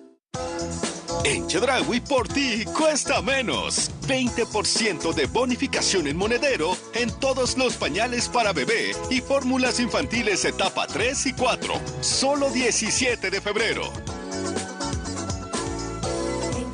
En 1.25 1.47
Chedraui 1.47 1.99
por 1.99 2.29
ti 2.29 2.63
cuesta 2.65 3.21
menos. 3.21 3.91
20% 4.07 5.13
de 5.13 5.25
bonificación 5.25 6.07
en 6.07 6.15
monedero 6.15 6.77
en 6.93 7.11
todos 7.19 7.57
los 7.57 7.75
pañales 7.75 8.29
para 8.29 8.53
bebé 8.53 8.91
y 9.09 9.19
fórmulas 9.19 9.81
infantiles 9.81 10.45
etapa 10.45 10.87
3 10.87 11.25
y 11.25 11.33
4. 11.33 11.73
Solo 11.99 12.49
17 12.49 13.29
de 13.29 13.41
febrero. 13.41 13.91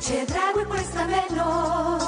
Cuesta 0.08 1.04
menos. 1.06 2.02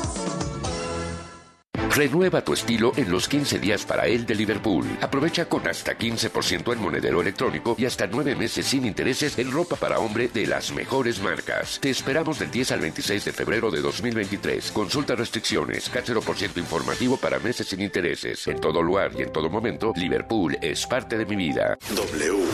Renueva 1.97 2.45
tu 2.45 2.53
estilo 2.53 2.93
en 2.97 3.11
los 3.11 3.27
15 3.27 3.59
días 3.59 3.85
para 3.85 4.07
él 4.07 4.25
de 4.25 4.37
Liverpool. 4.37 4.87
Aprovecha 5.01 5.47
con 5.49 5.67
hasta 5.67 5.99
15% 5.99 6.73
en 6.73 6.81
monedero 6.81 7.21
electrónico 7.21 7.75
y 7.77 7.87
hasta 7.87 8.07
9 8.07 8.37
meses 8.37 8.67
sin 8.67 8.85
intereses 8.85 9.37
en 9.37 9.51
ropa 9.51 9.75
para 9.75 9.99
hombre 9.99 10.29
de 10.29 10.47
las 10.47 10.71
mejores 10.71 11.21
marcas. 11.21 11.81
Te 11.81 11.91
esperamos 11.91 12.39
del 12.39 12.53
10 12.53 12.71
al 12.71 12.81
26 12.83 13.25
de 13.25 13.33
febrero 13.33 13.69
de 13.69 13.81
2023. 13.81 14.71
Consulta 14.71 15.17
restricciones, 15.17 15.91
ciento 16.37 16.61
informativo 16.61 17.17
para 17.17 17.41
meses 17.41 17.67
sin 17.67 17.81
intereses. 17.81 18.47
En 18.47 18.61
todo 18.61 18.81
lugar 18.81 19.11
y 19.19 19.23
en 19.23 19.33
todo 19.33 19.51
momento, 19.51 19.93
Liverpool 19.97 20.57
es 20.63 20.87
parte 20.87 21.19
de 21.19 21.27
mi 21.27 21.35
vida. 21.35 21.77
W. 21.97 22.45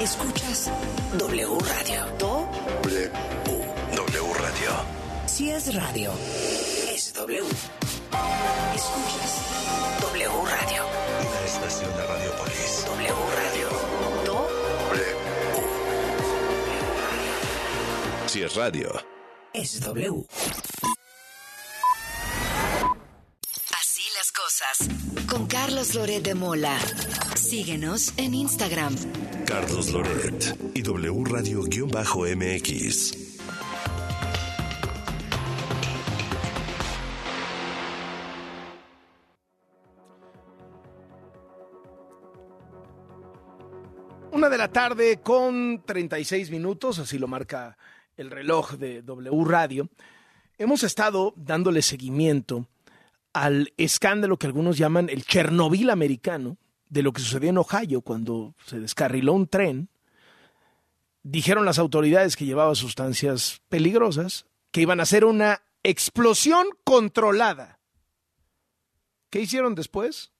Escuchas 0.00 0.70
W 1.18 1.58
Radio. 1.58 2.41
Si 5.32 5.48
es 5.48 5.72
radio, 5.74 6.12
es 6.92 7.14
W. 7.14 7.40
Escuchas 8.74 9.40
W 10.02 10.28
Radio. 10.28 10.84
Una 11.26 11.40
estación 11.46 11.90
de 11.96 12.06
Radiopolis. 12.06 12.84
W 12.84 13.14
Radio. 13.38 13.68
W. 14.26 15.16
Si 18.26 18.42
es 18.42 18.54
radio. 18.56 18.92
Es 19.54 19.80
W. 19.80 20.26
Así 23.80 24.02
las 24.18 24.32
cosas. 24.32 24.86
Con 25.30 25.46
Carlos 25.46 25.94
Loret 25.94 26.22
de 26.22 26.34
Mola. 26.34 26.78
Síguenos 27.36 28.12
en 28.18 28.34
Instagram. 28.34 28.94
Carlos 29.46 29.92
Loret 29.92 30.58
y 30.74 30.82
W 30.82 31.24
Radio-MX. 31.24 33.31
Una 44.42 44.50
de 44.50 44.58
la 44.58 44.72
tarde 44.72 45.20
con 45.20 45.84
36 45.86 46.50
minutos, 46.50 46.98
así 46.98 47.16
lo 47.16 47.28
marca 47.28 47.78
el 48.16 48.28
reloj 48.28 48.72
de 48.72 49.00
W 49.02 49.44
Radio. 49.44 49.88
Hemos 50.58 50.82
estado 50.82 51.32
dándole 51.36 51.80
seguimiento 51.80 52.66
al 53.32 53.72
escándalo 53.76 54.38
que 54.38 54.48
algunos 54.48 54.78
llaman 54.78 55.08
el 55.10 55.24
Chernobyl 55.24 55.90
americano, 55.90 56.56
de 56.88 57.04
lo 57.04 57.12
que 57.12 57.22
sucedió 57.22 57.50
en 57.50 57.58
Ohio 57.58 58.00
cuando 58.00 58.56
se 58.66 58.80
descarriló 58.80 59.32
un 59.32 59.46
tren. 59.46 59.90
Dijeron 61.22 61.64
las 61.64 61.78
autoridades 61.78 62.34
que 62.34 62.44
llevaba 62.44 62.74
sustancias 62.74 63.62
peligrosas, 63.68 64.46
que 64.72 64.80
iban 64.80 64.98
a 64.98 65.04
hacer 65.04 65.24
una 65.24 65.62
explosión 65.84 66.66
controlada. 66.82 67.78
¿Qué 69.30 69.40
hicieron 69.40 69.76
después? 69.76 70.32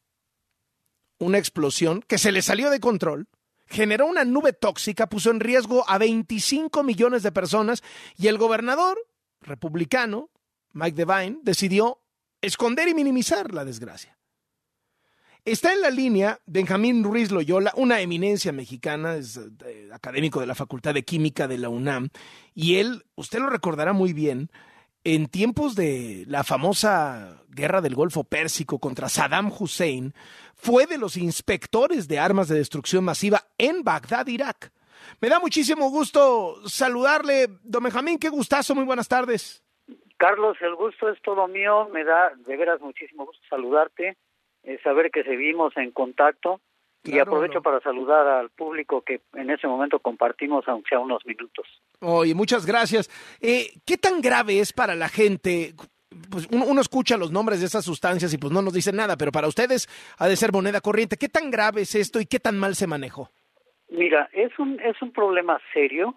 Una 1.18 1.38
explosión 1.38 2.02
que 2.02 2.18
se 2.18 2.32
le 2.32 2.42
salió 2.42 2.68
de 2.68 2.80
control 2.80 3.28
generó 3.72 4.06
una 4.06 4.24
nube 4.24 4.52
tóxica, 4.52 5.08
puso 5.08 5.30
en 5.30 5.40
riesgo 5.40 5.88
a 5.88 5.98
25 5.98 6.82
millones 6.82 7.22
de 7.22 7.32
personas 7.32 7.82
y 8.16 8.28
el 8.28 8.36
gobernador 8.36 8.98
republicano, 9.40 10.30
Mike 10.72 11.04
Devine, 11.04 11.38
decidió 11.42 12.00
esconder 12.42 12.88
y 12.88 12.94
minimizar 12.94 13.52
la 13.52 13.64
desgracia. 13.64 14.18
Está 15.44 15.72
en 15.72 15.80
la 15.80 15.90
línea 15.90 16.38
Benjamín 16.46 17.02
Ruiz 17.02 17.32
Loyola, 17.32 17.72
una 17.74 18.00
eminencia 18.00 18.52
mexicana, 18.52 19.16
es 19.16 19.40
eh, 19.66 19.88
académico 19.92 20.38
de 20.38 20.46
la 20.46 20.54
Facultad 20.54 20.94
de 20.94 21.04
Química 21.04 21.48
de 21.48 21.58
la 21.58 21.68
UNAM, 21.68 22.10
y 22.54 22.76
él, 22.76 23.06
usted 23.16 23.40
lo 23.40 23.48
recordará 23.48 23.92
muy 23.92 24.12
bien, 24.12 24.50
en 25.04 25.26
tiempos 25.26 25.74
de 25.74 26.24
la 26.28 26.44
famosa 26.44 27.42
guerra 27.48 27.80
del 27.80 27.94
Golfo 27.94 28.24
Pérsico 28.24 28.78
contra 28.78 29.08
Saddam 29.08 29.50
Hussein, 29.56 30.14
fue 30.54 30.86
de 30.86 30.98
los 30.98 31.16
inspectores 31.16 32.08
de 32.08 32.18
armas 32.18 32.48
de 32.48 32.56
destrucción 32.56 33.04
masiva 33.04 33.42
en 33.58 33.82
Bagdad, 33.82 34.26
Irak. 34.28 34.72
Me 35.20 35.28
da 35.28 35.40
muchísimo 35.40 35.90
gusto 35.90 36.56
saludarle, 36.68 37.48
don 37.64 37.82
Benjamín, 37.82 38.18
qué 38.18 38.28
gustazo, 38.28 38.74
muy 38.74 38.84
buenas 38.84 39.08
tardes. 39.08 39.64
Carlos, 40.16 40.56
el 40.60 40.76
gusto 40.76 41.08
es 41.08 41.20
todo 41.22 41.48
mío, 41.48 41.88
me 41.92 42.04
da 42.04 42.32
de 42.46 42.56
veras 42.56 42.80
muchísimo 42.80 43.26
gusto 43.26 43.42
saludarte, 43.50 44.16
eh, 44.62 44.78
saber 44.84 45.10
que 45.10 45.24
seguimos 45.24 45.76
en 45.76 45.90
contacto 45.90 46.60
y 47.04 47.10
Claro, 47.12 47.22
aprovecho 47.32 47.54
no. 47.54 47.62
para 47.62 47.80
saludar 47.80 48.26
al 48.26 48.50
público 48.50 49.02
que 49.02 49.20
en 49.34 49.50
ese 49.50 49.66
momento 49.66 49.98
compartimos, 49.98 50.66
aunque 50.68 50.90
sea 50.90 51.00
unos 51.00 51.24
minutos. 51.26 51.66
Oye, 52.00 52.34
muchas 52.34 52.64
gracias. 52.66 53.10
Eh, 53.40 53.70
¿Qué 53.84 53.96
tan 53.98 54.20
grave 54.20 54.60
es 54.60 54.72
para 54.72 54.94
la 54.94 55.08
gente? 55.08 55.74
Pues 56.30 56.46
uno, 56.52 56.64
uno 56.66 56.80
escucha 56.80 57.16
los 57.16 57.32
nombres 57.32 57.60
de 57.60 57.66
esas 57.66 57.84
sustancias 57.84 58.32
y 58.34 58.38
pues 58.38 58.52
no 58.52 58.62
nos 58.62 58.74
dicen 58.74 58.96
nada, 58.96 59.16
pero 59.16 59.32
para 59.32 59.48
ustedes 59.48 59.88
ha 60.18 60.28
de 60.28 60.36
ser 60.36 60.52
moneda 60.52 60.80
corriente. 60.80 61.16
¿Qué 61.16 61.28
tan 61.28 61.50
grave 61.50 61.82
es 61.82 61.94
esto 61.94 62.20
y 62.20 62.26
qué 62.26 62.38
tan 62.38 62.58
mal 62.58 62.74
se 62.76 62.86
manejó? 62.86 63.30
Mira, 63.88 64.28
es 64.32 64.56
un 64.58 64.78
es 64.80 65.00
un 65.02 65.12
problema 65.12 65.58
serio, 65.72 66.14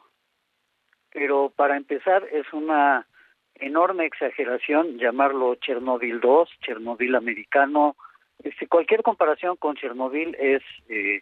pero 1.11 1.49
para 1.55 1.77
empezar 1.77 2.23
es 2.31 2.45
una 2.53 3.07
enorme 3.55 4.05
exageración 4.05 4.97
llamarlo 4.97 5.55
Chernobyl 5.55 6.19
2, 6.19 6.49
Chernobyl 6.61 7.15
americano. 7.15 7.95
Este, 8.43 8.67
cualquier 8.67 9.01
comparación 9.01 9.55
con 9.55 9.75
Chernobyl 9.75 10.35
es 10.35 10.61
eh, 10.89 11.21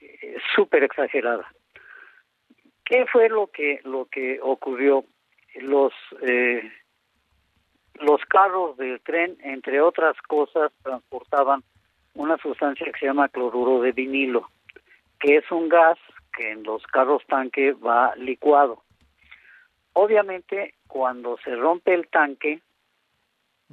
eh, 0.00 0.36
súper 0.54 0.84
exagerada. 0.84 1.50
¿Qué 2.84 3.06
fue 3.06 3.28
lo 3.28 3.46
que 3.46 3.80
lo 3.84 4.06
que 4.06 4.38
ocurrió? 4.42 5.04
Los 5.56 5.92
eh, 6.22 6.70
los 7.94 8.20
carros 8.24 8.76
del 8.76 9.00
tren, 9.00 9.36
entre 9.42 9.80
otras 9.80 10.20
cosas, 10.22 10.72
transportaban 10.82 11.62
una 12.14 12.36
sustancia 12.38 12.90
que 12.90 12.98
se 12.98 13.06
llama 13.06 13.28
cloruro 13.28 13.80
de 13.80 13.92
vinilo, 13.92 14.50
que 15.18 15.36
es 15.36 15.50
un 15.50 15.68
gas 15.68 15.98
que 16.36 16.50
en 16.50 16.62
los 16.62 16.82
carros 16.86 17.22
tanque 17.26 17.72
va 17.72 18.14
licuado. 18.16 18.82
Obviamente, 19.94 20.74
cuando 20.86 21.38
se 21.44 21.54
rompe 21.54 21.94
el 21.94 22.08
tanque, 22.08 22.60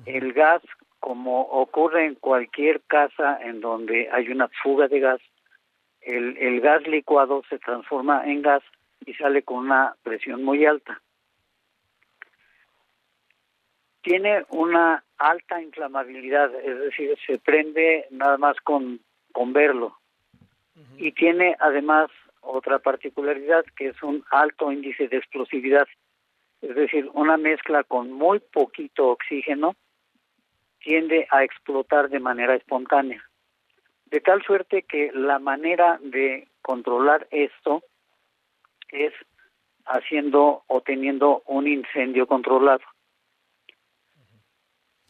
el 0.05 0.33
gas, 0.33 0.61
como 0.99 1.41
ocurre 1.41 2.05
en 2.05 2.15
cualquier 2.15 2.81
casa 2.81 3.39
en 3.41 3.61
donde 3.61 4.09
hay 4.11 4.29
una 4.29 4.49
fuga 4.61 4.87
de 4.87 4.99
gas, 4.99 5.21
el, 6.01 6.37
el 6.37 6.61
gas 6.61 6.85
licuado 6.87 7.43
se 7.49 7.59
transforma 7.59 8.23
en 8.25 8.41
gas 8.41 8.63
y 9.05 9.13
sale 9.13 9.43
con 9.43 9.59
una 9.59 9.95
presión 10.03 10.43
muy 10.43 10.65
alta. 10.65 11.01
Tiene 14.01 14.45
una 14.49 15.03
alta 15.17 15.61
inflamabilidad, 15.61 16.53
es 16.55 16.79
decir, 16.79 17.17
se 17.25 17.37
prende 17.37 18.07
nada 18.11 18.37
más 18.37 18.57
con, 18.61 18.99
con 19.31 19.53
verlo. 19.53 19.95
Y 20.97 21.11
tiene 21.11 21.57
además 21.59 22.09
otra 22.39 22.79
particularidad 22.79 23.65
que 23.75 23.89
es 23.89 24.01
un 24.01 24.23
alto 24.31 24.71
índice 24.71 25.09
de 25.09 25.17
explosividad, 25.17 25.87
es 26.61 26.73
decir, 26.73 27.09
una 27.13 27.35
mezcla 27.35 27.83
con 27.83 28.11
muy 28.11 28.39
poquito 28.39 29.09
oxígeno 29.09 29.75
tiende 30.79 31.27
a 31.31 31.43
explotar 31.43 32.09
de 32.09 32.19
manera 32.19 32.55
espontánea. 32.55 33.23
De 34.05 34.21
tal 34.21 34.41
suerte 34.43 34.83
que 34.83 35.11
la 35.13 35.39
manera 35.39 35.99
de 36.01 36.47
controlar 36.61 37.27
esto 37.31 37.83
es 38.89 39.13
haciendo 39.85 40.63
o 40.67 40.81
teniendo 40.81 41.43
un 41.45 41.67
incendio 41.67 42.27
controlado. 42.27 42.83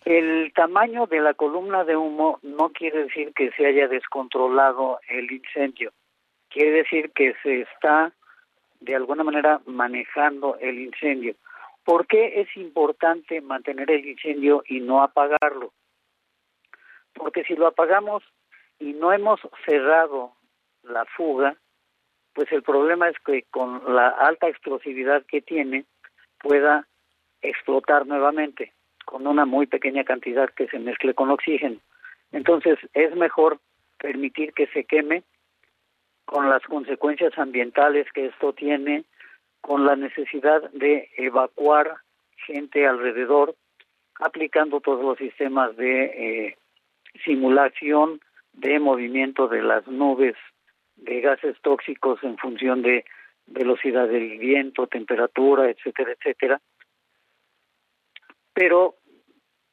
El 0.06 0.52
tamaño 0.54 1.06
de 1.08 1.20
la 1.20 1.34
columna 1.34 1.84
de 1.84 1.96
humo 1.96 2.40
no 2.42 2.70
quiere 2.70 3.04
decir 3.04 3.34
que 3.34 3.52
se 3.52 3.66
haya 3.66 3.88
descontrolado 3.88 5.00
el 5.10 5.30
incendio, 5.32 5.92
quiere 6.50 6.72
decir 6.72 7.12
que 7.12 7.36
se 7.44 7.62
está 7.62 8.14
de 8.80 8.96
alguna 8.96 9.24
manera 9.24 9.62
manejando 9.66 10.58
el 10.60 10.80
incendio. 10.80 11.36
¿Por 11.90 12.06
qué 12.06 12.40
es 12.42 12.56
importante 12.56 13.42
mantener 13.42 13.90
el 13.90 14.08
incendio 14.08 14.62
y 14.68 14.80
no 14.80 15.02
apagarlo? 15.02 15.74
Porque 17.16 17.44
si 17.46 17.56
lo 17.56 17.66
apagamos 17.66 18.22
y 18.78 18.94
no 18.94 19.12
hemos 19.12 19.40
cerrado 19.66 20.34
la 20.84 21.06
fuga, 21.06 21.56
pues 22.34 22.52
el 22.52 22.62
problema 22.62 23.10
es 23.10 23.18
que 23.26 23.42
con 23.50 23.82
la 23.96 24.10
alta 24.10 24.48
explosividad 24.48 25.26
que 25.26 25.42
tiene 25.42 25.86
pueda 26.38 26.88
explotar 27.42 28.06
nuevamente 28.06 28.72
con 29.04 29.26
una 29.26 29.46
muy 29.46 29.66
pequeña 29.66 30.04
cantidad 30.04 30.48
que 30.52 30.68
se 30.68 30.78
mezcle 30.78 31.16
con 31.16 31.32
oxígeno. 31.32 31.80
Entonces 32.32 32.78
es 32.94 33.16
mejor 33.16 33.58
permitir 33.98 34.54
que 34.54 34.68
se 34.68 34.84
queme 34.84 35.24
con 36.26 36.52
las 36.52 36.62
consecuencias 36.66 37.36
ambientales 37.40 38.06
que 38.14 38.28
esto 38.28 38.54
tiene, 38.54 39.06
con 39.62 39.86
la 39.86 39.96
necesidad 39.96 40.70
de 40.72 41.10
evacuar 41.18 41.98
gente 42.46 42.88
alrededor, 42.88 43.56
aplicando 44.16 44.80
todos 44.80 45.04
los 45.04 45.18
sistemas 45.18 45.76
de 45.78 46.06
eh, 46.06 46.58
simulación 47.24 48.20
de 48.54 48.80
movimiento 48.80 49.48
de 49.48 49.62
las 49.62 49.88
nubes 49.88 50.36
de 50.96 51.22
gases 51.22 51.56
tóxicos 51.62 52.22
en 52.24 52.38
función 52.38 52.82
de 52.82 53.06
velocidad 53.48 54.08
del 54.08 54.38
viento, 54.38 54.88
temperatura, 54.88 55.70
etcétera, 55.70 56.12
etcétera. 56.12 56.62
Pero 58.54 58.96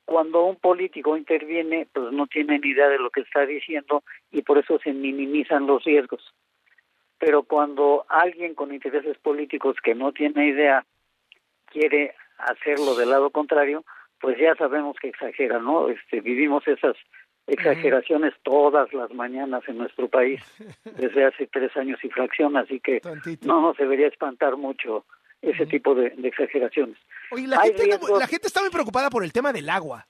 cuando 0.04 0.44
un 0.44 0.56
político 0.56 1.16
interviene, 1.16 1.88
pues 1.92 2.12
no 2.12 2.26
tiene 2.26 2.58
ni 2.58 2.68
idea 2.70 2.88
de 2.88 2.98
lo 2.98 3.10
que 3.10 3.22
está 3.22 3.44
diciendo 3.44 4.04
y 4.30 4.42
por 4.42 4.58
eso 4.58 4.78
se 4.78 4.92
minimizan 4.92 5.66
los 5.66 5.84
riesgos. 5.84 6.22
Pero 7.18 7.42
cuando 7.44 8.04
alguien 8.08 8.54
con 8.54 8.74
intereses 8.74 9.16
políticos 9.18 9.76
que 9.82 9.94
no 9.94 10.12
tiene 10.12 10.48
idea 10.48 10.84
quiere 11.66 12.14
hacerlo 12.38 12.94
del 12.94 13.10
lado 13.10 13.30
contrario, 13.30 13.84
pues 14.20 14.38
ya 14.38 14.54
sabemos 14.56 14.96
que 15.00 15.08
exagera, 15.08 15.58
¿no? 15.58 15.88
Este, 15.88 16.20
vivimos 16.20 16.66
esas 16.68 16.96
exageraciones 17.46 18.34
todas 18.42 18.92
las 18.92 19.12
mañanas 19.12 19.62
en 19.68 19.78
nuestro 19.78 20.08
país 20.08 20.40
desde 20.84 21.24
hace 21.24 21.46
tres 21.46 21.76
años 21.76 21.98
y 22.02 22.08
fracción, 22.08 22.56
así 22.56 22.80
que 22.80 23.00
no 23.42 23.60
nos 23.60 23.76
debería 23.76 24.08
espantar 24.08 24.56
mucho 24.56 25.04
ese 25.42 25.66
tipo 25.66 25.94
de, 25.94 26.06
exageraciones. 26.24 26.96
Oye, 27.30 27.46
la 27.46 27.60
gente, 27.60 27.86
la 28.18 28.26
gente 28.26 28.46
está 28.48 28.60
muy 28.60 28.70
preocupada 28.70 29.10
por 29.10 29.22
el 29.22 29.32
tema 29.32 29.52
del 29.52 29.68
agua. 29.68 30.06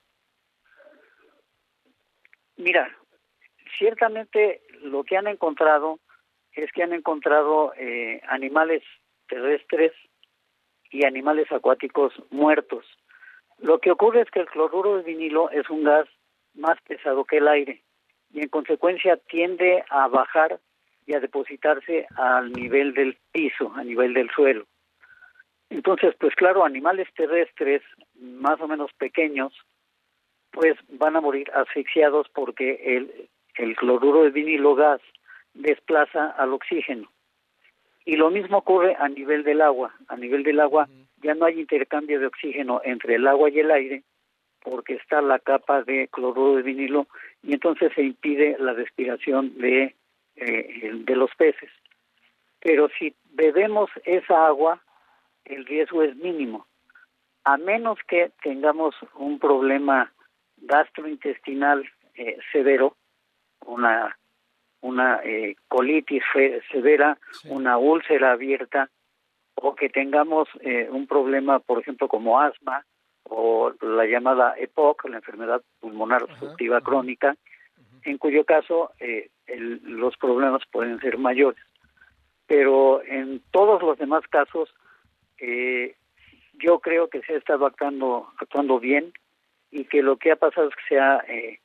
Mira, 2.57 2.89
ciertamente 3.79 4.63
lo 4.83 5.05
que 5.05 5.17
han 5.17 5.27
encontrado 5.27 5.99
es 6.57 6.73
que 6.73 6.83
han 6.83 6.93
encontrado 6.93 7.73
eh, 7.77 8.21
animales 8.29 8.83
terrestres 9.29 9.93
y 10.91 11.05
animales 11.05 11.51
acuáticos 11.53 12.15
muertos. 12.31 12.85
Lo 13.59 13.79
que 13.79 13.91
ocurre 13.91 14.23
es 14.23 14.31
que 14.31 14.41
el 14.41 14.47
cloruro 14.47 14.97
de 14.97 15.03
vinilo 15.03 15.51
es 15.51 15.69
un 15.69 15.85
gas 15.85 16.09
más 16.55 16.81
pesado 16.83 17.25
que 17.25 17.39
el 17.39 17.49
aire 17.49 17.83
y 18.33 18.41
en 18.41 18.49
consecuencia 18.49 19.17
tiende 19.17 19.85
a 19.91 20.09
bajar 20.09 20.59
y 21.07 21.15
a 21.15 21.21
depositarse 21.21 22.07
al 22.17 22.53
nivel 22.53 22.95
del 22.95 23.17
piso, 23.33 23.73
a 23.77 23.85
nivel 23.85 24.15
del 24.15 24.31
suelo. 24.31 24.67
Entonces, 25.69 26.15
pues 26.19 26.35
claro, 26.35 26.65
animales 26.65 27.09
terrestres 27.15 27.83
más 28.15 28.61
o 28.61 28.69
menos 28.69 28.91
pequeños, 28.95 29.53
pues 30.53 30.75
van 30.89 31.17
a 31.17 31.21
morir 31.21 31.51
asfixiados 31.53 32.29
porque 32.35 32.97
el, 32.97 33.29
el 33.57 33.77
cloruro 33.77 34.23
de 34.23 34.31
vinilo 34.31 34.75
gas 34.75 35.01
desplaza 35.57 36.31
al 36.31 36.53
oxígeno. 36.53 37.11
Y 38.05 38.17
lo 38.17 38.31
mismo 38.31 38.59
ocurre 38.59 38.97
a 38.99 39.09
nivel 39.09 39.43
del 39.43 39.61
agua. 39.61 39.95
A 40.09 40.17
nivel 40.17 40.43
del 40.43 40.61
agua 40.61 40.89
ya 41.23 41.35
no 41.35 41.47
hay 41.47 41.61
intercambio 41.61 42.21
de 42.21 42.27
oxígeno 42.27 42.81
entre 42.85 43.17
el 43.17 43.27
agua 43.27 43.51
y 43.51 43.59
el 43.59 43.71
aire 43.71 44.03
porque 44.67 44.95
está 44.95 45.23
la 45.23 45.39
capa 45.39 45.83
de 45.83 46.09
cloruro 46.09 46.57
de 46.57 46.63
vinilo 46.63 47.07
y 47.45 47.53
entonces 47.53 47.93
se 47.95 48.03
impide 48.03 48.57
la 48.59 48.73
respiración 48.73 49.57
de, 49.59 49.95
eh, 50.35 50.91
de 50.93 51.17
los 51.17 51.31
peces. 51.37 51.71
Pero 52.61 52.89
si 52.99 53.15
bebemos 53.31 53.89
esa 54.05 54.45
agua, 54.45 54.83
el 55.45 55.65
riesgo 55.67 56.03
es 56.03 56.17
mínimo, 56.17 56.67
a 57.45 57.57
menos 57.59 58.01
que 58.09 58.33
tengamos 58.43 58.97
un 59.15 59.39
problema 59.39 60.13
gastrointestinal 60.57 61.89
eh, 62.17 62.37
severo, 62.51 62.97
una, 63.67 64.19
una 64.81 65.21
eh, 65.25 65.57
colitis 65.69 66.23
severa, 66.71 67.19
una 67.49 67.79
úlcera 67.79 68.33
abierta, 68.33 68.91
o 69.55 69.75
que 69.75 69.89
tengamos 69.89 70.49
eh, 70.61 70.89
un 70.91 71.07
problema, 71.07 71.59
por 71.61 71.81
ejemplo, 71.81 72.09
como 72.09 72.41
asma 72.41 72.85
o 73.25 73.73
la 73.81 74.07
llamada 74.07 74.55
EPOC, 74.57 75.09
la 75.09 75.17
enfermedad 75.17 75.63
pulmonar 75.81 76.23
obstructiva 76.23 76.81
crónica, 76.81 77.37
en 78.05 78.19
cuyo 78.19 78.45
caso 78.45 78.93
los 79.83 80.17
problemas 80.17 80.63
pueden 80.71 81.01
ser 81.01 81.19
mayores. 81.19 81.61
Pero 82.47 83.03
en 83.03 83.43
todos 83.51 83.83
los 83.83 83.99
demás 83.99 84.23
casos, 84.29 84.73
eh, 85.39 85.97
yo 86.55 86.79
creo 86.79 87.09
que 87.09 87.21
se 87.23 87.35
ha 87.35 87.39
estado 87.39 87.67
actuando, 87.67 88.29
actuando 88.39 88.79
bien 88.79 89.13
y 89.71 89.85
que 89.85 90.03
lo 90.03 90.17
que 90.17 90.33
ha 90.33 90.37
pasado 90.37 90.69
es 90.69 90.75
que 90.77 90.95
se 90.95 91.01
ha 91.01 91.19
eh, 91.29 91.61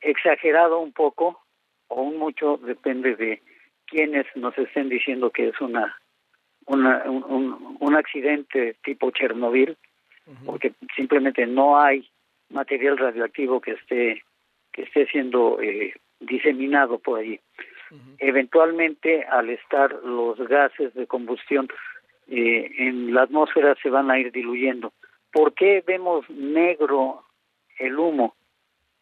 exagerado 0.00 0.78
un 0.80 0.92
poco 0.92 1.40
o 1.88 2.02
un 2.02 2.18
mucho, 2.18 2.58
depende 2.58 3.16
de 3.16 3.42
quienes 3.86 4.26
nos 4.34 4.56
estén 4.58 4.88
diciendo 4.88 5.30
que 5.30 5.48
es 5.48 5.60
una, 5.60 5.96
una 6.66 7.02
un, 7.10 7.76
un, 7.78 7.94
accidente 7.94 8.76
tipo 8.84 9.10
Chernobyl, 9.10 9.76
porque 10.44 10.72
simplemente 10.96 11.46
no 11.46 11.78
hay 11.78 12.08
material 12.50 12.98
radioactivo 12.98 13.60
que 13.60 13.72
esté 13.72 14.22
que 14.72 14.82
esté 14.82 15.06
siendo 15.06 15.60
eh, 15.62 15.94
diseminado 16.20 16.98
por 16.98 17.20
allí. 17.20 17.40
Eventualmente, 18.18 19.24
al 19.24 19.48
estar 19.50 19.92
los 20.04 20.36
gases 20.48 20.92
de 20.94 21.06
combustión 21.06 21.68
eh, 22.26 22.70
en 22.78 23.14
la 23.14 23.22
atmósfera 23.22 23.76
se 23.80 23.90
van 23.90 24.10
a 24.10 24.18
ir 24.18 24.32
diluyendo. 24.32 24.92
¿Por 25.32 25.54
qué 25.54 25.84
vemos 25.86 26.28
negro 26.28 27.22
el 27.78 27.98
humo? 27.98 28.34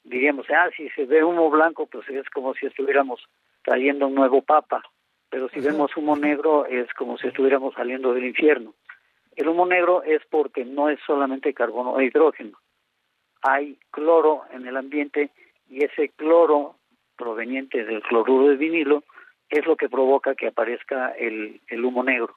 Diríamos, 0.05 0.47
ah, 0.51 0.69
si 0.77 0.89
se 0.91 1.07
ve 1.07 1.25
humo 1.25 1.51
blanco, 1.51 1.87
pues 1.87 2.09
es 2.11 2.29
como 2.31 2.55
si 2.55 2.67
estuviéramos 2.67 3.25
trayendo 3.63 4.07
un 4.07 4.15
nuevo 4.15 4.43
papa, 4.43 4.83
pero 5.31 5.49
si 5.49 5.61
vemos 5.61 5.97
humo 5.97 6.15
negro 6.17 6.67
es 6.67 6.93
como 6.95 7.17
si 7.17 7.29
estuviéramos 7.29 7.75
saliendo 7.75 8.13
del 8.13 8.27
infierno. 8.27 8.75
El 9.35 9.49
humo 9.49 9.67
negro 9.67 10.03
es 10.03 10.23
porque 10.31 10.65
no 10.65 10.91
es 10.91 11.01
solamente 11.07 11.55
carbono 11.55 11.93
o 11.93 12.01
hidrógeno, 12.01 12.59
hay 13.43 13.79
cloro 13.91 14.43
en 14.53 14.67
el 14.67 14.77
ambiente 14.77 15.31
y 15.69 15.85
ese 15.85 16.11
cloro 16.11 16.77
proveniente 17.17 17.85
del 17.85 18.03
cloruro 18.03 18.49
de 18.49 18.57
vinilo 18.57 19.03
es 19.49 19.67
lo 19.67 19.77
que 19.77 19.89
provoca 19.89 20.35
que 20.35 20.49
aparezca 20.49 21.11
el 21.11 21.85
humo 21.85 22.05
negro. 22.05 22.37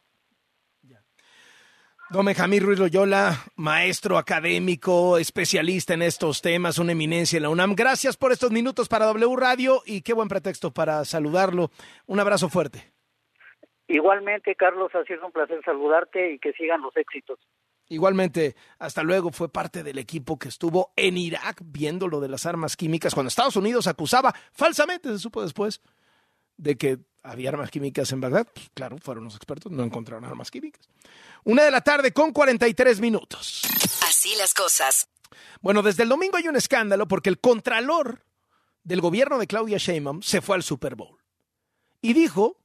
Don 2.10 2.26
Benjamín 2.26 2.64
Ruiz 2.64 2.80
Loyola, 2.80 3.36
maestro 3.58 4.18
académico, 4.18 5.18
especialista 5.18 5.94
en 5.94 6.02
estos 6.02 6.42
temas, 6.42 6.78
una 6.78 6.94
eminencia 6.94 7.36
en 7.36 7.44
la 7.44 7.50
UNAM. 7.50 7.76
Gracias 7.76 8.16
por 8.16 8.32
estos 8.32 8.50
minutos 8.50 8.88
para 8.88 9.08
W 9.08 9.36
Radio 9.36 9.82
y 9.86 10.04
qué 10.04 10.14
buen 10.14 10.30
pretexto 10.30 10.72
para 10.72 11.04
saludarlo. 11.04 11.70
Un 12.06 12.22
abrazo 12.22 12.48
fuerte. 12.48 12.94
Igualmente, 13.90 14.56
Carlos, 14.56 14.96
ha 14.96 15.04
sido 15.04 15.26
un 15.26 15.34
placer 15.34 15.60
saludarte 15.66 16.32
y 16.32 16.40
que 16.40 16.54
sigan 16.54 16.82
los 16.82 16.96
éxitos. 16.96 17.40
Igualmente, 17.90 18.56
hasta 18.80 19.04
luego, 19.04 19.32
fue 19.32 19.52
parte 19.52 19.84
del 19.84 19.98
equipo 19.98 20.40
que 20.40 20.48
estuvo 20.48 20.94
en 20.96 21.18
Irak 21.18 21.62
viendo 21.62 22.08
lo 22.08 22.22
de 22.22 22.30
las 22.30 22.46
armas 22.46 22.78
químicas 22.78 23.14
cuando 23.14 23.28
Estados 23.28 23.58
Unidos 23.58 23.86
acusaba, 23.86 24.34
falsamente 24.54 25.10
se 25.10 25.20
supo 25.20 25.42
después, 25.42 25.82
de 26.58 26.78
que 26.78 27.00
había 27.24 27.50
armas 27.50 27.72
químicas 27.72 28.12
en 28.12 28.22
Bagdad. 28.22 28.48
Pues, 28.54 28.70
claro, 28.74 28.98
fueron 28.98 29.26
los 29.26 29.36
expertos, 29.36 29.72
no 29.72 29.84
encontraron 29.84 30.26
armas 30.26 30.52
químicas. 30.52 30.90
Una 31.44 31.64
de 31.64 31.72
la 31.72 31.82
tarde 31.82 32.12
con 32.12 32.32
43 32.32 33.00
minutos. 33.00 33.62
Así 34.08 34.36
las 34.38 34.54
cosas. 34.54 35.10
Bueno, 35.62 35.82
desde 35.82 36.04
el 36.04 36.10
domingo 36.10 36.38
hay 36.38 36.48
un 36.48 36.56
escándalo 36.56 37.08
porque 37.08 37.30
el 37.30 37.40
contralor 37.40 38.26
del 38.84 39.02
gobierno 39.02 39.38
de 39.38 39.48
Claudia 39.48 39.78
Sheinbaum 39.78 40.22
se 40.22 40.42
fue 40.42 40.56
al 40.56 40.64
Super 40.64 40.96
Bowl 40.96 41.18
y 42.02 42.14
dijo 42.14 42.58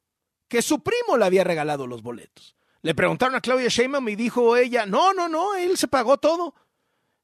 que 0.48 0.62
su 0.62 0.82
primo 0.82 1.16
le 1.16 1.24
había 1.24 1.44
regalado 1.44 1.86
los 1.86 2.02
boletos. 2.02 2.54
Le 2.82 2.94
preguntaron 2.94 3.34
a 3.34 3.40
Claudia 3.40 3.68
Sheinbaum 3.68 4.08
y 4.08 4.16
dijo 4.16 4.56
ella, 4.56 4.86
no, 4.86 5.12
no, 5.14 5.28
no, 5.28 5.54
él 5.54 5.76
se 5.76 5.88
pagó 5.88 6.18
todo. 6.18 6.54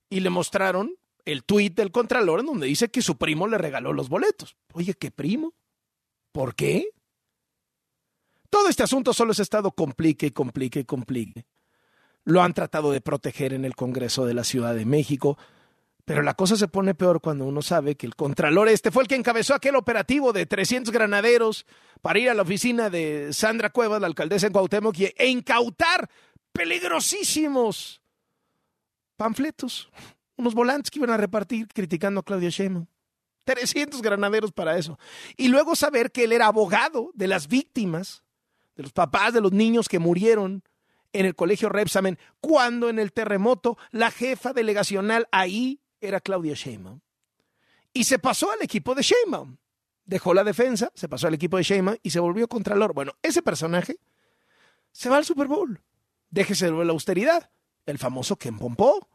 Y 0.09 0.21
le 0.21 0.31
mostraron 0.31 0.97
el 1.25 1.45
tuit 1.45 1.75
del 1.75 1.93
contralor 1.93 2.41
en 2.41 2.47
donde 2.47 2.66
dice 2.66 2.91
que 2.91 3.03
su 3.03 3.16
primo 3.19 3.47
le 3.47 3.59
regaló 3.59 3.93
los 3.93 4.09
boletos. 4.09 4.57
Oye, 4.73 4.95
¿qué 4.95 5.11
primo? 5.11 5.53
¿Por 6.33 6.55
qué? 6.55 6.91
Todo 8.51 8.68
este 8.68 8.83
asunto 8.83 9.12
solo 9.12 9.35
se 9.35 9.43
ha 9.43 9.45
estado 9.45 9.72
complique, 9.72 10.33
complique, 10.33 10.85
complique. 10.85 11.47
Lo 12.24 12.43
han 12.43 12.55
tratado 12.55 12.91
de 12.91 13.01
proteger 13.01 13.53
en 13.53 13.64
el 13.64 13.74
Congreso 13.74 14.26
de 14.26 14.35
la 14.35 14.45
Ciudad 14.45 14.74
de 14.74 14.85
México, 14.85 15.39
pero 16.05 16.22
la 16.22 16.35
cosa 16.35 16.57
se 16.57 16.68
pone 16.68 16.95
peor 16.95 17.20
cuando 17.20 17.45
uno 17.45 17.61
sabe 17.61 17.95
que 17.95 18.07
el 18.07 18.16
Contralor 18.16 18.68
este 18.68 18.91
fue 18.91 19.03
el 19.03 19.09
que 19.09 19.14
encabezó 19.14 19.55
aquel 19.55 19.76
operativo 19.76 20.33
de 20.33 20.47
300 20.47 20.93
granaderos 20.93 21.66
para 22.01 22.18
ir 22.18 22.31
a 22.31 22.35
la 22.35 22.43
oficina 22.43 22.89
de 22.89 23.33
Sandra 23.33 23.70
Cuevas, 23.70 24.01
la 24.01 24.07
alcaldesa 24.07 24.47
en 24.47 24.53
Cuauhtémoc, 24.53 24.97
e 24.99 25.26
incautar 25.29 26.09
peligrosísimos 26.53 28.01
panfletos, 29.16 29.91
unos 30.37 30.55
volantes 30.55 30.91
que 30.91 30.99
iban 30.99 31.11
a 31.11 31.16
repartir 31.16 31.68
criticando 31.68 32.20
a 32.20 32.22
Claudia 32.22 32.51
Sheinbaum. 32.51 32.87
300 33.49 34.03
granaderos 34.03 34.53
para 34.53 34.77
eso. 34.77 34.99
Y 35.39 35.49
luego 35.49 35.75
saber 35.75 36.13
que 36.13 36.25
él 36.25 36.33
era 36.33 36.49
abogado 36.49 37.13
de 37.15 37.27
las 37.29 37.49
víctimas, 37.49 38.23
de 38.77 38.83
los 38.83 38.93
papás 38.93 39.33
de 39.33 39.41
los 39.41 39.53
niños 39.53 39.89
que 39.89 39.99
murieron 39.99 40.63
en 41.15 41.25
el 41.25 41.35
colegio 41.35 41.71
Repsamen, 41.71 42.19
cuando 42.43 42.91
en 42.91 42.99
el 42.99 43.11
terremoto 43.11 43.79
la 43.91 44.11
jefa 44.11 44.53
delegacional 44.53 45.29
ahí 45.33 45.81
era 46.03 46.21
Claudia 46.21 46.53
Sheinbaum. 46.53 47.01
Y 47.95 48.05
se 48.05 48.19
pasó 48.19 48.53
al 48.53 48.61
equipo 48.61 48.95
de 48.95 49.01
Sheinbaum. 49.01 49.57
Dejó 50.05 50.35
la 50.35 50.45
defensa, 50.45 50.93
se 50.95 51.09
pasó 51.09 51.27
al 51.27 51.35
equipo 51.35 51.57
de 51.57 51.63
Sheinbaum 51.63 51.97
y 52.03 52.11
se 52.11 52.21
volvió 52.21 52.49
contralor. 52.49 52.93
Bueno, 52.93 53.13
ese 53.23 53.41
personaje 53.41 53.97
se 54.93 55.09
va 55.09 55.17
al 55.17 55.25
Super 55.25 55.47
Bowl. 55.47 55.81
Déjese 56.29 56.71
de 56.71 56.85
la 56.85 56.93
austeridad. 56.93 57.51
El 57.87 57.97
famoso 57.97 58.37
Ken 58.37 58.59
Pompó. 58.59 59.09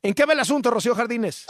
¿En 0.00 0.14
qué 0.14 0.26
va 0.26 0.32
el 0.32 0.40
asunto, 0.40 0.70
Rocío 0.70 0.94
Jardines? 0.94 1.46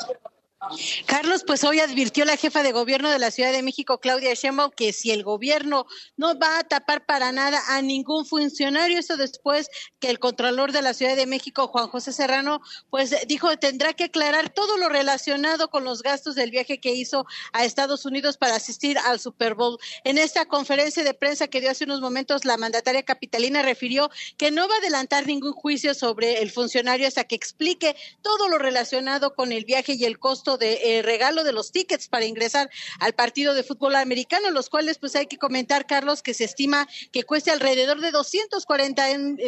Carlos, 1.06 1.42
pues 1.44 1.64
hoy 1.64 1.80
advirtió 1.80 2.24
la 2.24 2.36
jefa 2.36 2.62
de 2.62 2.70
gobierno 2.70 3.10
de 3.10 3.18
la 3.18 3.32
Ciudad 3.32 3.50
de 3.50 3.62
México, 3.62 3.98
Claudia 3.98 4.34
Sheinbaum, 4.34 4.70
que 4.70 4.92
si 4.92 5.10
el 5.10 5.24
gobierno 5.24 5.86
no 6.16 6.38
va 6.38 6.58
a 6.58 6.62
tapar 6.64 7.04
para 7.04 7.32
nada 7.32 7.60
a 7.68 7.82
ningún 7.82 8.24
funcionario, 8.24 8.98
eso 8.98 9.16
después 9.16 9.68
que 9.98 10.08
el 10.08 10.20
Contralor 10.20 10.70
de 10.70 10.82
la 10.82 10.94
Ciudad 10.94 11.16
de 11.16 11.26
México, 11.26 11.66
Juan 11.66 11.88
José 11.88 12.12
Serrano, 12.12 12.60
pues 12.90 13.14
dijo 13.26 13.56
tendrá 13.56 13.92
que 13.92 14.04
aclarar 14.04 14.50
todo 14.50 14.76
lo 14.76 14.88
relacionado 14.88 15.68
con 15.68 15.82
los 15.82 16.02
gastos 16.02 16.36
del 16.36 16.52
viaje 16.52 16.78
que 16.78 16.94
hizo 16.94 17.26
a 17.52 17.64
Estados 17.64 18.06
Unidos 18.06 18.36
para 18.36 18.54
asistir 18.54 18.98
al 18.98 19.18
Super 19.18 19.54
Bowl. 19.54 19.78
En 20.04 20.16
esta 20.16 20.46
conferencia 20.46 21.02
de 21.02 21.14
prensa 21.14 21.48
que 21.48 21.60
dio 21.60 21.70
hace 21.70 21.84
unos 21.84 22.00
momentos, 22.00 22.44
la 22.44 22.56
mandataria 22.56 23.02
capitalina 23.02 23.62
refirió 23.62 24.10
que 24.36 24.52
no 24.52 24.68
va 24.68 24.76
a 24.76 24.78
adelantar 24.78 25.26
ningún 25.26 25.52
juicio 25.52 25.92
sobre 25.94 26.40
el 26.40 26.52
funcionario 26.52 27.08
hasta 27.08 27.24
que 27.24 27.34
explique 27.34 27.96
todo 28.22 28.48
lo 28.48 28.58
relacionado 28.58 29.34
con 29.34 29.50
el 29.50 29.64
viaje 29.64 29.94
y 29.94 30.04
el 30.04 30.20
costo 30.20 30.51
de 30.58 30.98
eh, 30.98 31.02
regalo 31.02 31.44
de 31.44 31.52
los 31.52 31.72
tickets 31.72 32.08
para 32.08 32.24
ingresar 32.24 32.70
al 33.00 33.12
partido 33.14 33.54
de 33.54 33.62
fútbol 33.62 33.96
americano, 33.96 34.50
los 34.50 34.68
cuales 34.70 34.98
pues 34.98 35.16
hay 35.16 35.26
que 35.26 35.38
comentar, 35.38 35.86
Carlos, 35.86 36.22
que 36.22 36.34
se 36.34 36.44
estima 36.44 36.88
que 37.10 37.24
cueste 37.24 37.50
alrededor 37.50 38.00
de 38.00 38.10
240 38.10 39.02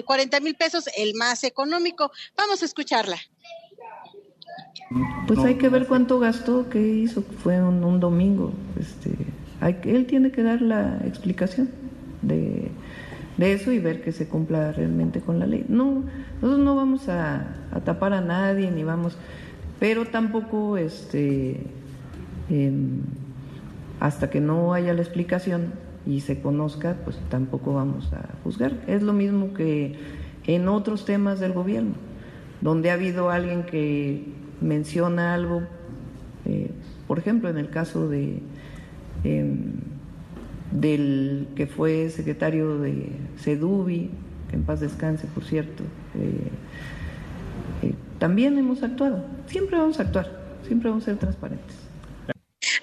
40 0.04 0.40
mil 0.40 0.54
pesos, 0.54 0.84
el 0.96 1.14
más 1.14 1.44
económico. 1.44 2.10
Vamos 2.36 2.62
a 2.62 2.64
escucharla. 2.64 3.18
Pues 5.26 5.38
hay 5.40 5.56
que 5.56 5.68
ver 5.68 5.86
cuánto 5.86 6.18
gastó, 6.18 6.68
qué 6.68 6.80
hizo, 6.80 7.22
fue 7.22 7.60
un, 7.60 8.00
domingo. 8.00 8.52
Este, 8.78 9.10
hay, 9.60 9.78
él 9.84 10.06
tiene 10.06 10.30
que 10.30 10.42
dar 10.42 10.62
la 10.62 11.00
explicación 11.04 11.70
de, 12.22 12.70
eso 13.38 13.72
y 13.72 13.78
ver 13.78 14.02
que 14.02 14.12
se 14.12 14.28
cumpla 14.28 14.72
realmente 14.72 15.20
con 15.20 15.38
la 15.38 15.46
ley. 15.46 15.64
No, 15.68 16.04
nosotros 16.40 16.58
no 16.58 16.76
vamos 16.76 17.08
a 17.08 17.46
tapar 17.84 18.12
a 18.12 18.20
nadie 18.20 18.70
ni 18.70 18.84
vamos 18.84 19.16
pero 19.80 20.06
tampoco 20.06 20.76
este, 20.76 21.60
eh, 22.50 22.72
hasta 24.00 24.30
que 24.30 24.40
no 24.40 24.74
haya 24.74 24.92
la 24.92 25.02
explicación 25.02 25.72
y 26.06 26.20
se 26.20 26.40
conozca, 26.40 26.96
pues 27.04 27.18
tampoco 27.30 27.74
vamos 27.74 28.12
a 28.12 28.28
juzgar. 28.42 28.72
Es 28.86 29.02
lo 29.02 29.12
mismo 29.12 29.54
que 29.54 29.96
en 30.46 30.68
otros 30.68 31.04
temas 31.04 31.40
del 31.40 31.52
gobierno, 31.52 31.94
donde 32.60 32.90
ha 32.90 32.94
habido 32.94 33.30
alguien 33.30 33.64
que 33.64 34.24
menciona 34.60 35.34
algo, 35.34 35.62
eh, 36.44 36.70
por 37.06 37.18
ejemplo, 37.18 37.48
en 37.48 37.58
el 37.58 37.70
caso 37.70 38.08
de 38.08 38.40
eh, 39.24 39.54
del 40.70 41.48
que 41.54 41.66
fue 41.66 42.10
secretario 42.10 42.78
de 42.78 43.08
Sedubi, 43.38 44.10
que 44.50 44.56
en 44.56 44.62
paz 44.64 44.80
descanse, 44.80 45.26
por 45.28 45.44
cierto. 45.44 45.84
Eh, 46.16 46.50
también 48.24 48.56
hemos 48.56 48.82
actuado. 48.82 49.22
Siempre 49.46 49.76
vamos 49.76 49.98
a 49.98 50.02
actuar, 50.04 50.26
siempre 50.66 50.88
vamos 50.88 51.04
a 51.04 51.06
ser 51.10 51.18
transparentes. 51.18 51.76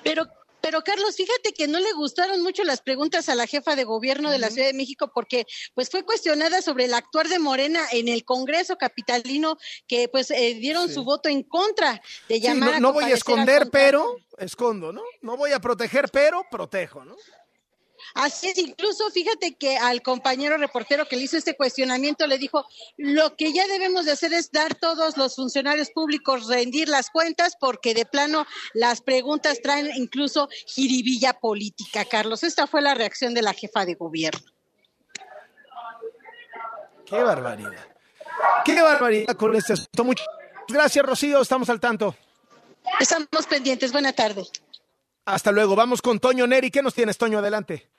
Pero 0.04 0.28
pero 0.62 0.84
Carlos, 0.84 1.16
fíjate 1.16 1.54
que 1.54 1.68
no 1.68 1.80
le 1.80 1.92
gustaron 1.94 2.44
mucho 2.44 2.64
las 2.64 2.82
preguntas 2.82 3.28
a 3.28 3.34
la 3.34 3.48
jefa 3.48 3.76
de 3.76 3.84
gobierno 3.84 4.30
de 4.30 4.38
la 4.38 4.52
Ciudad 4.52 4.68
de 4.68 4.76
México 4.76 5.10
porque 5.12 5.48
pues 5.74 5.90
fue 5.90 6.06
cuestionada 6.06 6.62
sobre 6.62 6.86
el 6.86 6.94
actuar 6.94 7.28
de 7.28 7.40
Morena 7.40 7.82
en 7.92 8.08
el 8.08 8.24
Congreso 8.24 8.78
capitalino 8.78 9.58
que 9.88 10.08
pues 10.10 10.30
eh, 10.30 10.54
dieron 10.54 10.88
su 10.88 11.04
voto 11.04 11.28
en 11.28 11.42
contra 11.42 12.04
de 12.30 12.40
llamar 12.40 12.76
sí, 12.76 12.76
no, 12.76 12.90
no 12.90 12.94
voy 12.94 13.06
a 13.06 13.16
esconder, 13.16 13.70
pero 13.72 14.18
escondo, 14.38 14.94
¿no? 14.94 15.02
No 15.24 15.38
voy 15.38 15.54
a 15.54 15.60
proteger, 15.60 16.10
pero 16.12 16.46
protejo, 16.52 17.04
¿no? 17.04 17.16
Así 18.14 18.50
es, 18.50 18.58
incluso 18.58 19.10
fíjate 19.12 19.56
que 19.56 19.78
al 19.78 20.02
compañero 20.02 20.58
reportero 20.58 21.08
que 21.08 21.16
le 21.16 21.24
hizo 21.24 21.38
este 21.38 21.56
cuestionamiento 21.56 22.28
le 22.28 22.38
dijo, 22.38 22.66
lo 22.98 23.36
que 23.36 23.54
ya 23.54 23.68
debemos 23.68 24.06
de 24.06 24.12
hacer 24.12 24.34
es 24.34 24.52
dar 24.52 24.76
todos 24.76 25.18
los 25.18 25.36
funcionarios 25.36 25.90
públicos 25.92 26.48
rendir 26.48 26.90
las 26.90 27.10
cuentas 27.10 27.56
porque 27.60 27.94
de 27.94 28.06
plano 28.06 28.46
las 28.74 29.02
preguntas 29.02 29.62
traen 29.62 29.90
incluso 29.96 30.50
jiribilla 30.68 31.34
política, 31.34 32.06
Carlos. 32.06 32.44
Esta 32.44 32.68
fue 32.68 32.82
la 32.82 32.94
reacción 32.94 33.34
de 33.34 33.42
la 33.42 33.54
jefa 33.54 33.86
de 33.86 33.96
gobierno. 33.96 34.42
Qué 37.06 37.22
barbaridad. 37.22 37.88
Qué 38.64 38.82
barbaridad 38.82 39.36
con 39.36 39.56
este 39.56 39.74
asunto. 39.74 40.04
Muchas 40.04 40.28
gracias, 40.68 41.06
Rocío. 41.06 41.42
Estamos 41.42 41.70
al 41.70 41.80
tanto. 41.80 42.16
Estamos 43.00 43.46
pendientes. 43.50 43.92
Buena 43.92 44.14
tarde. 44.14 44.46
Hasta 45.26 45.52
luego. 45.52 45.76
Vamos 45.76 46.02
con 46.02 46.20
Toño 46.20 46.48
Neri. 46.48 46.72
¿Qué 46.72 46.82
nos 46.82 46.94
tienes, 46.94 47.18
Toño? 47.18 47.40
Adelante. 47.40 47.91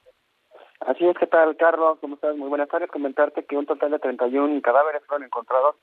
Así 0.87 1.07
es, 1.07 1.17
¿qué 1.17 1.27
tal, 1.27 1.57
Carlos? 1.57 1.99
¿Cómo 2.01 2.17
estás? 2.17 2.37
Muy 2.37 2.49
buenas 2.49 2.69
tardes. 2.69 2.91
Comentarte 2.91 3.45
que 3.45 3.57
un 3.57 3.67
total 3.67 3.93
de 3.93 3.99
31 3.99 4.61
cadáveres 4.63 5.03
fueron 5.07 5.25
encontrados 5.25 5.77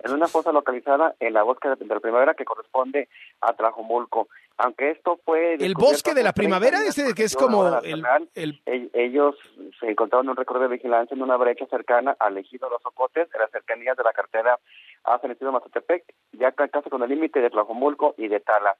en 0.00 0.12
una 0.12 0.28
fosa 0.28 0.52
localizada 0.52 1.14
en 1.20 1.34
la 1.34 1.42
bosque 1.42 1.68
de 1.68 1.84
la 1.86 2.00
primavera 2.00 2.34
que 2.34 2.44
corresponde 2.44 3.08
a 3.40 3.52
Trajomulco. 3.54 4.28
Aunque 4.58 4.90
esto 4.90 5.20
fue... 5.24 5.54
¿El 5.54 5.74
bosque 5.74 6.14
de 6.14 6.22
la 6.22 6.32
primavera? 6.32 6.82
Ese 6.82 7.14
que 7.14 7.24
es 7.24 7.36
como 7.36 7.66
el, 7.80 8.06
el... 8.34 8.60
Ellos 8.94 9.36
se 9.78 9.90
encontraron 9.90 10.28
un 10.30 10.36
recorrido 10.36 10.68
de 10.68 10.76
vigilancia 10.76 11.14
en 11.14 11.22
una 11.22 11.36
brecha 11.36 11.66
cercana 11.66 12.16
al 12.18 12.38
ejido 12.38 12.70
Los 12.70 12.84
Ocotes, 12.86 13.28
en 13.34 13.40
las 13.40 13.50
cercanías 13.50 13.96
de 13.96 14.04
la 14.04 14.12
cartera 14.12 14.58
a 15.04 15.18
San 15.18 15.30
Isidro 15.30 15.52
Mazatepec, 15.52 16.04
ya 16.32 16.52
casi 16.52 16.88
con 16.88 17.02
el 17.02 17.10
límite 17.10 17.40
de 17.40 17.50
Tlajomulco 17.50 18.14
y 18.16 18.28
de 18.28 18.40
Tala. 18.40 18.76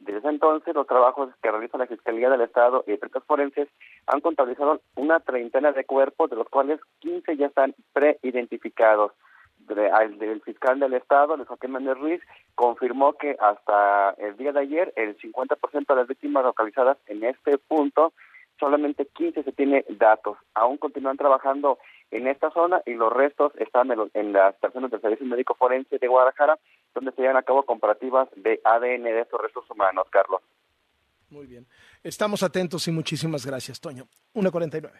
Desde 0.00 0.30
entonces, 0.30 0.74
los 0.74 0.86
trabajos 0.86 1.28
que 1.42 1.50
realiza 1.50 1.76
la 1.76 1.86
Fiscalía 1.86 2.30
del 2.30 2.40
Estado 2.40 2.82
y 2.86 2.96
peritos 2.96 3.22
forenses 3.24 3.68
han 4.06 4.20
contabilizado 4.20 4.80
una 4.96 5.20
treintena 5.20 5.72
de 5.72 5.84
cuerpos, 5.84 6.30
de 6.30 6.36
los 6.36 6.48
cuales 6.48 6.80
15 7.00 7.36
ya 7.36 7.46
están 7.46 7.74
preidentificados. 7.92 9.12
El 9.68 10.40
fiscal 10.40 10.80
del 10.80 10.94
Estado, 10.94 11.36
Luis 11.36 11.46
Joaquín 11.46 11.72
Méndez 11.72 11.96
Ruiz, 11.96 12.20
confirmó 12.54 13.12
que 13.12 13.36
hasta 13.38 14.10
el 14.18 14.36
día 14.36 14.52
de 14.52 14.60
ayer 14.60 14.92
el 14.96 15.16
50% 15.18 15.86
de 15.86 15.94
las 15.94 16.08
víctimas 16.08 16.44
localizadas 16.44 16.96
en 17.06 17.22
este 17.22 17.58
punto, 17.58 18.12
solamente 18.60 19.06
15 19.06 19.42
se 19.42 19.52
tiene 19.52 19.84
datos. 19.88 20.36
Aún 20.54 20.76
continúan 20.76 21.16
trabajando 21.16 21.78
en 22.10 22.28
esta 22.28 22.50
zona 22.50 22.82
y 22.86 22.92
los 22.94 23.12
restos 23.12 23.52
están 23.58 23.90
en, 24.14 24.32
las 24.32 24.54
personas 24.56 24.90
del 24.90 25.00
Servicio 25.00 25.26
Médico 25.26 25.54
Forense 25.54 25.98
de 25.98 26.06
Guadalajara, 26.06 26.58
donde 26.94 27.12
se 27.12 27.22
llevan 27.22 27.38
a 27.38 27.42
cabo 27.42 27.64
comparativas 27.64 28.28
de 28.36 28.60
ADN 28.62 29.04
de 29.04 29.20
estos 29.20 29.40
restos 29.40 29.68
humanos, 29.70 30.06
Carlos. 30.10 30.40
Muy 31.30 31.46
bien. 31.46 31.66
Estamos 32.02 32.42
atentos 32.42 32.86
y 32.88 32.90
muchísimas 32.90 33.46
gracias, 33.46 33.80
Toño. 33.80 34.06
1.49. 34.34 34.90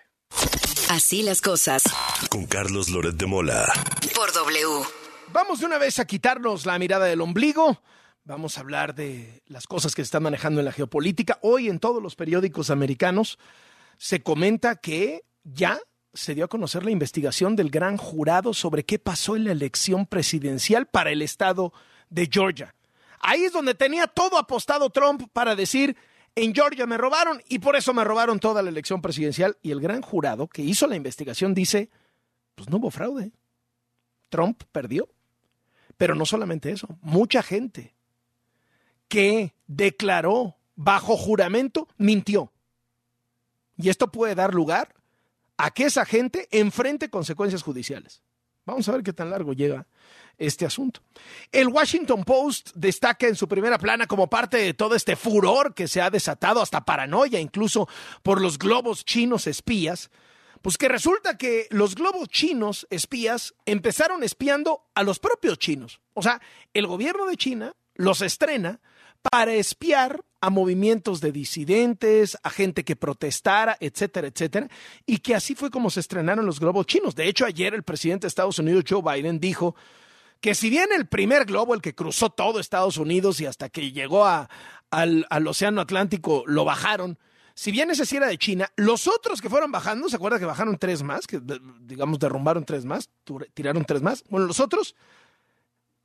Así 0.91 1.23
las 1.23 1.41
cosas. 1.43 1.85
Con 2.31 2.47
Carlos 2.47 2.89
Loret 2.89 3.15
de 3.15 3.27
Mola. 3.27 3.67
Por 4.15 4.33
W. 4.33 4.85
Vamos 5.33 5.61
de 5.61 5.67
una 5.67 5.79
vez 5.79 5.99
a 5.99 6.07
quitarnos 6.07 6.67
la 6.67 6.79
mirada 6.79 7.07
del 7.07 7.21
ombligo. 7.21 7.81
Vamos 8.31 8.57
a 8.57 8.61
hablar 8.61 8.95
de 8.95 9.43
las 9.49 9.66
cosas 9.66 9.93
que 9.93 10.03
se 10.03 10.05
están 10.05 10.22
manejando 10.22 10.61
en 10.61 10.64
la 10.64 10.70
geopolítica. 10.70 11.41
Hoy 11.43 11.68
en 11.68 11.81
todos 11.81 12.01
los 12.01 12.14
periódicos 12.14 12.70
americanos 12.70 13.41
se 13.99 14.22
comenta 14.22 14.76
que 14.76 15.24
ya 15.43 15.81
se 16.14 16.37
dio 16.37 16.45
a 16.45 16.49
conocer 16.49 16.85
la 16.85 16.93
investigación 16.93 17.57
del 17.57 17.70
gran 17.70 17.97
jurado 17.97 18.55
sobre 18.55 18.85
qué 18.85 19.01
pasó 19.01 19.35
en 19.35 19.47
la 19.47 19.51
elección 19.51 20.07
presidencial 20.07 20.87
para 20.87 21.11
el 21.11 21.22
estado 21.22 21.72
de 22.09 22.28
Georgia. 22.31 22.76
Ahí 23.18 23.43
es 23.43 23.53
donde 23.53 23.74
tenía 23.74 24.07
todo 24.07 24.39
apostado 24.39 24.91
Trump 24.91 25.24
para 25.33 25.57
decir, 25.57 25.97
en 26.37 26.55
Georgia 26.55 26.87
me 26.87 26.99
robaron 26.99 27.43
y 27.49 27.59
por 27.59 27.74
eso 27.74 27.93
me 27.95 28.05
robaron 28.05 28.39
toda 28.39 28.62
la 28.62 28.70
elección 28.70 29.03
presidencial. 29.03 29.59
Y 29.61 29.72
el 29.72 29.81
gran 29.81 30.03
jurado 30.03 30.47
que 30.47 30.62
hizo 30.62 30.87
la 30.87 30.95
investigación 30.95 31.53
dice, 31.53 31.91
pues 32.55 32.70
no 32.70 32.76
hubo 32.76 32.93
fraude. 32.93 33.33
Trump 34.28 34.62
perdió. 34.70 35.09
Pero 35.97 36.14
no 36.14 36.24
solamente 36.24 36.70
eso, 36.70 36.97
mucha 37.03 37.43
gente 37.43 37.97
que 39.11 39.55
declaró 39.67 40.57
bajo 40.77 41.19
juramento 41.19 41.89
mintió. 41.99 42.51
Y 43.77 43.91
esto 43.91 44.11
puede 44.11 44.35
dar 44.35 44.55
lugar 44.55 44.95
a 45.59 45.73
que 45.73 45.85
esa 45.85 46.07
gente 46.07 46.49
enfrente 46.53 47.11
consecuencias 47.11 47.63
judiciales. 47.63 48.23
Vamos 48.65 48.89
a 48.89 48.93
ver 48.93 49.03
qué 49.03 49.13
tan 49.13 49.29
largo 49.29 49.53
llega 49.53 49.87
este 50.39 50.65
asunto. 50.65 51.03
El 51.51 51.69
Washington 51.69 52.25
Post 52.25 52.71
destaca 52.75 53.27
en 53.27 53.37
su 53.37 53.49
primera 53.49 53.79
plana 53.79 54.07
como 54.07 54.31
parte 54.31 54.59
de 54.59 54.75
todo 54.75 54.95
este 54.95 55.17
furor 55.17 55.75
que 55.75 55.89
se 55.89 56.01
ha 56.01 56.09
desatado 56.09 56.63
hasta 56.63 56.85
paranoia 56.85 57.41
incluso 57.41 57.89
por 58.23 58.41
los 58.41 58.59
globos 58.59 59.05
chinos 59.05 59.47
espías, 59.49 60.11
pues 60.63 60.79
que 60.79 60.89
resulta 60.89 61.37
que 61.37 61.67
los 61.71 61.95
globos 61.95 62.29
chinos 62.29 62.87
espías 62.91 63.55
empezaron 63.67 64.23
espiando 64.23 64.85
a 64.95 65.03
los 65.03 65.19
propios 65.19 65.59
chinos. 65.59 66.01
O 66.15 66.23
sea, 66.23 66.41
el 66.75 66.87
gobierno 66.87 67.27
de 67.27 67.37
China 67.37 67.75
los 67.95 68.23
estrena 68.23 68.81
para 69.23 69.55
espiar 69.55 70.25
a 70.41 70.51
movimientos 70.51 71.21
de 71.21 71.33
disidentes, 71.33 72.39
a 72.43 72.51
gente 72.51 72.85
que 72.85 72.97
protestara, 72.97 73.77
etcétera, 73.81 74.29
etcétera, 74.29 74.68
y 75.05 75.18
que 75.18 75.35
así 75.35 75.55
fue 75.55 75.71
como 75.71 75.91
se 75.91 76.01
estrenaron 76.01 76.47
los 76.47 76.61
globos 76.61 76.87
chinos. 76.87 77.14
De 77.14 77.29
hecho, 77.29 77.45
ayer 77.45 77.75
el 77.75 77.83
presidente 77.83 78.23
de 78.23 78.29
Estados 78.29 78.59
Unidos, 78.59 78.85
Joe 78.89 79.03
Biden, 79.03 79.39
dijo 79.39 79.75
que 80.41 80.55
si 80.55 80.71
bien 80.71 80.89
el 80.97 81.07
primer 81.07 81.45
globo, 81.45 81.75
el 81.75 81.83
que 81.83 81.95
cruzó 81.95 82.31
todo 82.31 82.59
Estados 82.59 82.97
Unidos 82.97 83.41
y 83.41 83.47
hasta 83.47 83.68
que 83.68 83.93
llegó 83.93 84.25
a, 84.25 84.49
al, 84.91 85.27
Océano 85.47 85.83
Atlántico, 85.83 86.45
lo 86.47 86.64
bajaron, 86.64 87.18
si 87.55 87.71
bien 87.71 87.91
ese 87.91 88.07
sí 88.07 88.16
era 88.16 88.29
de 88.29 88.39
China, 88.39 88.71
los 88.77 89.07
otros 89.07 89.43
que 89.43 89.51
fueron 89.51 89.71
bajando, 89.71 90.09
¿se 90.09 90.16
acuerda 90.16 90.39
que 90.39 90.47
bajaron 90.47 90.79
tres 90.79 91.03
más? 91.03 91.27
Que 91.27 91.43
digamos 91.83 92.18
derrumbaron 92.18 92.64
tres 92.64 92.87
más, 92.87 93.11
tiraron 93.53 93.85
tres 93.85 94.01
más. 94.01 94.25
Bueno, 94.31 94.47
los 94.47 94.61
otros, 94.61 94.97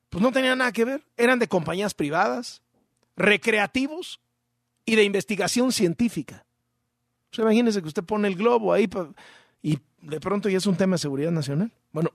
pues 0.09 0.21
no 0.21 0.33
tenían 0.33 0.57
nada 0.57 0.73
que 0.73 0.83
ver, 0.83 1.05
eran 1.15 1.39
de 1.39 1.47
compañías 1.47 1.93
privadas, 1.93 2.61
recreativos 3.15 4.19
y 4.85 4.95
de 4.95 5.03
investigación 5.03 5.71
científica. 5.71 6.45
O 7.31 7.35
sea, 7.35 7.43
imagínese 7.43 7.81
que 7.81 7.87
usted 7.87 8.03
pone 8.03 8.27
el 8.27 8.35
globo 8.35 8.73
ahí 8.73 8.89
y 9.61 9.79
de 10.01 10.19
pronto 10.19 10.47
ya 10.49 10.57
es 10.57 10.65
un 10.67 10.77
tema 10.77 10.95
de 10.95 10.99
seguridad 10.99 11.31
nacional. 11.31 11.71
Bueno, 11.91 12.11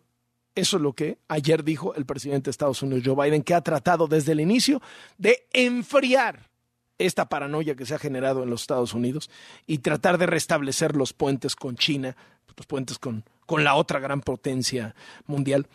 eso 0.55 0.77
es 0.77 0.83
lo 0.83 0.93
que 0.93 1.19
ayer 1.29 1.65
dijo 1.65 1.95
el 1.95 2.07
presidente 2.07 2.47
de 2.47 2.53
Estados 2.53 2.83
Unidos, 2.83 3.03
Joe 3.05 3.25
Biden, 3.25 3.43
que 3.43 3.55
ha 3.55 3.61
tratado 3.61 4.07
desde 4.07 4.33
el 4.33 4.41
inicio 4.41 4.81
de 5.19 5.47
enfriar 5.53 6.51
esta 6.99 7.29
paranoia 7.29 7.75
que 7.75 7.87
se 7.87 7.95
ha 7.95 7.99
generado 7.99 8.43
en 8.43 8.51
los 8.51 8.63
Estados 8.63 8.95
Unidos 8.95 9.31
y 9.67 9.79
tratar 9.79 10.19
de 10.19 10.27
restablecer 10.27 10.97
los 10.97 11.13
puentes 11.13 11.57
con 11.57 11.77
China, 11.77 12.17
los 12.57 12.67
puentes 12.67 12.99
con, 12.99 13.25
con 13.47 13.65
la 13.65 13.75
otra 13.75 14.01
gran 14.01 14.21
potencia 14.21 14.95
mundial. 15.27 15.67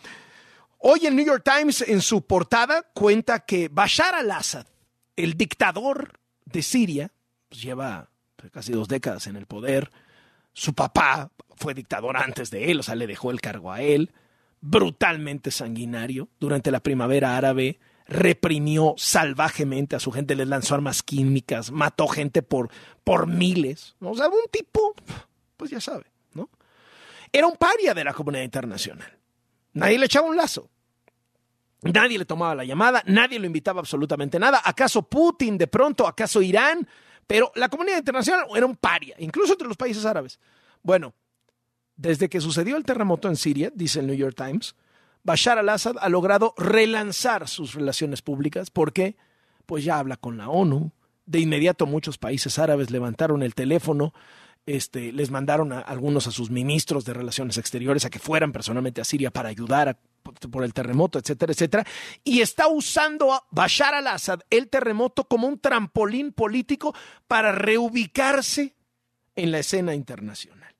Hoy 0.78 1.06
el 1.06 1.16
New 1.16 1.26
York 1.26 1.42
Times 1.44 1.82
en 1.82 2.00
su 2.00 2.22
portada 2.22 2.82
cuenta 2.94 3.40
que 3.40 3.68
Bashar 3.68 4.14
al-Assad, 4.14 4.66
el 5.16 5.34
dictador 5.34 6.20
de 6.44 6.62
Siria, 6.62 7.12
pues 7.48 7.62
lleva 7.62 8.10
casi 8.52 8.72
dos 8.72 8.88
décadas 8.88 9.26
en 9.26 9.36
el 9.36 9.46
poder, 9.46 9.90
su 10.52 10.74
papá 10.74 11.30
fue 11.56 11.74
dictador 11.74 12.16
antes 12.16 12.50
de 12.50 12.70
él, 12.70 12.80
o 12.80 12.82
sea, 12.82 12.94
le 12.94 13.06
dejó 13.06 13.30
el 13.30 13.40
cargo 13.40 13.72
a 13.72 13.82
él, 13.82 14.12
brutalmente 14.60 15.50
sanguinario. 15.50 16.28
Durante 16.38 16.70
la 16.70 16.80
primavera 16.80 17.36
árabe 17.36 17.78
reprimió 18.06 18.94
salvajemente 18.96 19.96
a 19.96 20.00
su 20.00 20.12
gente, 20.12 20.36
les 20.36 20.48
lanzó 20.48 20.74
armas 20.74 21.02
químicas, 21.02 21.70
mató 21.72 22.06
gente 22.08 22.42
por, 22.42 22.70
por 23.04 23.26
miles. 23.26 23.96
O 24.00 24.14
sea, 24.14 24.28
un 24.28 24.50
tipo, 24.50 24.94
pues 25.56 25.70
ya 25.70 25.80
sabe, 25.80 26.06
¿no? 26.32 26.50
Era 27.32 27.46
un 27.46 27.56
paria 27.56 27.94
de 27.94 28.04
la 28.04 28.14
comunidad 28.14 28.44
internacional. 28.44 29.18
Nadie 29.72 29.98
le 29.98 30.06
echaba 30.06 30.28
un 30.28 30.36
lazo. 30.36 30.70
Nadie 31.82 32.18
le 32.18 32.24
tomaba 32.24 32.54
la 32.54 32.64
llamada, 32.64 33.02
nadie 33.06 33.38
lo 33.38 33.46
invitaba 33.46 33.80
absolutamente 33.80 34.38
nada. 34.38 34.60
¿Acaso 34.64 35.02
Putin 35.02 35.58
de 35.58 35.66
pronto? 35.66 36.06
¿Acaso 36.06 36.42
Irán? 36.42 36.86
Pero 37.26 37.52
la 37.54 37.68
comunidad 37.68 37.98
internacional 37.98 38.46
era 38.54 38.66
un 38.66 38.76
paria, 38.76 39.16
incluso 39.18 39.52
entre 39.52 39.68
los 39.68 39.76
países 39.76 40.04
árabes. 40.04 40.38
Bueno, 40.82 41.14
desde 41.96 42.28
que 42.28 42.40
sucedió 42.40 42.76
el 42.76 42.84
terremoto 42.84 43.28
en 43.28 43.36
Siria, 43.36 43.70
dice 43.74 44.00
el 44.00 44.06
New 44.06 44.16
York 44.16 44.36
Times, 44.36 44.74
Bashar 45.22 45.58
al-Assad 45.58 45.96
ha 46.00 46.08
logrado 46.08 46.54
relanzar 46.56 47.48
sus 47.48 47.74
relaciones 47.74 48.22
públicas. 48.22 48.70
¿Por 48.70 48.92
qué? 48.92 49.16
Pues 49.66 49.82
ya 49.82 49.98
habla 49.98 50.16
con 50.16 50.36
la 50.36 50.48
ONU. 50.48 50.92
De 51.24 51.40
inmediato 51.40 51.86
muchos 51.86 52.16
países 52.16 52.60
árabes 52.60 52.92
levantaron 52.92 53.42
el 53.42 53.54
teléfono, 53.54 54.14
este, 54.66 55.12
les 55.12 55.30
mandaron 55.30 55.72
a 55.72 55.78
algunos 55.80 56.26
a 56.26 56.32
sus 56.32 56.50
ministros 56.50 57.04
de 57.04 57.14
relaciones 57.14 57.56
exteriores 57.56 58.04
a 58.04 58.10
que 58.10 58.18
fueran 58.18 58.52
personalmente 58.52 59.00
a 59.00 59.04
Siria 59.04 59.30
para 59.30 59.48
ayudar 59.48 59.98
por 60.50 60.64
el 60.64 60.74
terremoto, 60.74 61.20
etcétera, 61.20 61.52
etcétera. 61.52 61.86
Y 62.24 62.40
está 62.40 62.66
usando 62.66 63.32
a 63.32 63.46
Bashar 63.50 63.94
al-Assad 63.94 64.40
el 64.50 64.68
terremoto 64.68 65.24
como 65.24 65.46
un 65.46 65.60
trampolín 65.60 66.32
político 66.32 66.94
para 67.28 67.52
reubicarse 67.52 68.74
en 69.36 69.52
la 69.52 69.60
escena 69.60 69.94
internacional. 69.94 70.74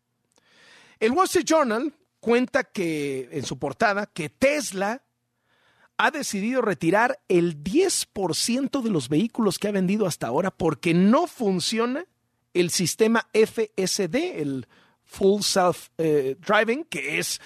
El 0.98 1.12
Wall 1.12 1.26
Street 1.26 1.46
Journal 1.46 1.94
cuenta 2.18 2.64
que 2.64 3.28
en 3.30 3.44
su 3.44 3.58
portada 3.58 4.06
que 4.06 4.30
Tesla 4.30 5.02
ha 5.98 6.10
decidido 6.10 6.60
retirar 6.60 7.20
el 7.28 7.62
10% 7.62 8.82
de 8.82 8.90
los 8.90 9.08
vehículos 9.08 9.58
que 9.58 9.68
ha 9.68 9.72
vendido 9.72 10.06
hasta 10.06 10.26
ahora 10.26 10.50
porque 10.50 10.92
no 10.92 11.26
funciona 11.26 12.04
el 12.60 12.70
sistema 12.70 13.28
FSD, 13.32 14.40
el 14.40 14.66
Full 15.04 15.42
Self 15.42 15.88
eh, 15.98 16.36
Driving, 16.40 16.84
que 16.84 17.18
es, 17.18 17.40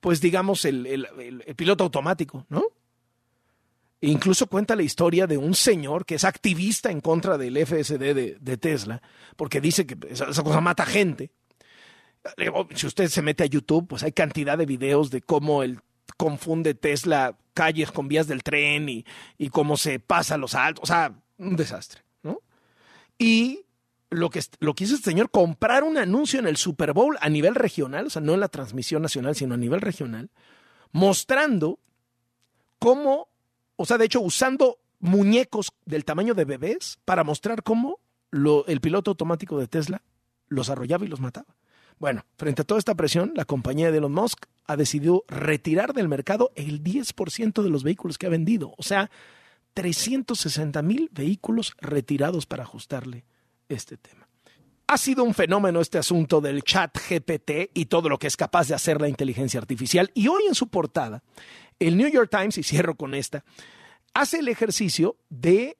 pues 0.00 0.20
digamos, 0.20 0.64
el, 0.64 1.08
piloto 1.56 1.84
automático, 1.84 2.46
¿no? 2.48 2.64
E 4.00 4.08
incluso 4.08 4.46
cuenta 4.48 4.76
la 4.76 4.82
historia 4.82 5.26
de 5.26 5.38
un 5.38 5.54
señor 5.54 6.04
que 6.04 6.16
es 6.16 6.24
activista 6.24 6.90
en 6.90 7.00
contra 7.00 7.38
del 7.38 7.56
FSD 7.56 8.38
de, 8.38 8.56
Tesla, 8.58 9.00
porque 9.36 9.60
dice 9.60 9.86
que 9.86 9.96
esa, 10.10 10.26
cosa 10.42 10.60
mata 10.60 10.84
gente. 10.84 11.30
Si 12.74 12.86
usted 12.86 13.08
se 13.08 13.22
mete 13.22 13.44
a 13.44 13.46
YouTube, 13.46 13.86
pues 13.88 14.02
hay 14.02 14.12
cantidad 14.12 14.58
de 14.58 14.66
videos 14.66 15.10
de 15.10 15.22
cómo 15.22 15.62
él 15.62 15.80
confunde 16.16 16.74
Tesla 16.74 17.36
calles 17.54 17.92
con 17.92 18.08
vías 18.08 18.26
del 18.26 18.42
tren 18.42 18.88
y, 18.88 19.06
y 19.38 19.48
cómo 19.48 19.76
se 19.76 20.00
pasa 20.00 20.36
los 20.36 20.54
altos, 20.54 20.82
o 20.82 20.86
sea, 20.86 21.14
un 21.38 21.56
desastre, 21.56 22.02
¿no? 22.22 22.40
Y 23.18 23.63
lo 24.14 24.30
que, 24.30 24.40
lo 24.60 24.74
hizo 24.78 24.94
este 24.94 25.10
señor, 25.10 25.30
comprar 25.30 25.82
un 25.84 25.98
anuncio 25.98 26.38
en 26.38 26.46
el 26.46 26.56
Super 26.56 26.92
Bowl 26.92 27.16
a 27.20 27.28
nivel 27.28 27.54
regional, 27.54 28.06
o 28.06 28.10
sea, 28.10 28.22
no 28.22 28.34
en 28.34 28.40
la 28.40 28.48
transmisión 28.48 29.02
nacional, 29.02 29.34
sino 29.34 29.54
a 29.54 29.58
nivel 29.58 29.80
regional, 29.80 30.30
mostrando 30.92 31.78
cómo, 32.78 33.28
o 33.76 33.86
sea, 33.86 33.98
de 33.98 34.06
hecho, 34.06 34.20
usando 34.20 34.78
muñecos 35.00 35.72
del 35.84 36.04
tamaño 36.04 36.34
de 36.34 36.44
bebés 36.44 36.98
para 37.04 37.24
mostrar 37.24 37.62
cómo 37.62 37.98
lo, 38.30 38.66
el 38.66 38.80
piloto 38.80 39.10
automático 39.10 39.58
de 39.58 39.68
Tesla 39.68 40.02
los 40.48 40.70
arrollaba 40.70 41.04
y 41.04 41.08
los 41.08 41.20
mataba. 41.20 41.56
Bueno, 41.98 42.24
frente 42.36 42.62
a 42.62 42.64
toda 42.64 42.78
esta 42.78 42.94
presión, 42.94 43.32
la 43.36 43.44
compañía 43.44 43.90
de 43.90 43.98
Elon 43.98 44.12
Musk 44.12 44.46
ha 44.66 44.76
decidido 44.76 45.24
retirar 45.28 45.92
del 45.92 46.08
mercado 46.08 46.50
el 46.56 46.82
10% 46.82 47.62
de 47.62 47.70
los 47.70 47.84
vehículos 47.84 48.18
que 48.18 48.26
ha 48.26 48.30
vendido, 48.30 48.74
o 48.76 48.82
sea, 48.82 49.10
360 49.74 50.82
mil 50.82 51.10
vehículos 51.12 51.74
retirados 51.80 52.46
para 52.46 52.62
ajustarle 52.62 53.24
este 53.68 53.96
tema. 53.96 54.28
Ha 54.86 54.98
sido 54.98 55.24
un 55.24 55.34
fenómeno 55.34 55.80
este 55.80 55.98
asunto 55.98 56.40
del 56.40 56.62
chat 56.62 56.96
GPT 57.08 57.70
y 57.72 57.86
todo 57.86 58.08
lo 58.08 58.18
que 58.18 58.26
es 58.26 58.36
capaz 58.36 58.68
de 58.68 58.74
hacer 58.74 59.00
la 59.00 59.08
inteligencia 59.08 59.58
artificial. 59.58 60.10
Y 60.14 60.28
hoy 60.28 60.42
en 60.46 60.54
su 60.54 60.68
portada, 60.68 61.22
el 61.78 61.96
New 61.96 62.08
York 62.08 62.30
Times, 62.30 62.58
y 62.58 62.62
cierro 62.62 62.94
con 62.94 63.14
esta, 63.14 63.44
hace 64.12 64.40
el 64.40 64.48
ejercicio 64.48 65.16
de 65.30 65.78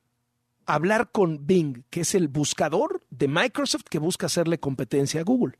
hablar 0.66 1.10
con 1.12 1.46
Bing, 1.46 1.84
que 1.90 2.00
es 2.00 2.14
el 2.14 2.28
buscador 2.28 3.04
de 3.10 3.28
Microsoft 3.28 3.84
que 3.90 3.98
busca 3.98 4.26
hacerle 4.26 4.58
competencia 4.58 5.20
a 5.20 5.24
Google, 5.24 5.58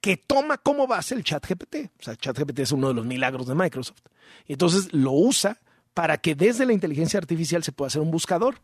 que 0.00 0.16
toma 0.16 0.58
como 0.58 0.86
base 0.86 1.14
el 1.14 1.24
chat 1.24 1.44
GPT. 1.44 1.90
O 1.98 2.02
sea, 2.02 2.16
chat 2.16 2.38
GPT 2.38 2.60
es 2.60 2.72
uno 2.72 2.88
de 2.88 2.94
los 2.94 3.04
milagros 3.04 3.46
de 3.46 3.54
Microsoft. 3.54 4.02
Y 4.46 4.52
entonces 4.52 4.92
lo 4.92 5.12
usa 5.12 5.60
para 5.94 6.18
que 6.18 6.34
desde 6.34 6.66
la 6.66 6.72
inteligencia 6.72 7.18
artificial 7.18 7.64
se 7.64 7.72
pueda 7.72 7.88
hacer 7.88 8.02
un 8.02 8.10
buscador. 8.10 8.60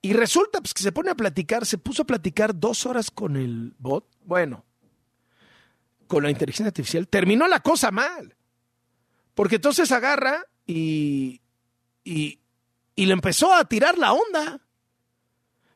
Y 0.00 0.12
resulta 0.12 0.60
pues, 0.60 0.74
que 0.74 0.82
se 0.82 0.92
pone 0.92 1.10
a 1.10 1.14
platicar, 1.14 1.66
se 1.66 1.78
puso 1.78 2.02
a 2.02 2.06
platicar 2.06 2.58
dos 2.58 2.86
horas 2.86 3.10
con 3.10 3.36
el 3.36 3.74
bot. 3.78 4.06
Bueno, 4.24 4.64
con 6.06 6.24
la 6.24 6.30
inteligencia 6.30 6.68
artificial. 6.68 7.08
Terminó 7.08 7.46
la 7.46 7.60
cosa 7.60 7.90
mal. 7.90 8.34
Porque 9.34 9.56
entonces 9.56 9.92
agarra 9.92 10.44
y, 10.66 11.40
y, 12.02 12.40
le 12.96 13.12
empezó 13.12 13.54
a 13.54 13.64
tirar 13.64 13.96
la 13.96 14.12
onda. 14.12 14.60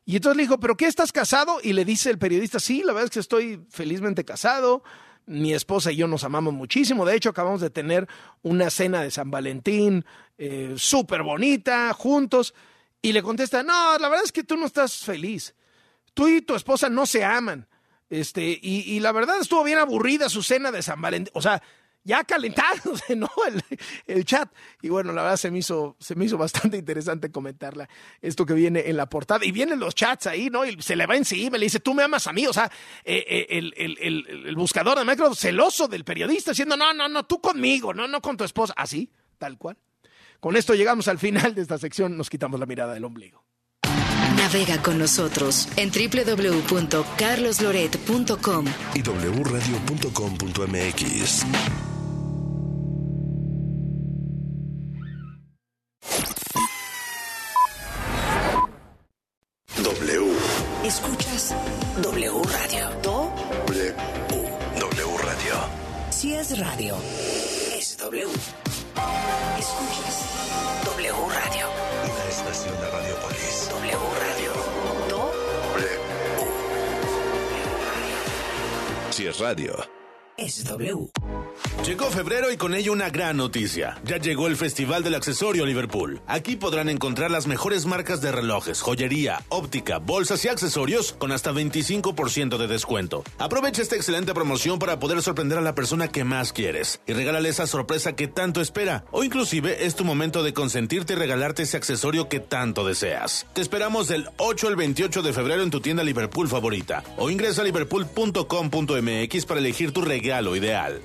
Y 0.05 0.17
entonces 0.17 0.35
le 0.35 0.43
dijo, 0.43 0.59
¿pero 0.59 0.75
qué 0.75 0.87
estás 0.87 1.13
casado? 1.13 1.59
Y 1.63 1.71
le 1.71 1.85
dice 1.85 2.09
el 2.09 2.17
periodista, 2.17 2.59
sí, 2.59 2.81
la 2.83 2.91
verdad 2.91 3.05
es 3.05 3.11
que 3.11 3.21
estoy 3.21 3.65
felizmente 3.69 4.25
casado. 4.25 4.83
Mi 5.25 5.53
esposa 5.53 5.93
y 5.93 5.95
yo 5.95 6.07
nos 6.09 6.25
amamos 6.25 6.53
muchísimo. 6.53 7.05
De 7.05 7.15
hecho, 7.15 7.29
acabamos 7.29 7.61
de 7.61 7.69
tener 7.69 8.09
una 8.41 8.69
cena 8.69 9.01
de 9.01 9.11
San 9.11 9.31
Valentín 9.31 10.03
eh, 10.37 10.73
súper 10.75 11.23
bonita, 11.23 11.93
juntos. 11.93 12.53
Y 13.03 13.11
le 13.11 13.21
contesta, 13.21 13.63
no, 13.63 13.97
la 13.99 14.07
verdad 14.07 14.23
es 14.23 14.31
que 14.31 14.45
tú 14.45 14.55
no 14.55 14.65
estás 14.65 15.03
feliz. 15.03 15.53
Tú 16.13 16.29
y 16.29 16.41
tu 16.41 16.55
esposa 16.55 16.87
no 16.87 17.05
se 17.05 17.25
aman. 17.25 17.67
Este, 18.09 18.57
y, 18.61 18.97
la 19.01 19.11
verdad 19.11 19.41
estuvo 19.41 19.61
bien 19.63 19.77
aburrida 19.77 20.29
su 20.29 20.41
cena 20.41 20.71
de 20.71 20.81
San 20.81 21.01
Valentín. 21.01 21.29
O 21.33 21.41
sea, 21.41 21.61
ya 22.05 22.23
calentándose, 22.23 23.15
¿no? 23.17 23.29
El, 23.45 23.61
el, 24.07 24.23
chat. 24.23 24.49
Y 24.81 24.87
bueno, 24.87 25.11
la 25.11 25.23
verdad 25.23 25.35
se 25.35 25.51
me 25.51 25.59
hizo, 25.59 25.97
se 25.99 26.15
me 26.15 26.23
hizo 26.23 26.37
bastante 26.37 26.77
interesante 26.77 27.29
comentarla, 27.29 27.89
esto 28.21 28.45
que 28.45 28.53
viene 28.53 28.87
en 28.87 28.95
la 28.95 29.09
portada. 29.09 29.43
Y 29.43 29.51
vienen 29.51 29.81
los 29.81 29.95
chats 29.95 30.27
ahí, 30.27 30.49
¿no? 30.49 30.65
Y 30.65 30.81
se 30.81 30.95
le 30.95 31.05
va 31.05 31.17
encima, 31.17 31.57
le 31.57 31.65
dice, 31.65 31.81
tú 31.81 31.93
me 31.93 32.03
amas 32.03 32.25
a 32.27 32.31
mí. 32.31 32.47
O 32.47 32.53
sea, 32.53 32.71
eh, 33.03 33.25
eh, 33.27 33.47
el, 33.49 33.73
el, 33.75 34.45
el, 34.47 34.55
buscador 34.55 34.97
de 34.97 35.03
Microsoft 35.03 35.41
celoso 35.41 35.89
del 35.89 36.05
periodista, 36.05 36.51
diciendo, 36.51 36.77
no, 36.77 36.93
no, 36.93 37.09
no, 37.09 37.25
tú 37.25 37.41
conmigo, 37.41 37.93
no, 37.93 38.07
no 38.07 38.21
con 38.21 38.37
tu 38.37 38.45
esposa. 38.45 38.73
Así, 38.77 39.11
tal 39.37 39.57
cual. 39.57 39.77
Con 40.43 40.55
esto 40.57 40.75
llegamos 40.75 41.07
al 41.07 41.19
final 41.19 41.55
de 41.55 41.61
esta 41.61 41.77
sección, 41.77 42.17
nos 42.17 42.29
quitamos 42.29 42.59
la 42.59 42.65
mirada 42.65 42.93
del 42.93 43.05
ombligo. 43.05 43.45
Navega 44.35 44.81
con 44.81 44.99
nosotros 44.99 45.69
en 45.77 45.89
www.carlosloret.com 45.89 48.65
y 48.93 49.01
wradio.com.mx. 49.03 51.92
radio. 79.53 79.92
Llegó 81.85 82.09
febrero 82.09 82.51
y 82.51 82.57
con 82.57 82.73
ello 82.73 82.91
una 82.91 83.09
gran 83.09 83.37
noticia. 83.37 83.97
Ya 84.03 84.17
llegó 84.17 84.47
el 84.47 84.57
Festival 84.57 85.03
del 85.03 85.15
Accesorio 85.15 85.65
Liverpool. 85.65 86.21
Aquí 86.27 86.57
podrán 86.57 86.89
encontrar 86.89 87.31
las 87.31 87.47
mejores 87.47 87.85
marcas 87.85 88.19
de 88.21 88.31
relojes, 88.31 88.81
joyería, 88.81 89.43
óptica, 89.49 89.99
bolsas 89.99 90.43
y 90.43 90.49
accesorios 90.49 91.13
con 91.13 91.31
hasta 91.31 91.53
25% 91.53 92.57
de 92.57 92.67
descuento. 92.67 93.23
Aprovecha 93.37 93.81
esta 93.81 93.95
excelente 93.95 94.33
promoción 94.33 94.79
para 94.79 94.99
poder 94.99 95.21
sorprender 95.21 95.57
a 95.57 95.61
la 95.61 95.75
persona 95.75 96.09
que 96.09 96.23
más 96.23 96.51
quieres 96.51 96.99
y 97.05 97.13
regálale 97.13 97.49
esa 97.49 97.67
sorpresa 97.67 98.13
que 98.13 98.27
tanto 98.27 98.59
espera. 98.59 99.05
O 99.11 99.23
inclusive 99.23 99.85
es 99.85 99.95
tu 99.95 100.03
momento 100.03 100.43
de 100.43 100.53
consentirte 100.53 101.13
y 101.13 101.15
regalarte 101.15 101.63
ese 101.63 101.77
accesorio 101.77 102.27
que 102.27 102.39
tanto 102.39 102.85
deseas. 102.85 103.45
Te 103.53 103.61
esperamos 103.61 104.09
del 104.09 104.27
8 104.37 104.67
al 104.67 104.75
28 104.75 105.21
de 105.21 105.33
febrero 105.33 105.63
en 105.63 105.71
tu 105.71 105.79
tienda 105.79 106.03
Liverpool 106.03 106.49
favorita 106.49 107.03
o 107.17 107.29
ingresa 107.29 107.61
a 107.61 107.65
liverpool.com.mx 107.65 109.45
para 109.45 109.59
elegir 109.59 109.91
tu 109.91 110.01
regalo 110.01 110.32
ideal. 110.41 110.99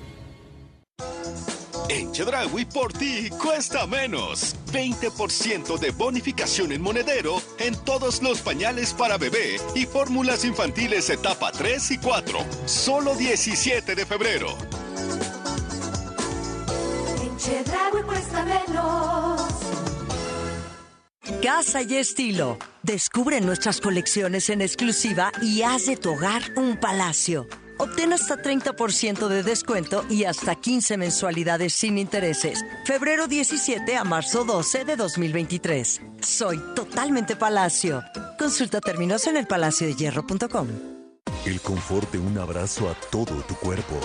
En 1.89 2.11
Chedraui 2.11 2.65
por 2.65 2.93
ti 2.93 3.29
cuesta 3.29 3.85
menos. 3.87 4.55
20% 4.71 5.79
de 5.79 5.91
bonificación 5.91 6.71
en 6.71 6.81
monedero 6.81 7.41
en 7.57 7.75
todos 7.83 8.21
los 8.21 8.41
pañales 8.41 8.93
para 8.93 9.17
bebé 9.17 9.57
y 9.75 9.85
fórmulas 9.85 10.45
infantiles 10.45 11.09
etapa 11.09 11.51
3 11.51 11.91
y 11.91 11.97
4. 11.97 12.39
Solo 12.65 13.15
17 13.15 13.95
de 13.95 14.05
febrero. 14.05 14.55
En 17.23 17.37
Chedraui 17.37 18.03
cuesta 18.03 18.45
menos. 18.45 19.41
Casa 21.41 21.81
y 21.81 21.95
estilo. 21.95 22.57
Descubre 22.83 23.41
nuestras 23.41 23.81
colecciones 23.81 24.49
en 24.49 24.61
exclusiva 24.61 25.31
y 25.41 25.61
haz 25.61 25.85
de 25.85 25.97
tu 25.97 26.11
hogar 26.11 26.41
un 26.55 26.77
palacio. 26.77 27.47
Obtén 27.79 28.11
hasta 28.11 28.35
30% 28.35 29.29
de 29.29 29.41
descuento 29.41 30.03
y 30.09 30.25
hasta 30.25 30.55
15 30.55 30.97
mensualidades 30.97 31.73
sin 31.73 31.97
intereses. 31.97 32.65
Febrero 32.83 33.27
17 33.27 33.95
a 33.95 34.03
marzo 34.03 34.43
12 34.43 34.83
de 34.83 34.97
2023. 34.97 36.01
Soy 36.21 36.59
totalmente 36.75 37.37
Palacio. 37.37 38.03
Consulta 38.37 38.81
términos 38.81 39.25
en 39.27 39.37
elpalaciodehierro.com. 39.37 40.67
El 41.45 41.61
confort 41.61 42.11
de 42.11 42.19
un 42.19 42.37
abrazo 42.37 42.89
a 42.89 42.95
todo 43.11 43.41
tu 43.43 43.55
cuerpo. 43.55 43.97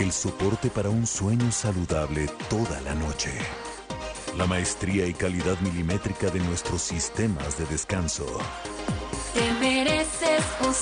El 0.00 0.10
soporte 0.10 0.68
para 0.68 0.90
un 0.90 1.06
sueño 1.06 1.52
saludable 1.52 2.28
toda 2.50 2.80
la 2.80 2.94
noche. 2.96 3.30
La 4.36 4.48
maestría 4.48 5.06
y 5.06 5.14
calidad 5.14 5.60
milimétrica 5.60 6.28
de 6.30 6.40
nuestros 6.40 6.82
sistemas 6.82 7.56
de 7.56 7.66
descanso. 7.66 8.26
Te 9.32 9.52
mereces 9.60 10.42
un 10.66 10.74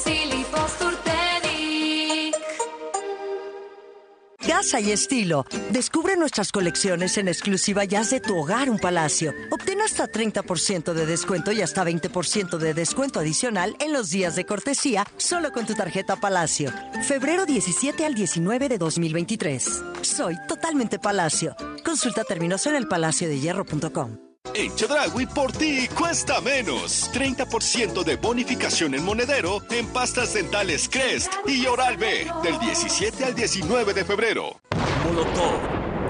Casa 4.51 4.81
y 4.81 4.91
estilo. 4.91 5.47
Descubre 5.71 6.17
nuestras 6.17 6.51
colecciones 6.51 7.17
en 7.19 7.29
exclusiva 7.29 7.85
y 7.85 7.95
haz 7.95 8.11
de 8.11 8.19
tu 8.19 8.37
hogar 8.37 8.69
un 8.69 8.81
palacio. 8.81 9.33
Obtén 9.53 9.81
hasta 9.81 10.09
30% 10.09 10.93
de 10.93 11.07
descuento 11.07 11.53
y 11.53 11.63
hasta 11.63 11.85
20% 11.85 12.59
de 12.59 12.75
descuento 12.75 13.21
adicional 13.21 13.77
en 13.79 13.93
los 13.93 14.11
días 14.11 14.35
de 14.35 14.47
cortesía 14.47 15.07
solo 15.19 15.53
con 15.53 15.67
tu 15.67 15.75
tarjeta 15.75 16.17
Palacio. 16.17 16.73
Febrero 17.05 17.47
17 17.47 18.05
al 18.05 18.15
19 18.15 18.69
de 18.69 18.79
2023. 18.79 19.83
Soy 20.03 20.37
totalmente 20.49 20.99
Palacio. 20.99 21.55
Consulta 21.85 22.25
términos 22.25 22.67
en 22.67 22.75
elpalaciodehierro.com. 22.75 24.30
En 24.55 24.75
Chedraui 24.75 25.27
por 25.27 25.53
ti 25.53 25.89
cuesta 25.89 26.41
menos. 26.41 27.11
30% 27.13 28.03
de 28.03 28.17
bonificación 28.17 28.95
en 28.95 29.05
monedero 29.05 29.63
en 29.71 29.87
pastas 29.87 30.35
dentales 30.35 30.89
Crest 30.89 31.33
y 31.47 31.67
Oral 31.67 31.97
B 31.97 32.27
del 32.43 32.59
17 32.59 33.25
al 33.25 33.35
19 33.35 33.95
de 33.95 34.05
febrero. 34.05 34.61
Molotov 35.05 35.61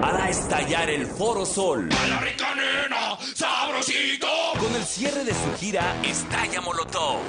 hará 0.03 0.31
estallar 0.31 0.89
el 0.91 1.07
Foro 1.07 1.45
Sol. 1.45 1.89
¡A 1.93 2.07
la 2.07 2.19
rica 2.21 2.55
nena! 2.55 3.19
¡Sabrosito! 3.35 4.29
Con 4.59 4.75
el 4.75 4.85
cierre 4.85 5.25
de 5.25 5.33
su 5.33 5.57
gira 5.59 5.95
Estalla 6.03 6.61
Molotov. 6.61 7.21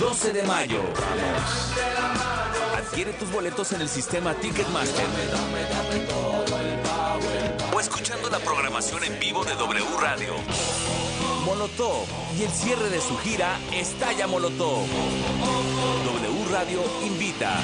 12 0.00 0.32
de 0.32 0.42
mayo. 0.44 0.82
Adquiere 2.90 3.12
tus 3.12 3.30
boletos 3.30 3.70
en 3.70 3.82
el 3.82 3.88
sistema 3.88 4.34
Ticketmaster. 4.34 5.06
O 7.72 7.78
escuchando 7.78 8.28
la 8.28 8.40
programación 8.40 9.04
en 9.04 9.16
vivo 9.20 9.44
de 9.44 9.54
W 9.54 9.84
Radio. 10.00 10.34
Molotov 11.44 12.04
y 12.36 12.42
el 12.42 12.50
cierre 12.50 12.90
de 12.90 13.00
su 13.00 13.16
gira 13.18 13.60
Estalla 13.72 14.26
Molotov. 14.26 14.86
W 16.04 16.44
Radio 16.50 16.82
invita. 17.06 17.60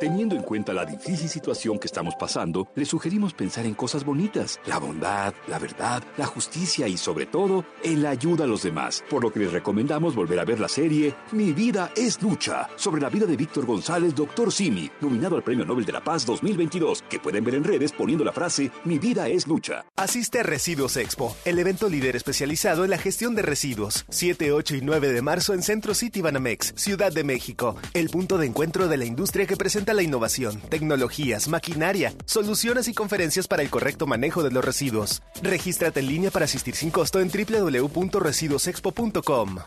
Teniendo 0.00 0.34
en 0.34 0.42
cuenta 0.42 0.72
la 0.72 0.84
difícil 0.84 1.28
situación 1.28 1.78
que 1.78 1.86
estamos 1.86 2.14
pasando, 2.14 2.68
le 2.74 2.84
sugerimos 2.84 3.34
pensar 3.34 3.66
en 3.66 3.74
cosas 3.74 4.04
bonitas, 4.04 4.58
la 4.66 4.78
bondad, 4.78 5.34
la 5.48 5.58
verdad, 5.58 6.02
la 6.16 6.26
justicia 6.26 6.88
y 6.88 6.96
sobre 6.96 7.26
todo 7.26 7.64
en 7.84 8.02
la 8.02 8.10
ayuda 8.10 8.44
a 8.44 8.46
los 8.46 8.62
demás. 8.62 9.04
Por 9.08 9.22
lo 9.22 9.32
que 9.32 9.40
les 9.40 9.52
recomendamos 9.52 10.14
volver 10.14 10.40
a 10.40 10.44
ver 10.44 10.60
la 10.60 10.68
serie 10.68 11.14
Mi 11.32 11.52
vida 11.52 11.92
es 11.96 12.20
lucha, 12.22 12.68
sobre 12.76 13.00
la 13.00 13.10
vida 13.10 13.26
de 13.26 13.36
Víctor 13.36 13.66
González, 13.66 14.14
Doctor 14.14 14.50
Simi, 14.50 14.90
nominado 15.00 15.36
al 15.36 15.42
Premio 15.42 15.64
Nobel 15.64 15.84
de 15.84 15.92
la 15.92 16.02
Paz 16.02 16.24
2022, 16.26 17.02
que 17.02 17.20
pueden 17.20 17.44
ver 17.44 17.54
en 17.54 17.64
redes 17.64 17.92
poniendo 17.92 18.24
la 18.24 18.32
frase 18.32 18.70
Mi 18.84 18.98
vida 18.98 19.28
es 19.28 19.46
lucha. 19.46 19.84
Asiste 19.96 20.40
a 20.40 20.42
Residuos 20.42 20.96
Expo, 20.96 21.36
el 21.44 21.58
evento 21.58 21.88
líder 21.88 22.16
especializado 22.16 22.84
en 22.84 22.90
la 22.90 22.98
gestión 22.98 23.34
de 23.34 23.42
residuos. 23.42 24.04
7, 24.08 24.52
8 24.52 24.76
y 24.76 24.80
9 24.80 25.12
de 25.12 25.22
marzo 25.22 25.54
en 25.54 25.62
Centro 25.62 25.94
City 25.94 26.22
Banamex, 26.22 26.74
Ciudad 26.76 27.12
de 27.12 27.24
México, 27.24 27.76
el 27.94 28.08
punto 28.08 28.38
de 28.38 28.46
encuentro 28.46 28.88
de 28.88 28.96
la 28.96 29.04
industria 29.04 29.46
que 29.46 29.56
presenta 29.56 29.81
la 29.86 30.02
innovación, 30.02 30.60
tecnologías, 30.70 31.48
maquinaria, 31.48 32.14
soluciones 32.26 32.86
y 32.88 32.94
conferencias 32.94 33.48
para 33.48 33.62
el 33.62 33.70
correcto 33.70 34.06
manejo 34.06 34.44
de 34.44 34.52
los 34.52 34.64
residuos. 34.64 35.22
Regístrate 35.42 36.00
en 36.00 36.06
línea 36.06 36.30
para 36.30 36.44
asistir 36.44 36.76
sin 36.76 36.90
costo 36.90 37.18
en 37.20 37.30
www.residuosexpo.com. 37.30 39.58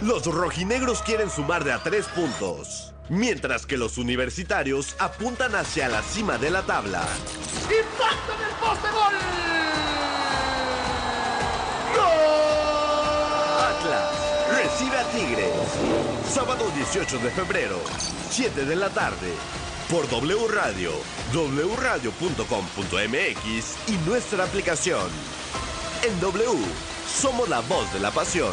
Los 0.00 0.24
rojinegros 0.26 1.02
quieren 1.02 1.30
sumar 1.30 1.64
de 1.64 1.72
a 1.72 1.82
tres 1.82 2.06
puntos, 2.06 2.94
mientras 3.08 3.66
que 3.66 3.76
los 3.76 3.98
universitarios 3.98 4.94
apuntan 4.98 5.54
hacia 5.54 5.88
la 5.88 6.02
cima 6.02 6.38
de 6.38 6.50
la 6.50 6.62
tabla. 6.62 7.06
¡Impacto 7.64 8.32
en 8.34 8.42
el 8.48 8.54
poste 8.60 8.88
gol! 8.90 9.14
Recibe 14.76 14.98
a 14.98 15.04
Tigres. 15.10 15.54
Sábado 16.28 16.70
18 16.74 17.18
de 17.18 17.30
febrero, 17.30 17.80
7 18.28 18.66
de 18.66 18.76
la 18.76 18.90
tarde. 18.90 19.32
Por 19.90 20.06
W 20.10 20.48
Radio, 20.48 20.90
wradio.com.mx 21.32 22.18
y 23.88 23.92
nuestra 24.06 24.44
aplicación. 24.44 25.08
En 26.02 26.20
W, 26.20 26.58
somos 27.08 27.48
la 27.48 27.60
voz 27.60 27.90
de 27.94 28.00
la 28.00 28.10
pasión. 28.10 28.52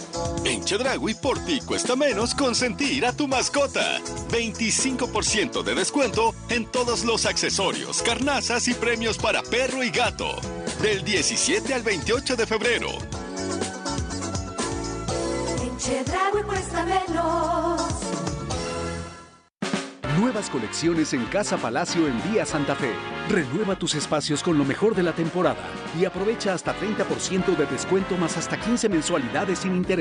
En 0.43 0.63
Chedragui 0.63 1.13
por 1.13 1.37
ti 1.45 1.61
cuesta 1.61 1.95
menos 1.95 2.33
consentir 2.33 3.05
a 3.05 3.13
tu 3.13 3.27
mascota. 3.27 3.99
25% 4.29 5.63
de 5.63 5.75
descuento 5.75 6.33
en 6.49 6.65
todos 6.65 7.05
los 7.05 7.25
accesorios, 7.25 8.01
carnazas 8.01 8.67
y 8.67 8.73
premios 8.73 9.17
para 9.17 9.43
perro 9.43 9.83
y 9.83 9.91
gato. 9.91 10.35
Del 10.81 11.03
17 11.03 11.73
al 11.73 11.83
28 11.83 12.35
de 12.35 12.47
febrero. 12.47 12.89
En 15.61 15.77
Chedraui 15.77 16.43
cuesta 16.43 16.85
menos. 16.85 17.81
Nuevas 20.21 20.49
colecciones 20.51 21.13
en 21.13 21.25
Casa 21.25 21.57
Palacio 21.57 22.07
en 22.07 22.31
Vía 22.31 22.45
Santa 22.45 22.75
Fe. 22.75 22.93
Renueva 23.27 23.75
tus 23.75 23.95
espacios 23.95 24.43
con 24.43 24.57
lo 24.57 24.63
mejor 24.63 24.93
de 24.93 25.03
la 25.03 25.13
temporada 25.13 25.63
y 25.99 26.05
aprovecha 26.05 26.53
hasta 26.53 26.75
30% 26.75 27.55
de 27.55 27.65
descuento 27.65 28.15
más 28.17 28.37
hasta 28.37 28.59
15 28.59 28.89
mensualidades 28.89 29.59
sin 29.59 29.75
interés. 29.75 29.99